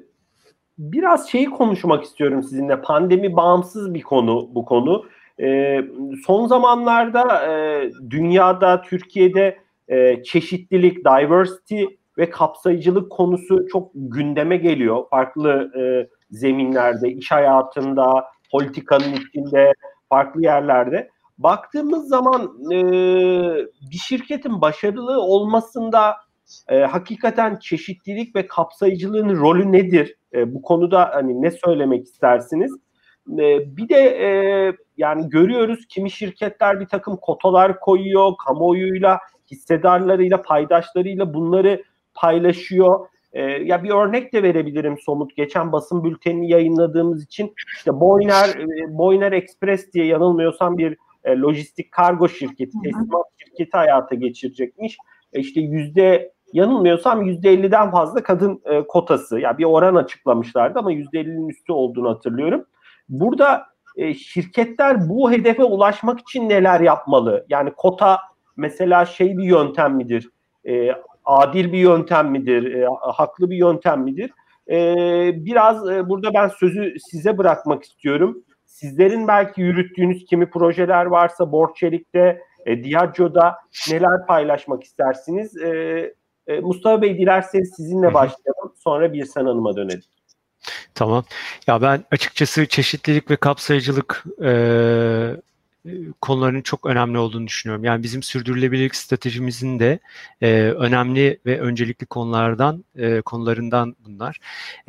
biraz 0.77 1.29
şeyi 1.29 1.45
konuşmak 1.45 2.03
istiyorum 2.03 2.43
sizinle. 2.43 2.81
Pandemi 2.81 3.35
bağımsız 3.35 3.93
bir 3.93 4.01
konu 4.01 4.49
bu 4.55 4.65
konu. 4.65 5.05
Ee, 5.41 5.81
son 6.25 6.47
zamanlarda 6.47 7.51
e, 7.51 7.91
dünyada, 8.09 8.81
Türkiye'de 8.81 9.59
e, 9.87 10.23
çeşitlilik, 10.23 11.05
diversity 11.05 11.83
ve 12.17 12.29
kapsayıcılık 12.29 13.11
konusu 13.11 13.67
çok 13.71 13.91
gündeme 13.93 14.57
geliyor. 14.57 15.03
Farklı 15.09 15.71
e, 15.79 15.81
zeminlerde, 16.29 17.09
iş 17.09 17.31
hayatında, 17.31 18.25
politikanın 18.51 19.13
içinde, 19.13 19.73
farklı 20.09 20.41
yerlerde. 20.41 21.09
Baktığımız 21.37 22.07
zaman 22.07 22.71
e, 22.71 22.77
bir 23.91 23.97
şirketin 24.07 24.61
başarılı 24.61 25.21
olmasında 25.21 26.15
e, 26.69 26.79
hakikaten 26.79 27.59
çeşitlilik 27.59 28.35
ve 28.35 28.47
kapsayıcılığın 28.47 29.35
rolü 29.35 29.71
nedir? 29.71 30.15
E, 30.33 30.53
bu 30.53 30.61
konuda 30.61 31.09
hani 31.13 31.41
ne 31.41 31.51
söylemek 31.51 32.05
istersiniz? 32.05 32.71
E, 33.39 33.77
bir 33.77 33.89
de 33.89 33.95
e, 33.95 34.27
yani 34.97 35.29
görüyoruz 35.29 35.85
kimi 35.89 36.11
şirketler 36.11 36.79
bir 36.79 36.87
takım 36.87 37.17
kotalar 37.17 37.79
koyuyor, 37.79 38.31
kamuoyuyla, 38.45 39.19
hissedarlarıyla, 39.51 40.41
paydaşlarıyla 40.41 41.33
bunları 41.33 41.83
paylaşıyor. 42.15 43.07
E, 43.33 43.41
ya 43.41 43.83
bir 43.83 43.89
örnek 43.89 44.33
de 44.33 44.43
verebilirim 44.43 44.97
somut. 44.97 45.35
Geçen 45.35 45.71
basın 45.71 46.03
bültenini 46.03 46.49
yayınladığımız 46.49 47.23
için 47.23 47.53
işte 47.75 47.99
Boyner 47.99 48.49
e, 48.49 48.97
Boyner 48.97 49.31
Express 49.31 49.93
diye 49.93 50.05
yanılmıyorsam 50.05 50.77
bir 50.77 50.97
e, 51.23 51.37
lojistik 51.37 51.91
kargo 51.91 52.29
şirketi, 52.29 52.77
teslimat 52.83 53.25
şirketi 53.37 53.77
hayata 53.77 54.15
geçirecekmiş. 54.15 54.97
E, 55.33 55.39
işte 55.39 55.61
yüzde 55.61 56.31
yanılmıyorsam 56.53 57.21
yüzde 57.21 57.53
50'den 57.53 57.91
fazla 57.91 58.23
kadın 58.23 58.61
e, 58.65 58.87
kotası. 58.87 59.35
Ya 59.35 59.41
yani 59.41 59.57
bir 59.57 59.63
oran 59.63 59.95
açıklamışlardı 59.95 60.79
ama 60.79 60.91
yüzde 60.91 61.21
50'nin 61.21 61.49
üstü 61.49 61.73
olduğunu 61.73 62.09
hatırlıyorum. 62.09 62.65
Burada 63.09 63.65
e, 63.95 64.13
şirketler 64.13 65.09
bu 65.09 65.31
hedefe 65.31 65.63
ulaşmak 65.63 66.19
için 66.19 66.49
neler 66.49 66.79
yapmalı? 66.79 67.45
Yani 67.49 67.71
kota 67.77 68.19
mesela 68.57 69.05
şey 69.05 69.37
bir 69.37 69.43
yöntem 69.43 69.95
midir? 69.95 70.29
E, 70.67 70.91
adil 71.25 71.71
bir 71.71 71.77
yöntem 71.77 72.31
midir, 72.31 72.73
e, 72.73 72.87
haklı 73.01 73.49
bir 73.49 73.57
yöntem 73.57 74.01
midir? 74.01 74.31
E, 74.69 74.75
biraz 75.45 75.89
e, 75.89 76.09
burada 76.09 76.33
ben 76.33 76.47
sözü 76.47 76.95
size 77.11 77.37
bırakmak 77.37 77.83
istiyorum. 77.83 78.43
Sizlerin 78.65 79.27
belki 79.27 79.61
yürüttüğünüz 79.61 80.25
kimi 80.25 80.49
projeler 80.49 81.05
varsa 81.05 81.51
Borçelik'te, 81.51 82.41
e, 82.65 82.83
Diageo'da 82.83 83.55
neler 83.91 84.25
paylaşmak 84.27 84.83
istersiniz? 84.83 85.57
E, 85.57 86.13
e, 86.47 86.59
Mustafa 86.59 87.01
Bey 87.01 87.17
dilerseniz 87.17 87.73
sizinle 87.75 88.13
başlayalım, 88.13 88.73
sonra 88.83 89.13
bir 89.13 89.25
sen 89.25 89.45
Hanım'a 89.45 89.75
dönelim. 89.75 90.03
Tamam. 90.95 91.23
Ya 91.67 91.81
ben 91.81 92.03
açıkçası 92.11 92.65
çeşitlilik 92.65 93.31
ve 93.31 93.35
kapsayıcılık 93.35 94.23
e, 94.43 94.51
konuların 96.21 96.61
çok 96.61 96.85
önemli 96.85 97.17
olduğunu 97.17 97.47
düşünüyorum. 97.47 97.83
Yani 97.83 98.03
bizim 98.03 98.23
sürdürülebilirlik 98.23 98.95
stratejimizin 98.95 99.79
de 99.79 99.99
e, 100.41 100.61
önemli 100.61 101.39
ve 101.45 101.59
öncelikli 101.59 102.05
konulardan 102.05 102.85
e, 102.95 103.21
konularından 103.21 103.95
bunlar. 104.05 104.39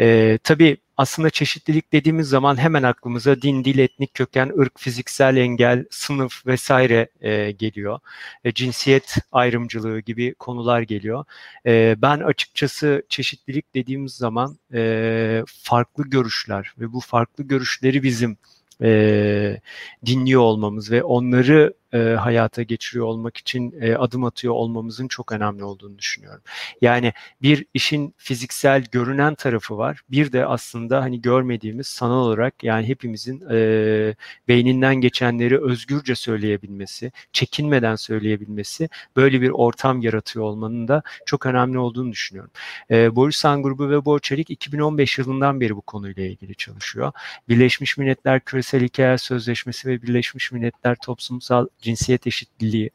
E, 0.00 0.38
tabii 0.44 0.76
aslında 0.96 1.30
çeşitlilik 1.30 1.92
dediğimiz 1.92 2.28
zaman 2.28 2.56
hemen 2.56 2.82
aklımıza 2.82 3.42
din, 3.42 3.64
dil, 3.64 3.78
etnik 3.78 4.14
köken, 4.14 4.52
ırk, 4.58 4.80
fiziksel 4.80 5.36
engel, 5.36 5.84
sınıf 5.90 6.46
vesaire 6.46 7.08
e, 7.20 7.50
geliyor. 7.50 7.98
E, 8.44 8.52
cinsiyet 8.52 9.16
ayrımcılığı 9.32 10.00
gibi 10.00 10.34
konular 10.34 10.80
geliyor. 10.80 11.24
E, 11.66 11.96
ben 11.98 12.18
açıkçası 12.20 13.02
çeşitlilik 13.08 13.74
dediğimiz 13.74 14.12
zaman 14.12 14.58
e, 14.74 15.44
farklı 15.46 16.04
görüşler 16.10 16.72
ve 16.78 16.92
bu 16.92 17.00
farklı 17.00 17.44
görüşleri 17.44 18.02
bizim 18.02 18.38
e, 18.82 19.60
dinliyor 20.06 20.40
olmamız 20.40 20.90
ve 20.90 21.02
onları 21.02 21.74
e, 21.94 21.98
hayata 21.98 22.62
geçiriyor 22.62 23.06
olmak 23.06 23.36
için 23.36 23.74
e, 23.80 23.94
adım 23.94 24.24
atıyor 24.24 24.54
olmamızın 24.54 25.08
çok 25.08 25.32
önemli 25.32 25.64
olduğunu 25.64 25.98
düşünüyorum. 25.98 26.42
Yani 26.80 27.12
bir 27.42 27.66
işin 27.74 28.14
fiziksel 28.16 28.84
görünen 28.92 29.34
tarafı 29.34 29.78
var. 29.78 30.00
Bir 30.10 30.32
de 30.32 30.46
aslında 30.46 31.02
hani 31.02 31.22
görmediğimiz 31.22 31.86
sanal 31.86 32.26
olarak 32.26 32.64
yani 32.64 32.88
hepimizin 32.88 33.44
e, 33.50 34.14
beyninden 34.48 34.94
geçenleri 34.94 35.64
özgürce 35.64 36.14
söyleyebilmesi, 36.14 37.12
çekinmeden 37.32 37.96
söyleyebilmesi 37.96 38.88
böyle 39.16 39.40
bir 39.40 39.50
ortam 39.50 40.00
yaratıyor 40.02 40.44
olmanın 40.44 40.88
da 40.88 41.02
çok 41.26 41.46
önemli 41.46 41.78
olduğunu 41.78 42.12
düşünüyorum. 42.12 42.50
E, 42.90 43.16
Borusan 43.16 43.62
grubu 43.62 43.90
ve 43.90 44.04
Borçelik 44.04 44.50
2015 44.50 45.18
yılından 45.18 45.60
beri 45.60 45.76
bu 45.76 45.80
konuyla 45.82 46.22
ilgili 46.22 46.54
çalışıyor. 46.54 47.12
Birleşmiş 47.48 47.98
Milletler 47.98 48.40
Küresel 48.40 48.82
Hikaye 48.82 49.18
Sözleşmesi 49.18 49.88
ve 49.88 50.02
Birleşmiş 50.02 50.52
Milletler 50.52 50.96
Toplumsal 50.96 51.66
Cinsiyet 51.78 52.26
Eşitliği 52.26 52.90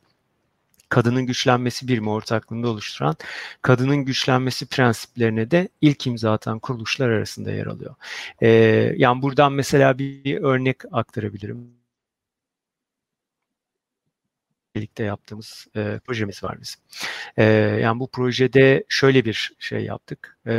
kadının 0.89 1.25
güçlenmesi 1.25 1.87
birimi 1.87 2.09
ortaklığında 2.09 2.69
oluşturan 2.69 3.15
kadının 3.61 3.97
güçlenmesi 3.97 4.65
prensiplerine 4.65 5.51
de 5.51 5.69
ilk 5.81 6.07
imza 6.07 6.31
atan 6.33 6.59
kuruluşlar 6.59 7.09
arasında 7.09 7.51
yer 7.51 7.65
alıyor. 7.65 7.95
Ee, 8.41 8.47
yani 8.97 9.21
buradan 9.21 9.53
mesela 9.53 9.99
bir, 9.99 10.41
örnek 10.41 10.77
aktarabilirim 10.91 11.81
birlikte 14.75 15.03
yaptığımız 15.03 15.67
e, 15.75 15.99
projemiz 16.05 16.43
var 16.43 16.57
bizim. 16.61 16.81
E, 17.37 17.43
yani 17.81 17.99
bu 17.99 18.07
projede 18.11 18.83
şöyle 18.89 19.25
bir 19.25 19.53
şey 19.59 19.83
yaptık. 19.85 20.37
E, 20.47 20.53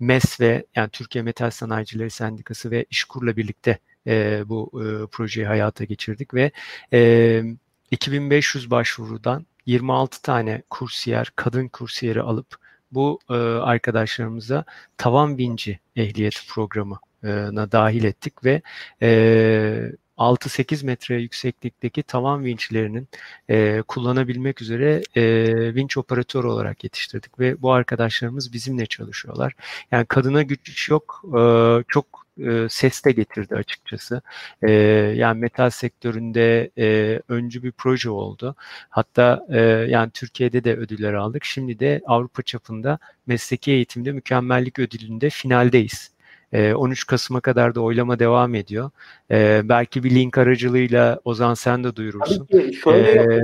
MES 0.00 0.40
ve 0.40 0.66
yani 0.74 0.90
Türkiye 0.90 1.22
Metal 1.22 1.50
Sanayicileri 1.50 2.10
Sendikası 2.10 2.70
ve 2.70 2.86
İşkur'la 2.90 3.36
birlikte 3.36 3.78
e, 4.06 4.42
bu 4.46 4.70
e, 4.74 5.06
projeyi 5.06 5.46
hayata 5.46 5.84
geçirdik 5.84 6.34
ve 6.34 6.50
e, 6.92 7.42
2500 7.90 8.70
başvurudan 8.70 9.46
26 9.66 10.22
tane 10.22 10.62
kursiyer, 10.70 11.32
kadın 11.36 11.68
kursiyeri 11.68 12.22
alıp 12.22 12.56
bu 12.92 13.20
e, 13.30 13.34
arkadaşlarımıza 13.34 14.64
tavan 14.96 15.38
binci 15.38 15.80
ehliyeti 15.96 16.46
programına 16.48 17.72
dahil 17.72 18.04
ettik 18.04 18.44
ve 18.44 18.62
e, 19.02 19.92
6-8 20.18 20.86
metre 20.86 21.20
yükseklikteki 21.20 22.02
tavan 22.02 22.44
vinçlerinin 22.44 23.08
e, 23.50 23.82
kullanabilmek 23.88 24.62
üzere 24.62 25.02
e, 25.16 25.74
vinç 25.74 25.96
operatörü 25.96 26.46
olarak 26.46 26.84
yetiştirdik 26.84 27.38
ve 27.40 27.62
bu 27.62 27.72
arkadaşlarımız 27.72 28.52
bizimle 28.52 28.86
çalışıyorlar. 28.86 29.52
Yani 29.90 30.06
kadına 30.06 30.42
güç 30.42 30.88
yok, 30.90 31.22
e, 31.38 31.40
çok 31.88 32.25
e, 32.44 32.68
ses 32.70 33.04
de 33.04 33.12
getirdi 33.12 33.54
açıkçası. 33.54 34.22
E, 34.62 34.70
yani 35.16 35.40
metal 35.40 35.70
sektöründe 35.70 36.70
e, 36.78 37.20
öncü 37.28 37.62
bir 37.62 37.72
proje 37.72 38.10
oldu. 38.10 38.54
Hatta 38.90 39.46
e, 39.50 39.60
yani 39.88 40.10
Türkiye'de 40.10 40.64
de 40.64 40.76
ödüller 40.76 41.12
aldık. 41.12 41.44
Şimdi 41.44 41.78
de 41.78 42.02
Avrupa 42.06 42.42
çapında 42.42 42.98
mesleki 43.26 43.72
eğitimde 43.72 44.12
mükemmellik 44.12 44.78
ödülünde 44.78 45.30
finaldeyiz. 45.30 46.16
13 46.52 47.02
ee, 47.02 47.06
Kasım'a 47.06 47.40
kadar 47.40 47.74
da 47.74 47.80
oylama 47.80 48.18
devam 48.18 48.54
ediyor. 48.54 48.90
Ee, 49.30 49.60
belki 49.64 50.04
bir 50.04 50.10
link 50.10 50.38
aracılığıyla 50.38 51.20
Ozan 51.24 51.54
sen 51.54 51.84
de 51.84 51.96
duyurursun. 51.96 52.46
Tabii 52.46 52.70
ki. 52.70 52.76
Şöyle 52.76 53.10
ee, 53.10 53.42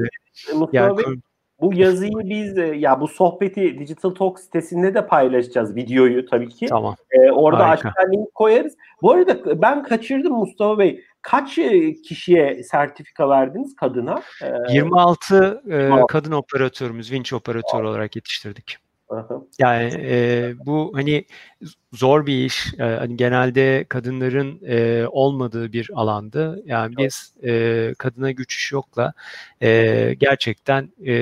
yani, 0.72 0.98
Bey, 0.98 1.04
bu 1.62 1.74
yazıyı 1.74 2.12
biz 2.24 2.58
e, 2.58 2.66
ya 2.66 3.00
bu 3.00 3.08
sohbeti 3.08 3.78
Digital 3.78 4.10
Talk 4.10 4.40
sitesinde 4.40 4.94
de 4.94 5.06
paylaşacağız 5.06 5.76
videoyu 5.76 6.26
tabii 6.26 6.48
ki. 6.48 6.66
Tamam. 6.66 6.96
Ee, 7.10 7.30
orada 7.30 7.64
aşağı 7.64 7.92
link 8.12 8.34
koyarız. 8.34 8.76
Bu 9.02 9.12
arada 9.12 9.62
ben 9.62 9.82
kaçırdım 9.82 10.32
Mustafa 10.32 10.78
Bey. 10.78 11.04
Kaç 11.22 11.58
e, 11.58 11.92
kişiye 11.92 12.62
sertifika 12.62 13.28
verdiniz 13.28 13.76
kadına? 13.76 14.22
Ee, 14.42 14.72
26 14.72 15.62
e, 15.70 15.90
kadın 16.08 16.32
operatörümüz, 16.32 17.12
vinç 17.12 17.32
operatörü 17.32 17.86
olarak 17.86 18.16
yetiştirdik. 18.16 18.78
Yani 19.58 19.92
e, 19.94 20.52
bu 20.66 20.92
hani 20.94 21.24
zor 21.92 22.26
bir 22.26 22.44
iş. 22.44 22.74
E, 22.78 22.82
hani 22.82 23.16
genelde 23.16 23.84
kadınların 23.88 24.60
e, 24.66 25.06
olmadığı 25.06 25.72
bir 25.72 25.90
alandı. 25.94 26.62
Yani 26.66 26.96
biz 26.96 27.34
e, 27.44 27.94
kadına 27.98 28.30
güç 28.30 28.54
iş 28.54 28.72
yokla 28.72 29.12
e, 29.62 30.14
gerçekten 30.18 30.88
e, 31.06 31.14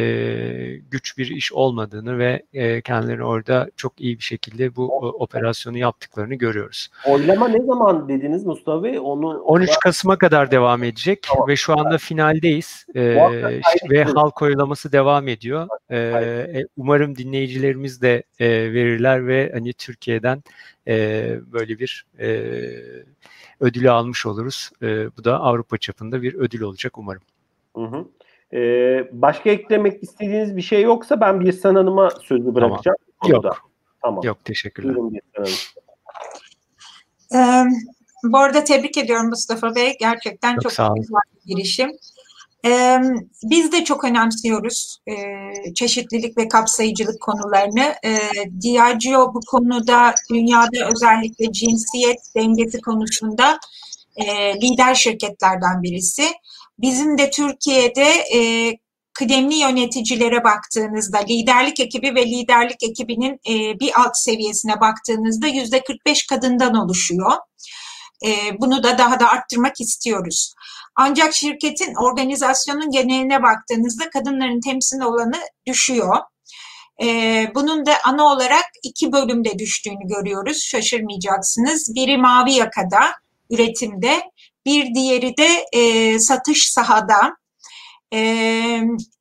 güç 0.90 1.18
bir 1.18 1.26
iş 1.26 1.52
olmadığını 1.52 2.18
ve 2.18 2.42
e, 2.52 2.80
kendilerini 2.80 3.24
orada 3.24 3.70
çok 3.76 4.00
iyi 4.00 4.18
bir 4.18 4.24
şekilde 4.24 4.76
bu 4.76 4.98
operasyonu 4.98 5.78
yaptıklarını 5.78 6.34
görüyoruz. 6.34 6.88
Oylama 7.06 7.48
ne 7.48 7.64
zaman 7.64 8.08
dediniz 8.08 8.46
Mustafa 8.46 8.82
Bey? 8.82 8.98
Onu 8.98 9.40
13 9.40 9.70
Kasım'a 9.84 10.18
kadar 10.18 10.50
devam 10.50 10.82
edecek 10.82 11.22
tamam. 11.22 11.48
ve 11.48 11.56
şu 11.56 11.78
anda 11.78 11.98
finaldeyiz 11.98 12.86
e, 12.94 13.00
ve 13.90 14.04
halk 14.04 14.42
oylaması 14.42 14.92
devam 14.92 15.28
ediyor. 15.28 15.68
E, 15.90 16.64
umarım 16.76 17.16
dinleyicilerimiz 17.16 18.02
de 18.02 18.22
e, 18.38 18.48
verirler 18.48 19.26
ve 19.26 19.50
hani 19.54 19.72
Türkiye'den 19.72 20.29
e, 20.86 21.36
böyle 21.52 21.78
bir 21.78 22.06
e, 22.18 22.28
ödülü 23.60 23.90
almış 23.90 24.26
oluruz. 24.26 24.70
E, 24.82 25.16
bu 25.16 25.24
da 25.24 25.40
Avrupa 25.40 25.78
çapında 25.78 26.22
bir 26.22 26.34
ödül 26.34 26.60
olacak 26.60 26.98
umarım. 26.98 27.22
Hı 27.76 27.82
hı. 27.82 28.04
Ee, 28.52 29.08
başka 29.12 29.50
eklemek 29.50 30.02
istediğiniz 30.02 30.56
bir 30.56 30.62
şey 30.62 30.82
yoksa 30.82 31.20
ben 31.20 31.40
bir 31.40 31.62
Hanım'a 31.62 32.10
sözü 32.10 32.54
bırakacağım. 32.54 32.96
Tamam. 33.22 33.42
Yok. 33.44 33.70
Tamam. 34.02 34.20
Yok 34.24 34.44
teşekkürler. 34.44 34.96
Buyurun 34.96 35.18
Ee, 37.34 37.64
bu 38.24 38.38
arada 38.38 38.64
tebrik 38.64 38.98
ediyorum 38.98 39.28
Mustafa 39.28 39.74
Bey. 39.74 39.96
Gerçekten 40.00 40.58
çok, 40.58 40.72
çok 40.72 40.96
güzel 40.96 41.20
bir 41.34 41.54
girişim. 41.54 41.90
Ee, 42.66 42.98
biz 43.42 43.72
de 43.72 43.84
çok 43.84 44.04
önemsiyoruz 44.04 44.98
e, 45.06 45.14
çeşitlilik 45.74 46.38
ve 46.38 46.48
kapsayıcılık 46.48 47.20
konularını. 47.20 47.94
E, 48.04 48.18
Diageo 48.62 49.34
bu 49.34 49.40
konuda 49.40 50.14
dünyada 50.30 50.88
özellikle 50.94 51.52
cinsiyet 51.52 52.18
dengesi 52.36 52.80
konusunda 52.80 53.58
e, 54.16 54.54
lider 54.54 54.94
şirketlerden 54.94 55.82
birisi. 55.82 56.24
Bizim 56.78 57.18
de 57.18 57.30
Türkiye'de 57.30 58.06
e, 58.34 58.40
kıdemli 59.12 59.54
yöneticilere 59.54 60.44
baktığınızda, 60.44 61.18
liderlik 61.18 61.80
ekibi 61.80 62.14
ve 62.14 62.26
liderlik 62.26 62.82
ekibinin 62.82 63.40
e, 63.48 63.80
bir 63.80 64.00
alt 64.00 64.16
seviyesine 64.16 64.80
baktığınızda 64.80 65.46
yüzde 65.46 65.84
45 65.84 66.26
kadından 66.26 66.74
oluşuyor. 66.74 67.32
E, 68.26 68.60
bunu 68.60 68.82
da 68.82 68.98
daha 68.98 69.20
da 69.20 69.28
arttırmak 69.28 69.80
istiyoruz. 69.80 70.54
Ancak 71.02 71.34
şirketin 71.34 71.94
organizasyonun 71.94 72.90
geneline 72.90 73.42
baktığınızda 73.42 74.10
kadınların 74.10 74.60
temsil 74.60 75.00
olanı 75.00 75.36
düşüyor. 75.66 76.16
Ee, 77.02 77.52
bunun 77.54 77.86
da 77.86 77.92
ana 78.04 78.24
olarak 78.24 78.64
iki 78.82 79.12
bölümde 79.12 79.58
düştüğünü 79.58 80.06
görüyoruz. 80.08 80.62
Şaşırmayacaksınız. 80.62 81.94
Biri 81.94 82.18
mavi 82.18 82.52
yakada, 82.52 83.00
üretimde. 83.50 84.22
Bir 84.66 84.94
diğeri 84.94 85.36
de 85.36 85.64
e, 85.72 86.18
satış 86.18 86.72
sahada. 86.72 87.36
E, 88.14 88.20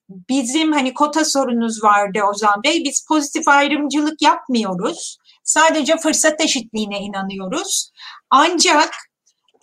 bizim 0.10 0.72
hani 0.72 0.94
kota 0.94 1.26
sorunuz 1.26 1.84
vardı 1.84 2.20
Ozan 2.32 2.64
Bey. 2.64 2.84
Biz 2.84 3.06
pozitif 3.08 3.48
ayrımcılık 3.48 4.22
yapmıyoruz. 4.22 5.18
Sadece 5.44 5.98
fırsat 5.98 6.42
eşitliğine 6.42 7.00
inanıyoruz. 7.00 7.92
Ancak 8.30 9.09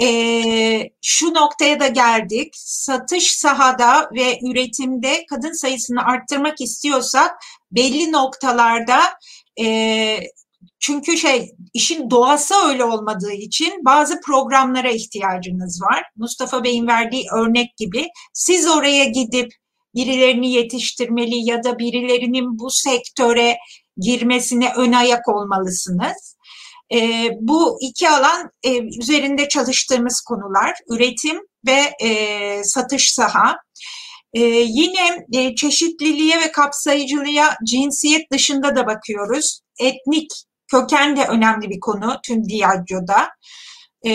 e, 0.03 0.91
şu 1.03 1.35
noktaya 1.35 1.81
da 1.81 1.89
geldik. 1.89 2.55
Satış 2.57 3.33
sahada 3.33 4.11
ve 4.15 4.39
üretimde 4.43 5.27
kadın 5.31 5.53
sayısını 5.53 6.05
arttırmak 6.05 6.61
istiyorsak 6.61 7.37
belli 7.73 8.13
noktalarda 8.13 9.01
e, 9.61 10.19
çünkü 10.81 11.17
şey 11.17 11.51
işin 11.75 12.11
doğası 12.11 12.55
öyle 12.67 12.85
olmadığı 12.85 13.33
için 13.33 13.85
bazı 13.85 14.21
programlara 14.21 14.91
ihtiyacınız 14.91 15.83
var. 15.83 16.05
Mustafa 16.17 16.65
Bey'in 16.65 16.87
verdiği 16.87 17.25
örnek 17.39 17.77
gibi 17.77 18.09
siz 18.33 18.69
oraya 18.69 19.05
gidip 19.05 19.53
birilerini 19.95 20.53
yetiştirmeli 20.53 21.51
ya 21.51 21.65
da 21.65 21.79
birilerinin 21.79 22.59
bu 22.59 22.71
sektöre 22.71 23.57
girmesine 23.97 24.73
ön 24.77 24.93
ayak 24.93 25.29
olmalısınız. 25.29 26.36
E, 26.95 27.31
bu 27.41 27.79
iki 27.81 28.09
alan 28.09 28.51
e, 28.63 28.79
üzerinde 29.01 29.49
çalıştığımız 29.49 30.21
konular 30.21 30.75
üretim 30.91 31.41
ve 31.67 32.07
e, 32.09 32.65
satış 32.65 33.13
saha. 33.13 33.57
E, 34.35 34.41
yine 34.51 35.27
e, 35.33 35.55
çeşitliliğe 35.55 36.41
ve 36.41 36.53
kapsayıcılığa 36.53 37.57
cinsiyet 37.67 38.33
dışında 38.33 38.77
da 38.77 38.87
bakıyoruz. 38.87 39.61
Etnik 39.81 40.31
köken 40.69 41.17
de 41.17 41.25
önemli 41.25 41.71
bir 41.71 41.81
konu 41.81 42.17
tüm 42.27 42.49
Diageo'da. 42.49 43.29
E, 44.07 44.13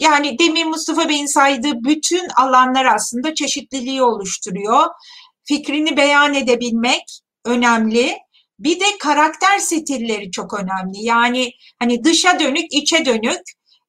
yani 0.00 0.38
demin 0.38 0.68
Mustafa 0.68 1.08
Bey'in 1.08 1.26
saydığı 1.26 1.84
bütün 1.84 2.28
alanlar 2.36 2.84
aslında 2.84 3.34
çeşitliliği 3.34 4.02
oluşturuyor. 4.02 4.86
Fikrini 5.44 5.96
beyan 5.96 6.34
edebilmek 6.34 7.20
önemli. 7.44 8.18
Bir 8.58 8.80
de 8.80 8.84
karakter 9.00 9.58
stilleri 9.58 10.30
çok 10.30 10.54
önemli. 10.54 11.04
Yani 11.04 11.50
hani 11.78 12.04
dışa 12.04 12.40
dönük, 12.40 12.72
içe 12.72 13.04
dönük 13.04 13.40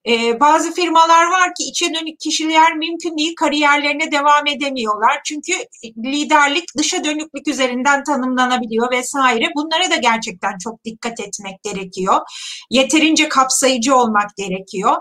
E, 0.07 0.39
bazı 0.39 0.73
firmalar 0.73 1.25
var 1.25 1.47
ki 1.47 1.63
içe 1.63 1.93
dönük 1.93 2.19
kişiler 2.19 2.75
mümkün 2.75 3.17
değil 3.17 3.35
kariyerlerine 3.35 4.11
devam 4.11 4.47
edemiyorlar. 4.47 5.21
Çünkü 5.25 5.51
liderlik 5.97 6.63
dışa 6.77 7.03
dönüklük 7.03 7.47
üzerinden 7.47 8.03
tanımlanabiliyor 8.03 8.91
vesaire. 8.91 9.45
Bunlara 9.55 9.91
da 9.91 9.95
gerçekten 9.95 10.57
çok 10.57 10.85
dikkat 10.85 11.19
etmek 11.19 11.63
gerekiyor. 11.63 12.21
Yeterince 12.69 13.29
kapsayıcı 13.29 13.95
olmak 13.95 14.35
gerekiyor. 14.37 14.95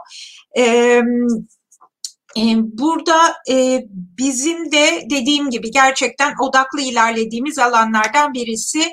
Evet 0.55 1.05
Burada 2.63 3.35
bizim 4.19 4.73
de 4.73 5.03
dediğim 5.11 5.51
gibi 5.51 5.71
gerçekten 5.71 6.35
odaklı 6.43 6.81
ilerlediğimiz 6.81 7.59
alanlardan 7.59 8.35
birisi 8.35 8.91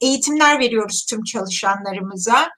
eğitimler 0.00 0.58
veriyoruz 0.58 1.06
tüm 1.10 1.24
çalışanlarımıza. 1.24 2.48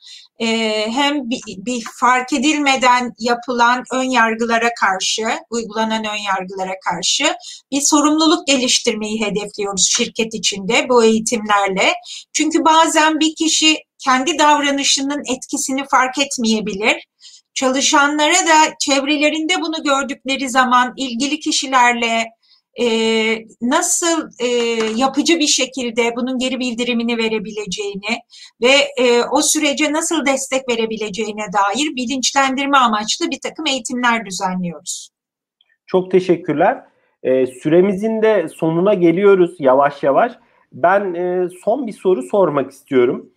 Hem 0.87 1.31
bir 1.47 1.85
fark 2.01 2.33
edilmeden 2.33 3.13
yapılan 3.19 3.85
ön 3.93 4.03
yargılara 4.03 4.71
karşı, 4.81 5.39
uygulanan 5.51 6.05
ön 6.05 6.23
yargılara 6.27 6.75
karşı 6.91 7.35
bir 7.73 7.81
sorumluluk 7.81 8.47
geliştirmeyi 8.47 9.21
hedefliyoruz 9.21 9.89
şirket 9.91 10.35
içinde 10.35 10.89
bu 10.89 11.05
eğitimlerle. 11.05 11.95
Çünkü 12.33 12.65
bazen 12.65 13.21
bir 13.21 13.35
kişi 13.35 13.77
kendi 14.05 14.39
davranışının 14.39 15.23
etkisini 15.35 15.85
fark 15.91 16.19
etmeyebilir 16.19 17.07
çalışanlara 17.55 18.47
da 18.47 18.75
çevrelerinde 18.81 19.61
bunu 19.61 19.83
gördükleri 19.85 20.51
zaman 20.51 20.93
ilgili 20.97 21.41
kişilerle 21.41 22.27
nasıl 23.63 24.31
yapıcı 24.97 25.39
bir 25.39 25.47
şekilde 25.47 26.17
bunun 26.17 26.39
geri 26.39 26.61
bildirimini 26.61 27.19
verebileceğini 27.19 28.19
ve 28.63 28.75
o 29.33 29.43
sürece 29.43 29.93
nasıl 29.93 30.27
destek 30.27 30.69
verebileceğine 30.69 31.47
dair 31.53 31.97
bilinçlendirme 31.97 32.79
amaçlı 32.79 33.31
bir 33.31 33.39
takım 33.43 33.67
eğitimler 33.67 34.27
düzenliyoruz. 34.27 35.11
Çok 35.87 36.11
teşekkürler. 36.11 36.85
Süremizin 37.63 38.23
de 38.23 38.49
sonuna 38.49 38.95
geliyoruz 38.95 39.57
yavaş 39.59 40.03
yavaş. 40.03 40.33
Ben 40.73 41.15
son 41.65 41.87
bir 41.87 41.93
soru 41.93 42.23
sormak 42.23 42.71
istiyorum. 42.71 43.31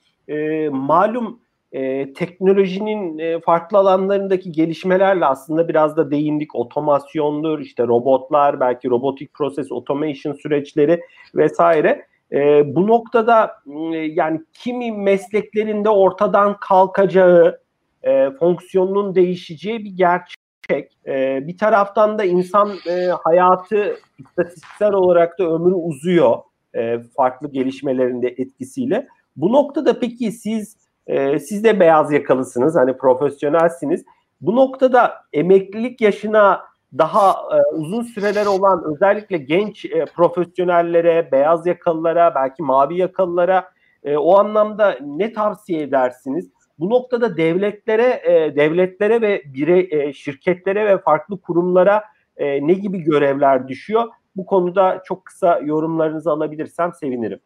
Malum 0.72 1.43
e, 1.74 2.14
teknolojinin 2.14 3.18
e, 3.18 3.40
farklı 3.40 3.78
alanlarındaki 3.78 4.52
gelişmelerle 4.52 5.26
aslında 5.26 5.68
biraz 5.68 5.98
da 5.98 6.12
değindik. 6.12 6.56
Otomasyondur, 6.56 7.60
işte 7.60 7.88
robotlar, 7.88 8.60
belki 8.60 8.90
robotik 8.90 9.34
proses 9.34 9.72
automation 9.72 10.34
süreçleri 10.34 11.02
vesaire. 11.36 12.06
E, 12.32 12.76
bu 12.76 12.88
noktada 12.88 13.52
e, 13.94 13.98
yani 13.98 14.42
kimi 14.54 14.92
mesleklerinde 14.92 15.90
ortadan 15.90 16.58
kalkacağı, 16.60 17.60
e, 18.04 18.32
fonksiyonunun 18.32 19.16
değişeceği 19.16 19.86
bir 19.86 19.92
gerçek. 19.92 20.98
E, 21.08 21.48
bir 21.48 21.58
taraftan 21.58 22.18
da 22.18 22.24
insan 22.24 22.72
e, 22.90 23.08
hayatı 23.24 23.98
istatistiksel 24.20 24.94
olarak 24.94 25.40
da 25.40 25.44
ömrü 25.44 25.74
uzuyor 25.74 26.38
e, 26.76 27.00
farklı 27.18 27.52
gelişmelerinde 27.52 28.28
etkisiyle. 28.28 29.08
Bu 29.36 29.52
noktada 29.52 30.00
peki 30.00 30.32
siz 30.32 30.83
e, 31.08 31.40
siz 31.40 31.64
de 31.64 31.80
beyaz 31.80 32.12
yakalısınız, 32.12 32.76
hani 32.76 32.98
profesyonelsiniz. 32.98 34.06
Bu 34.42 34.56
noktada 34.56 35.14
emeklilik 35.34 36.02
yaşına 36.02 36.62
daha 36.98 37.32
e, 37.32 37.76
uzun 37.76 38.04
süreler 38.04 38.46
olan 38.46 38.84
özellikle 38.94 39.38
genç 39.38 39.86
e, 39.86 40.06
profesyonellere, 40.06 41.32
beyaz 41.32 41.68
yakalılara, 41.68 42.36
belki 42.36 42.64
mavi 42.64 42.98
yakalılara 42.98 43.72
e, 44.04 44.18
o 44.18 44.38
anlamda 44.38 44.98
ne 45.02 45.34
tavsiye 45.34 45.82
edersiniz? 45.82 46.50
Bu 46.80 46.90
noktada 46.90 47.38
devletlere, 47.38 48.22
e, 48.24 48.56
devletlere 48.56 49.22
ve 49.22 49.44
bire, 49.46 49.88
e, 49.98 50.14
şirketlere 50.14 50.86
ve 50.86 50.98
farklı 50.98 51.42
kurumlara 51.42 52.04
e, 52.38 52.68
ne 52.68 52.74
gibi 52.74 53.00
görevler 53.00 53.68
düşüyor? 53.68 54.08
Bu 54.36 54.46
konuda 54.46 55.02
çok 55.06 55.26
kısa 55.26 55.60
yorumlarınızı 55.60 56.32
alabilirsem 56.32 56.94
sevinirim. 56.94 57.40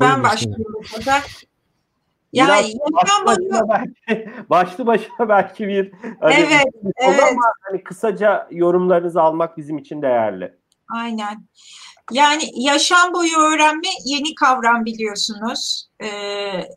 Ben 0.00 0.22
başlıyorum. 0.22 0.82
Yani 2.32 2.74
başlı 2.92 3.26
başına, 3.26 3.68
belki, 3.68 4.30
başlı 4.50 4.86
başına 4.86 5.28
belki 5.28 5.68
bir 5.68 5.92
hani 6.20 6.34
evet, 6.34 6.64
evet. 6.96 7.22
ama 7.30 7.42
hani 7.62 7.84
kısaca 7.84 8.48
yorumlarınızı 8.50 9.22
almak 9.22 9.56
bizim 9.56 9.78
için 9.78 10.02
değerli. 10.02 10.54
Aynen. 10.94 11.44
Yani 12.12 12.42
yaşam 12.54 13.14
boyu 13.14 13.38
öğrenme 13.38 13.88
yeni 14.04 14.34
kavram 14.34 14.84
biliyorsunuz. 14.84 15.88
Ee, 16.02 16.68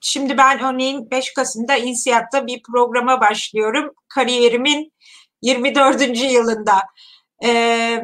şimdi 0.00 0.38
ben 0.38 0.60
örneğin 0.60 1.10
5 1.10 1.34
Kasım'da 1.34 1.76
İNSİAD'da 1.76 2.46
bir 2.46 2.62
programa 2.62 3.20
başlıyorum. 3.20 3.94
Kariyerimin 4.08 4.92
24. 5.42 6.32
yılında. 6.32 6.82
Ee, 7.44 8.02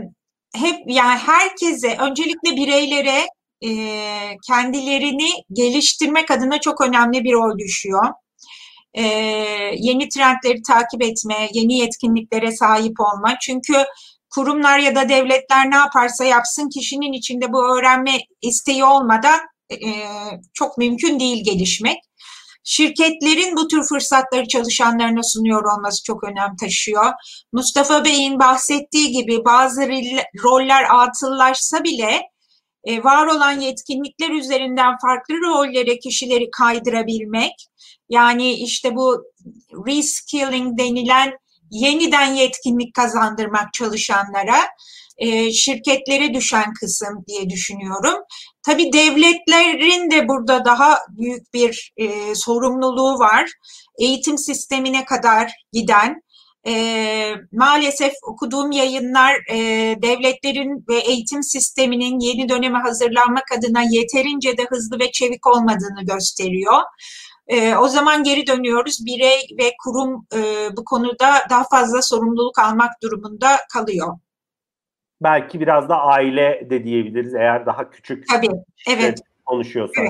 hep 0.54 0.76
yani 0.86 1.18
herkese 1.18 1.96
öncelikle 2.00 2.56
bireylere 2.56 3.26
e, 3.64 3.70
kendilerini 4.46 5.30
geliştirmek 5.52 6.30
adına 6.30 6.60
çok 6.60 6.80
önemli 6.80 7.24
bir 7.24 7.32
rol 7.32 7.58
düşüyor. 7.58 8.04
E, 8.94 9.02
yeni 9.78 10.08
trendleri 10.08 10.62
takip 10.62 11.02
etme, 11.02 11.48
yeni 11.52 11.78
yetkinliklere 11.78 12.52
sahip 12.52 13.00
olma. 13.00 13.36
Çünkü 13.40 13.84
kurumlar 14.30 14.78
ya 14.78 14.94
da 14.94 15.08
devletler 15.08 15.70
ne 15.70 15.76
yaparsa 15.76 16.24
yapsın 16.24 16.68
kişinin 16.68 17.12
içinde 17.12 17.52
bu 17.52 17.78
öğrenme 17.78 18.12
isteği 18.42 18.84
olmadan 18.84 19.40
e, 19.70 19.90
çok 20.54 20.78
mümkün 20.78 21.20
değil 21.20 21.44
gelişmek. 21.44 21.98
Şirketlerin 22.64 23.56
bu 23.56 23.68
tür 23.68 23.82
fırsatları 23.84 24.48
çalışanlarına 24.48 25.22
sunuyor 25.22 25.64
olması 25.64 26.04
çok 26.04 26.24
önem 26.24 26.56
taşıyor. 26.60 27.12
Mustafa 27.52 28.04
Bey'in 28.04 28.38
bahsettiği 28.38 29.10
gibi 29.10 29.44
bazı 29.44 29.88
roller 30.44 30.84
atıllaşsa 30.90 31.84
bile 31.84 32.31
e, 32.84 33.04
var 33.04 33.26
olan 33.26 33.60
yetkinlikler 33.60 34.30
üzerinden 34.30 34.96
farklı 35.02 35.34
rollere 35.34 35.98
kişileri 35.98 36.50
kaydırabilmek, 36.50 37.66
yani 38.08 38.52
işte 38.52 38.96
bu 38.96 39.24
reskilling 39.86 40.78
denilen 40.78 41.32
yeniden 41.70 42.34
yetkinlik 42.34 42.94
kazandırmak 42.94 43.72
çalışanlara, 43.72 44.60
e, 45.18 45.52
şirketlere 45.52 46.34
düşen 46.34 46.72
kısım 46.80 47.24
diye 47.28 47.50
düşünüyorum. 47.50 48.14
Tabii 48.62 48.92
devletlerin 48.92 50.10
de 50.10 50.28
burada 50.28 50.64
daha 50.64 50.98
büyük 51.08 51.54
bir 51.54 51.92
e, 51.96 52.34
sorumluluğu 52.34 53.18
var. 53.18 53.50
Eğitim 53.98 54.38
sistemine 54.38 55.04
kadar 55.04 55.52
giden, 55.72 56.21
e, 56.66 57.34
maalesef 57.52 58.12
okuduğum 58.22 58.72
yayınlar 58.72 59.34
e, 59.50 59.56
devletlerin 60.02 60.84
ve 60.88 60.96
eğitim 60.96 61.42
sisteminin 61.42 62.20
yeni 62.20 62.48
döneme 62.48 62.78
hazırlanmak 62.78 63.44
adına 63.58 63.82
yeterince 63.90 64.58
de 64.58 64.62
hızlı 64.70 64.98
ve 64.98 65.12
çevik 65.12 65.46
olmadığını 65.46 66.04
gösteriyor. 66.14 66.82
E, 67.48 67.76
o 67.76 67.88
zaman 67.88 68.24
geri 68.24 68.46
dönüyoruz. 68.46 69.06
Birey 69.06 69.56
ve 69.58 69.72
kurum 69.84 70.26
e, 70.34 70.68
bu 70.76 70.84
konuda 70.84 71.32
daha 71.50 71.64
fazla 71.70 72.02
sorumluluk 72.02 72.58
almak 72.58 72.90
durumunda 73.02 73.48
kalıyor. 73.72 74.18
Belki 75.22 75.60
biraz 75.60 75.88
da 75.88 76.00
aile 76.00 76.66
de 76.70 76.84
diyebiliriz 76.84 77.34
eğer 77.34 77.66
daha 77.66 77.90
küçük 77.90 78.28
Tabii, 78.28 78.48
evet. 78.88 79.20
konuşuyorsak. 79.44 80.04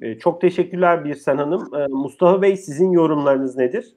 Evet. 0.00 0.20
Çok 0.20 0.40
teşekkürler 0.40 1.04
Birsen 1.04 1.36
Hanım. 1.36 1.70
Mustafa 1.90 2.42
Bey 2.42 2.56
sizin 2.56 2.90
yorumlarınız 2.90 3.56
nedir? 3.56 3.94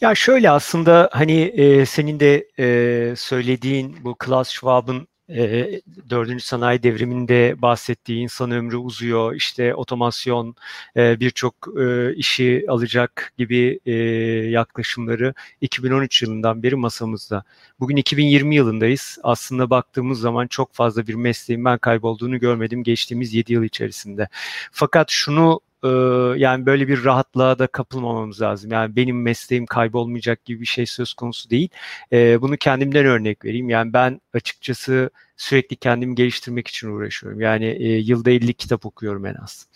Ya 0.00 0.14
şöyle 0.14 0.50
aslında 0.50 1.10
hani 1.12 1.40
e, 1.40 1.86
senin 1.86 2.20
de 2.20 2.48
e, 2.58 3.16
söylediğin 3.16 3.96
bu 4.04 4.14
Klaus 4.18 4.48
Schwab'ın 4.48 5.08
e, 5.28 5.80
dördüncü 6.10 6.44
sanayi 6.44 6.82
devriminde 6.82 7.62
bahsettiği 7.62 8.22
insan 8.22 8.50
ömrü 8.50 8.76
uzuyor, 8.76 9.34
işte 9.34 9.74
otomasyon 9.74 10.54
e, 10.96 11.20
birçok 11.20 11.54
e, 11.80 12.14
işi 12.14 12.64
alacak 12.68 13.32
gibi 13.38 13.80
e, 13.86 13.92
yaklaşımları 14.50 15.34
2013 15.60 16.22
yılından 16.22 16.62
beri 16.62 16.76
masamızda. 16.76 17.44
Bugün 17.80 17.96
2020 17.96 18.54
yılındayız. 18.54 19.18
Aslında 19.22 19.70
baktığımız 19.70 20.20
zaman 20.20 20.46
çok 20.46 20.72
fazla 20.74 21.06
bir 21.06 21.14
mesleğin 21.14 21.64
ben 21.64 21.78
kaybolduğunu 21.78 22.38
görmedim 22.38 22.82
geçtiğimiz 22.82 23.34
7 23.34 23.52
yıl 23.52 23.62
içerisinde. 23.62 24.28
Fakat 24.72 25.10
şunu 25.10 25.60
e, 25.84 25.88
yani 26.36 26.66
böyle 26.66 26.88
bir 26.88 27.04
rahatlığa 27.04 27.58
da 27.58 27.66
kapılmamamız 27.66 28.42
lazım. 28.42 28.72
Yani 28.72 28.96
benim 28.96 29.22
mesleğim 29.22 29.66
kaybolmayacak 29.66 30.44
gibi 30.44 30.60
bir 30.60 30.66
şey 30.66 30.86
söz 30.86 31.14
konusu 31.14 31.50
değil. 31.50 31.68
E, 32.12 32.42
bunu 32.42 32.56
kendimden 32.56 33.06
örnek 33.06 33.44
vereyim. 33.44 33.68
Yani 33.68 33.92
ben 33.92 34.20
açıkçası 34.34 35.10
sürekli 35.40 35.76
kendimi 35.76 36.14
geliştirmek 36.14 36.68
için 36.68 36.88
uğraşıyorum. 36.88 37.40
Yani 37.40 37.64
e, 37.66 37.88
yılda 37.96 38.30
50 38.30 38.54
kitap 38.54 38.86
okuyorum 38.86 39.26
en 39.26 39.34
az. 39.34 39.66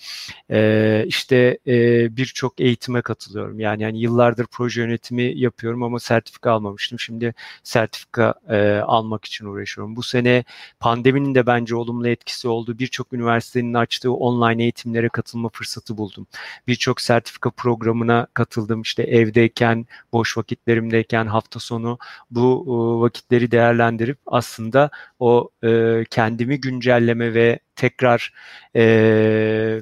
E, 0.50 1.04
işte 1.06 1.58
e, 1.66 1.76
birçok 2.16 2.60
eğitime 2.60 3.02
katılıyorum. 3.02 3.60
Yani, 3.60 3.82
yani 3.82 3.98
yıllardır 4.00 4.46
proje 4.46 4.80
yönetimi 4.80 5.38
yapıyorum 5.38 5.82
ama 5.82 6.00
sertifika 6.00 6.50
almamıştım. 6.50 6.98
Şimdi 6.98 7.34
sertifika 7.62 8.34
e, 8.48 8.76
almak 8.76 9.24
için 9.24 9.46
uğraşıyorum. 9.46 9.96
Bu 9.96 10.02
sene 10.02 10.44
pandeminin 10.80 11.34
de 11.34 11.46
bence 11.46 11.76
olumlu 11.76 12.08
etkisi 12.08 12.48
oldu. 12.48 12.78
Birçok 12.78 13.12
üniversitenin 13.12 13.74
açtığı 13.74 14.12
online 14.12 14.62
eğitimlere 14.62 15.08
katılma 15.08 15.48
fırsatı 15.48 15.96
buldum. 15.96 16.26
Birçok 16.68 17.00
sertifika 17.00 17.50
programına 17.50 18.26
katıldım. 18.34 18.82
İşte 18.82 19.02
evdeyken, 19.02 19.86
boş 20.12 20.38
vakitlerimdeyken, 20.38 21.26
hafta 21.26 21.60
sonu 21.60 21.98
bu 22.30 22.64
e, 22.66 23.00
vakitleri 23.02 23.50
değerlendirip 23.50 24.18
aslında 24.26 24.90
o 25.24 25.50
e, 25.64 26.04
kendimi 26.10 26.60
güncelleme 26.60 27.34
ve 27.34 27.58
tekrar 27.76 28.32
e, 28.76 29.80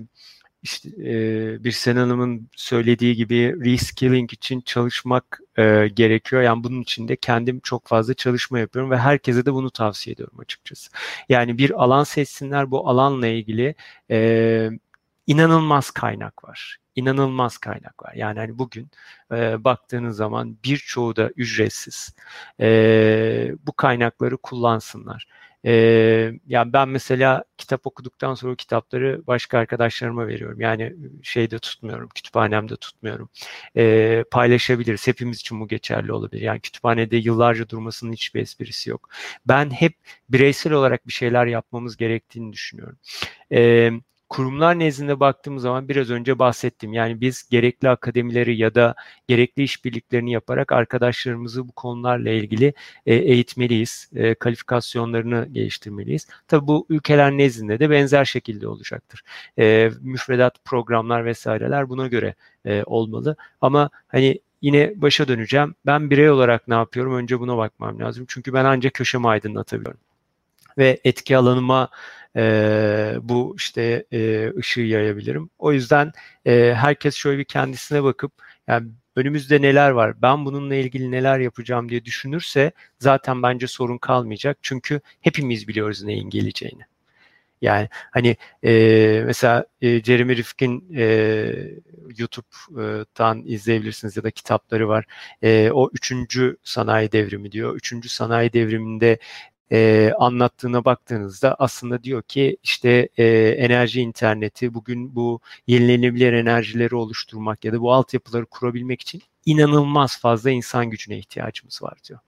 işte 0.62 0.88
e, 0.88 1.64
bir 1.64 1.72
Sen 1.72 1.96
Hanım'ın 1.96 2.48
söylediği 2.56 3.16
gibi 3.16 3.56
reskilling 3.64 4.32
için 4.32 4.60
çalışmak 4.60 5.40
e, 5.58 5.88
gerekiyor. 5.94 6.42
Yani 6.42 6.64
bunun 6.64 6.80
için 6.82 7.08
de 7.08 7.16
kendim 7.16 7.60
çok 7.60 7.86
fazla 7.86 8.14
çalışma 8.14 8.58
yapıyorum 8.58 8.90
ve 8.90 8.98
herkese 8.98 9.46
de 9.46 9.52
bunu 9.54 9.70
tavsiye 9.70 10.14
ediyorum 10.14 10.40
açıkçası. 10.40 10.90
Yani 11.28 11.58
bir 11.58 11.82
alan 11.84 12.04
seçsinler 12.04 12.70
bu 12.70 12.88
alanla 12.88 13.26
ilgili 13.26 13.74
e, 14.10 14.70
inanılmaz 15.26 15.90
kaynak 15.90 16.44
var. 16.44 16.81
İnanılmaz 16.96 17.58
kaynak 17.58 18.02
var. 18.02 18.12
Yani 18.14 18.38
hani 18.38 18.58
bugün 18.58 18.90
e, 19.32 19.64
baktığınız 19.64 20.16
zaman 20.16 20.56
birçoğu 20.64 21.16
da 21.16 21.30
ücretsiz. 21.36 22.14
E, 22.60 23.54
bu 23.66 23.72
kaynakları 23.72 24.36
kullansınlar. 24.36 25.26
Ee, 25.64 26.32
yani 26.46 26.72
ben 26.72 26.88
mesela 26.88 27.44
kitap 27.58 27.86
okuduktan 27.86 28.34
sonra 28.34 28.56
kitapları 28.56 29.26
başka 29.26 29.58
arkadaşlarıma 29.58 30.26
veriyorum. 30.26 30.60
Yani 30.60 30.96
şeyde 31.22 31.58
tutmuyorum, 31.58 32.08
kütüphanemde 32.14 32.76
tutmuyorum. 32.76 33.28
Ee, 33.76 34.24
paylaşabiliriz. 34.30 35.06
Hepimiz 35.06 35.40
için 35.40 35.60
bu 35.60 35.68
geçerli 35.68 36.12
olabilir. 36.12 36.42
Yani 36.42 36.60
kütüphanede 36.60 37.16
yıllarca 37.16 37.68
durmasının 37.68 38.12
hiçbir 38.12 38.40
esprisi 38.40 38.90
yok. 38.90 39.08
Ben 39.46 39.70
hep 39.70 39.96
bireysel 40.28 40.72
olarak 40.72 41.06
bir 41.06 41.12
şeyler 41.12 41.46
yapmamız 41.46 41.96
gerektiğini 41.96 42.52
düşünüyorum. 42.52 42.98
Ee, 43.52 43.90
kurumlar 44.32 44.78
nezdinde 44.78 45.20
baktığımız 45.20 45.62
zaman 45.62 45.88
biraz 45.88 46.10
önce 46.10 46.38
bahsettim. 46.38 46.92
Yani 46.92 47.20
biz 47.20 47.48
gerekli 47.50 47.88
akademileri 47.88 48.56
ya 48.56 48.74
da 48.74 48.94
gerekli 49.28 49.62
işbirliklerini 49.62 50.32
yaparak 50.32 50.72
arkadaşlarımızı 50.72 51.68
bu 51.68 51.72
konularla 51.72 52.30
ilgili 52.30 52.74
e, 53.06 53.14
eğitmeliyiz. 53.14 54.10
E, 54.14 54.34
kalifikasyonlarını 54.34 55.48
geliştirmeliyiz. 55.52 56.26
Tabii 56.48 56.66
bu 56.66 56.86
ülkeler 56.88 57.32
nezdinde 57.32 57.78
de 57.80 57.90
benzer 57.90 58.24
şekilde 58.24 58.68
olacaktır. 58.68 59.22
E, 59.58 59.90
müfredat, 60.00 60.64
programlar 60.64 61.24
vesaireler 61.24 61.88
buna 61.88 62.06
göre 62.06 62.34
e, 62.64 62.82
olmalı. 62.86 63.36
Ama 63.60 63.90
hani 64.08 64.40
yine 64.62 64.92
başa 64.96 65.28
döneceğim. 65.28 65.74
Ben 65.86 66.10
birey 66.10 66.30
olarak 66.30 66.68
ne 66.68 66.74
yapıyorum? 66.74 67.14
Önce 67.14 67.40
buna 67.40 67.56
bakmam 67.56 67.98
lazım. 68.00 68.24
Çünkü 68.28 68.52
ben 68.52 68.64
ancak 68.64 68.94
köşemi 68.94 69.28
aydınlatabiliyorum. 69.28 70.11
Ve 70.78 71.00
etki 71.04 71.36
alanıma 71.36 71.88
e, 72.36 73.14
bu 73.22 73.54
işte 73.56 74.04
e, 74.12 74.50
ışığı 74.58 74.80
yayabilirim. 74.80 75.50
O 75.58 75.72
yüzden 75.72 76.12
e, 76.46 76.74
herkes 76.76 77.14
şöyle 77.14 77.38
bir 77.38 77.44
kendisine 77.44 78.02
bakıp 78.02 78.32
yani 78.66 78.88
önümüzde 79.16 79.62
neler 79.62 79.90
var, 79.90 80.22
ben 80.22 80.44
bununla 80.44 80.74
ilgili 80.74 81.10
neler 81.10 81.38
yapacağım 81.38 81.88
diye 81.88 82.04
düşünürse 82.04 82.72
zaten 82.98 83.42
bence 83.42 83.66
sorun 83.66 83.98
kalmayacak. 83.98 84.58
Çünkü 84.62 85.00
hepimiz 85.20 85.68
biliyoruz 85.68 86.02
neyin 86.02 86.30
geleceğini. 86.30 86.82
Yani 87.62 87.88
hani 88.10 88.36
e, 88.64 89.22
mesela 89.26 89.66
e, 89.82 90.02
Jeremy 90.02 90.36
Rifkin 90.36 90.94
e, 90.96 91.04
YouTube'dan 92.18 93.42
izleyebilirsiniz 93.46 94.16
ya 94.16 94.22
da 94.22 94.30
kitapları 94.30 94.88
var. 94.88 95.04
E, 95.42 95.70
o 95.72 95.90
üçüncü 95.92 96.56
sanayi 96.62 97.12
devrimi 97.12 97.52
diyor. 97.52 97.76
Üçüncü 97.76 98.08
sanayi 98.08 98.52
devriminde 98.52 99.18
e, 99.72 100.12
anlattığına 100.18 100.84
baktığınızda 100.84 101.56
aslında 101.58 102.02
diyor 102.02 102.22
ki 102.22 102.56
işte 102.62 103.08
e, 103.16 103.24
enerji 103.58 104.00
interneti 104.00 104.74
bugün 104.74 105.16
bu 105.16 105.40
yenilenebilir 105.66 106.32
enerjileri 106.32 106.94
oluşturmak 106.96 107.64
ya 107.64 107.72
da 107.72 107.80
bu 107.80 107.92
altyapıları 107.92 108.46
kurabilmek 108.46 109.00
için 109.00 109.22
inanılmaz 109.46 110.20
fazla 110.20 110.50
insan 110.50 110.90
gücüne 110.90 111.18
ihtiyacımız 111.18 111.82
var 111.82 111.98
diyor. 112.08 112.20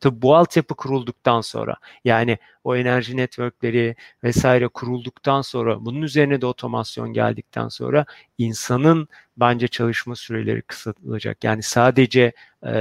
Tabi 0.00 0.22
bu 0.22 0.36
altyapı 0.36 0.74
kurulduktan 0.74 1.40
sonra 1.40 1.76
yani 2.04 2.38
o 2.64 2.76
enerji 2.76 3.16
networkleri 3.16 3.96
vesaire 4.24 4.68
kurulduktan 4.68 5.42
sonra 5.42 5.84
bunun 5.84 6.02
üzerine 6.02 6.40
de 6.40 6.46
otomasyon 6.46 7.12
geldikten 7.12 7.68
sonra 7.68 8.06
insanın 8.38 9.08
bence 9.36 9.68
çalışma 9.68 10.16
süreleri 10.16 10.62
kısaltılacak. 10.62 11.44
Yani 11.44 11.62
sadece 11.62 12.32
e, 12.62 12.72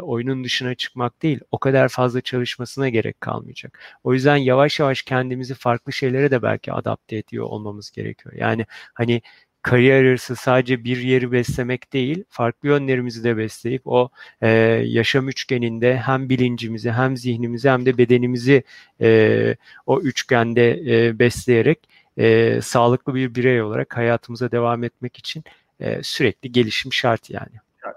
oyunun 0.00 0.44
dışına 0.44 0.74
çıkmak 0.74 1.22
değil 1.22 1.40
o 1.50 1.58
kadar 1.58 1.88
fazla 1.88 2.20
çalışmasına 2.20 2.88
gerek 2.88 3.20
kalmayacak. 3.20 3.78
O 4.04 4.14
yüzden 4.14 4.36
yavaş 4.36 4.80
yavaş 4.80 5.02
kendimizi 5.02 5.54
farklı 5.54 5.92
şeylere 5.92 6.30
de 6.30 6.42
belki 6.42 6.72
adapte 6.72 7.16
ediyor 7.16 7.44
olmamız 7.44 7.90
gerekiyor. 7.90 8.34
Yani 8.38 8.66
hani 8.94 9.22
kariyer 9.68 10.04
arası 10.04 10.36
sadece 10.36 10.84
bir 10.84 10.96
yeri 10.96 11.32
beslemek 11.32 11.92
değil, 11.92 12.24
farklı 12.28 12.68
yönlerimizi 12.68 13.24
de 13.24 13.36
besleyip 13.36 13.82
o 13.84 14.08
e, 14.40 14.48
yaşam 14.84 15.28
üçgeninde 15.28 15.96
hem 15.96 16.28
bilincimizi 16.28 16.90
hem 16.90 17.16
zihnimizi 17.16 17.70
hem 17.70 17.86
de 17.86 17.98
bedenimizi 17.98 18.62
e, 19.00 19.56
o 19.86 20.00
üçgende 20.00 20.70
e, 20.70 21.18
besleyerek 21.18 21.88
e, 22.16 22.60
sağlıklı 22.60 23.14
bir 23.14 23.34
birey 23.34 23.62
olarak 23.62 23.96
hayatımıza 23.96 24.50
devam 24.50 24.84
etmek 24.84 25.16
için 25.16 25.44
e, 25.80 26.02
sürekli 26.02 26.52
gelişim 26.52 26.92
şart 26.92 27.30
yani. 27.30 27.56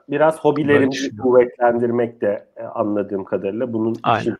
Biraz 0.10 0.40
hobilerimizi 0.40 1.18
kuvvetlendirmek 1.18 2.22
de 2.22 2.46
e, 2.58 2.64
anladığım 2.64 3.24
kadarıyla 3.24 3.74
bunun 3.74 3.96
Aynen. 4.04 4.22
içinde 4.22 4.38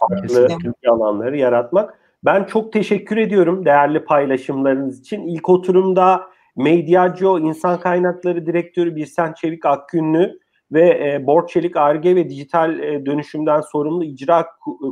farklı 0.00 0.48
bilgi 0.48 0.90
alanları 0.90 1.36
yaratmak. 1.36 1.98
Ben 2.24 2.44
çok 2.44 2.72
teşekkür 2.72 3.16
ediyorum 3.16 3.64
değerli 3.64 4.04
paylaşımlarınız 4.04 5.00
için. 5.00 5.26
İlk 5.26 5.48
oturumda 5.48 6.29
Mediaco 6.56 7.38
İnsan 7.38 7.80
Kaynakları 7.80 8.46
Direktörü 8.46 8.96
Birsen 8.96 9.32
Çevik 9.32 9.66
Akgünlü 9.66 10.40
ve 10.72 10.88
e, 10.88 11.26
Borçelik 11.26 11.76
Arge 11.76 12.16
ve 12.16 12.30
Dijital 12.30 12.78
e, 12.78 13.06
Dönüşümden 13.06 13.60
sorumlu 13.60 14.04
İcra 14.04 14.46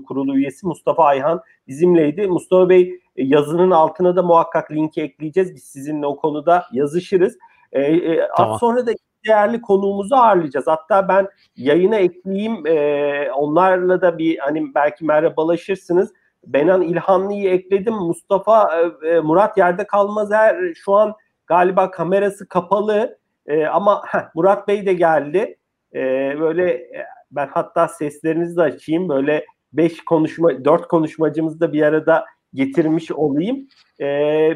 Kurulu 0.07 0.37
üyesi 0.37 0.67
Mustafa 0.67 1.05
Ayhan 1.05 1.41
bizimleydi. 1.69 2.27
Mustafa 2.27 2.69
Bey 2.69 3.01
e, 3.17 3.25
yazının 3.25 3.71
altına 3.71 4.17
da 4.17 4.23
muhakkak 4.23 4.73
linki 4.73 5.03
ekleyeceğiz. 5.03 5.55
Biz 5.55 5.63
sizinle 5.63 6.07
o 6.07 6.17
konuda 6.17 6.65
yazışırız. 6.73 7.39
E, 7.73 7.83
e, 7.83 8.29
tamam. 8.37 8.53
Az 8.53 8.61
sonra 8.61 8.87
da 8.87 8.93
değerli 9.27 9.61
konuğumuzu 9.61 10.15
ağırlayacağız. 10.15 10.67
Hatta 10.67 11.09
ben 11.09 11.29
yayına 11.57 11.97
ekleyeyim. 11.97 12.67
E, 12.67 13.33
onlarla 13.33 14.01
da 14.01 14.19
bir 14.19 14.39
hani 14.39 14.75
belki 14.75 15.05
merhabalaşırsınız. 15.05 16.13
Benan 16.47 16.83
İlhanlı'yı 16.83 17.51
ekledim. 17.51 17.95
Mustafa 17.95 18.81
e, 18.81 19.09
e 19.09 19.21
Murat 19.21 19.59
Yerde 19.59 19.87
Kalmazer 19.87 20.75
şu 20.75 20.95
an 20.95 21.15
Galiba 21.49 21.91
kamerası 21.91 22.49
kapalı 22.49 23.19
e, 23.47 23.67
ama 23.67 24.03
heh, 24.07 24.29
Murat 24.35 24.69
Bey 24.69 24.87
de 24.87 24.93
geldi. 24.93 25.57
E, 25.95 26.01
böyle 26.41 26.73
e, 26.73 27.07
ben 27.31 27.49
hatta 27.53 27.89
seslerinizi 27.89 28.57
de 28.57 28.63
açayım. 28.63 29.09
Böyle 29.09 29.47
beş 29.73 30.05
konuşma, 30.05 30.65
dört 30.65 30.89
konuşmacımızı 30.89 31.61
da 31.61 31.73
bir 31.73 31.83
arada 31.83 32.25
getirmiş 32.55 33.13
olayım. 33.13 33.69
E, 34.01 34.07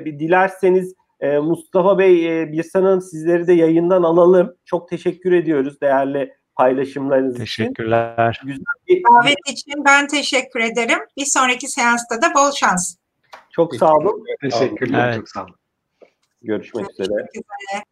dilerseniz 0.04 0.94
e, 1.20 1.38
Mustafa 1.38 1.98
Bey, 1.98 2.42
e, 2.42 2.52
Birsan 2.52 2.82
Hanım 2.82 3.00
sizleri 3.00 3.46
de 3.46 3.52
yayından 3.52 4.02
alalım. 4.02 4.54
Çok 4.64 4.88
teşekkür 4.88 5.32
ediyoruz 5.32 5.80
değerli 5.80 6.32
paylaşımlarınız 6.56 7.38
Teşekkürler. 7.38 8.30
için. 8.30 8.64
Bir... 8.88 9.02
Davet 9.02 9.36
için 9.48 9.84
ben 9.84 10.06
teşekkür 10.06 10.60
ederim. 10.60 10.98
Bir 11.16 11.24
sonraki 11.24 11.68
seansta 11.68 12.22
da 12.22 12.34
bol 12.34 12.50
şans. 12.52 12.96
Çok 13.50 13.74
sağ 13.74 13.94
olun. 13.94 14.24
Teşekkürler. 14.40 15.06
Evet. 15.06 15.16
Çok 15.16 15.28
sağ 15.28 15.44
olun. 15.44 15.54
Görüşmek 16.42 16.90
üzere. 16.90 17.08
Görüşmek 17.08 17.28
üzere. 17.36 17.84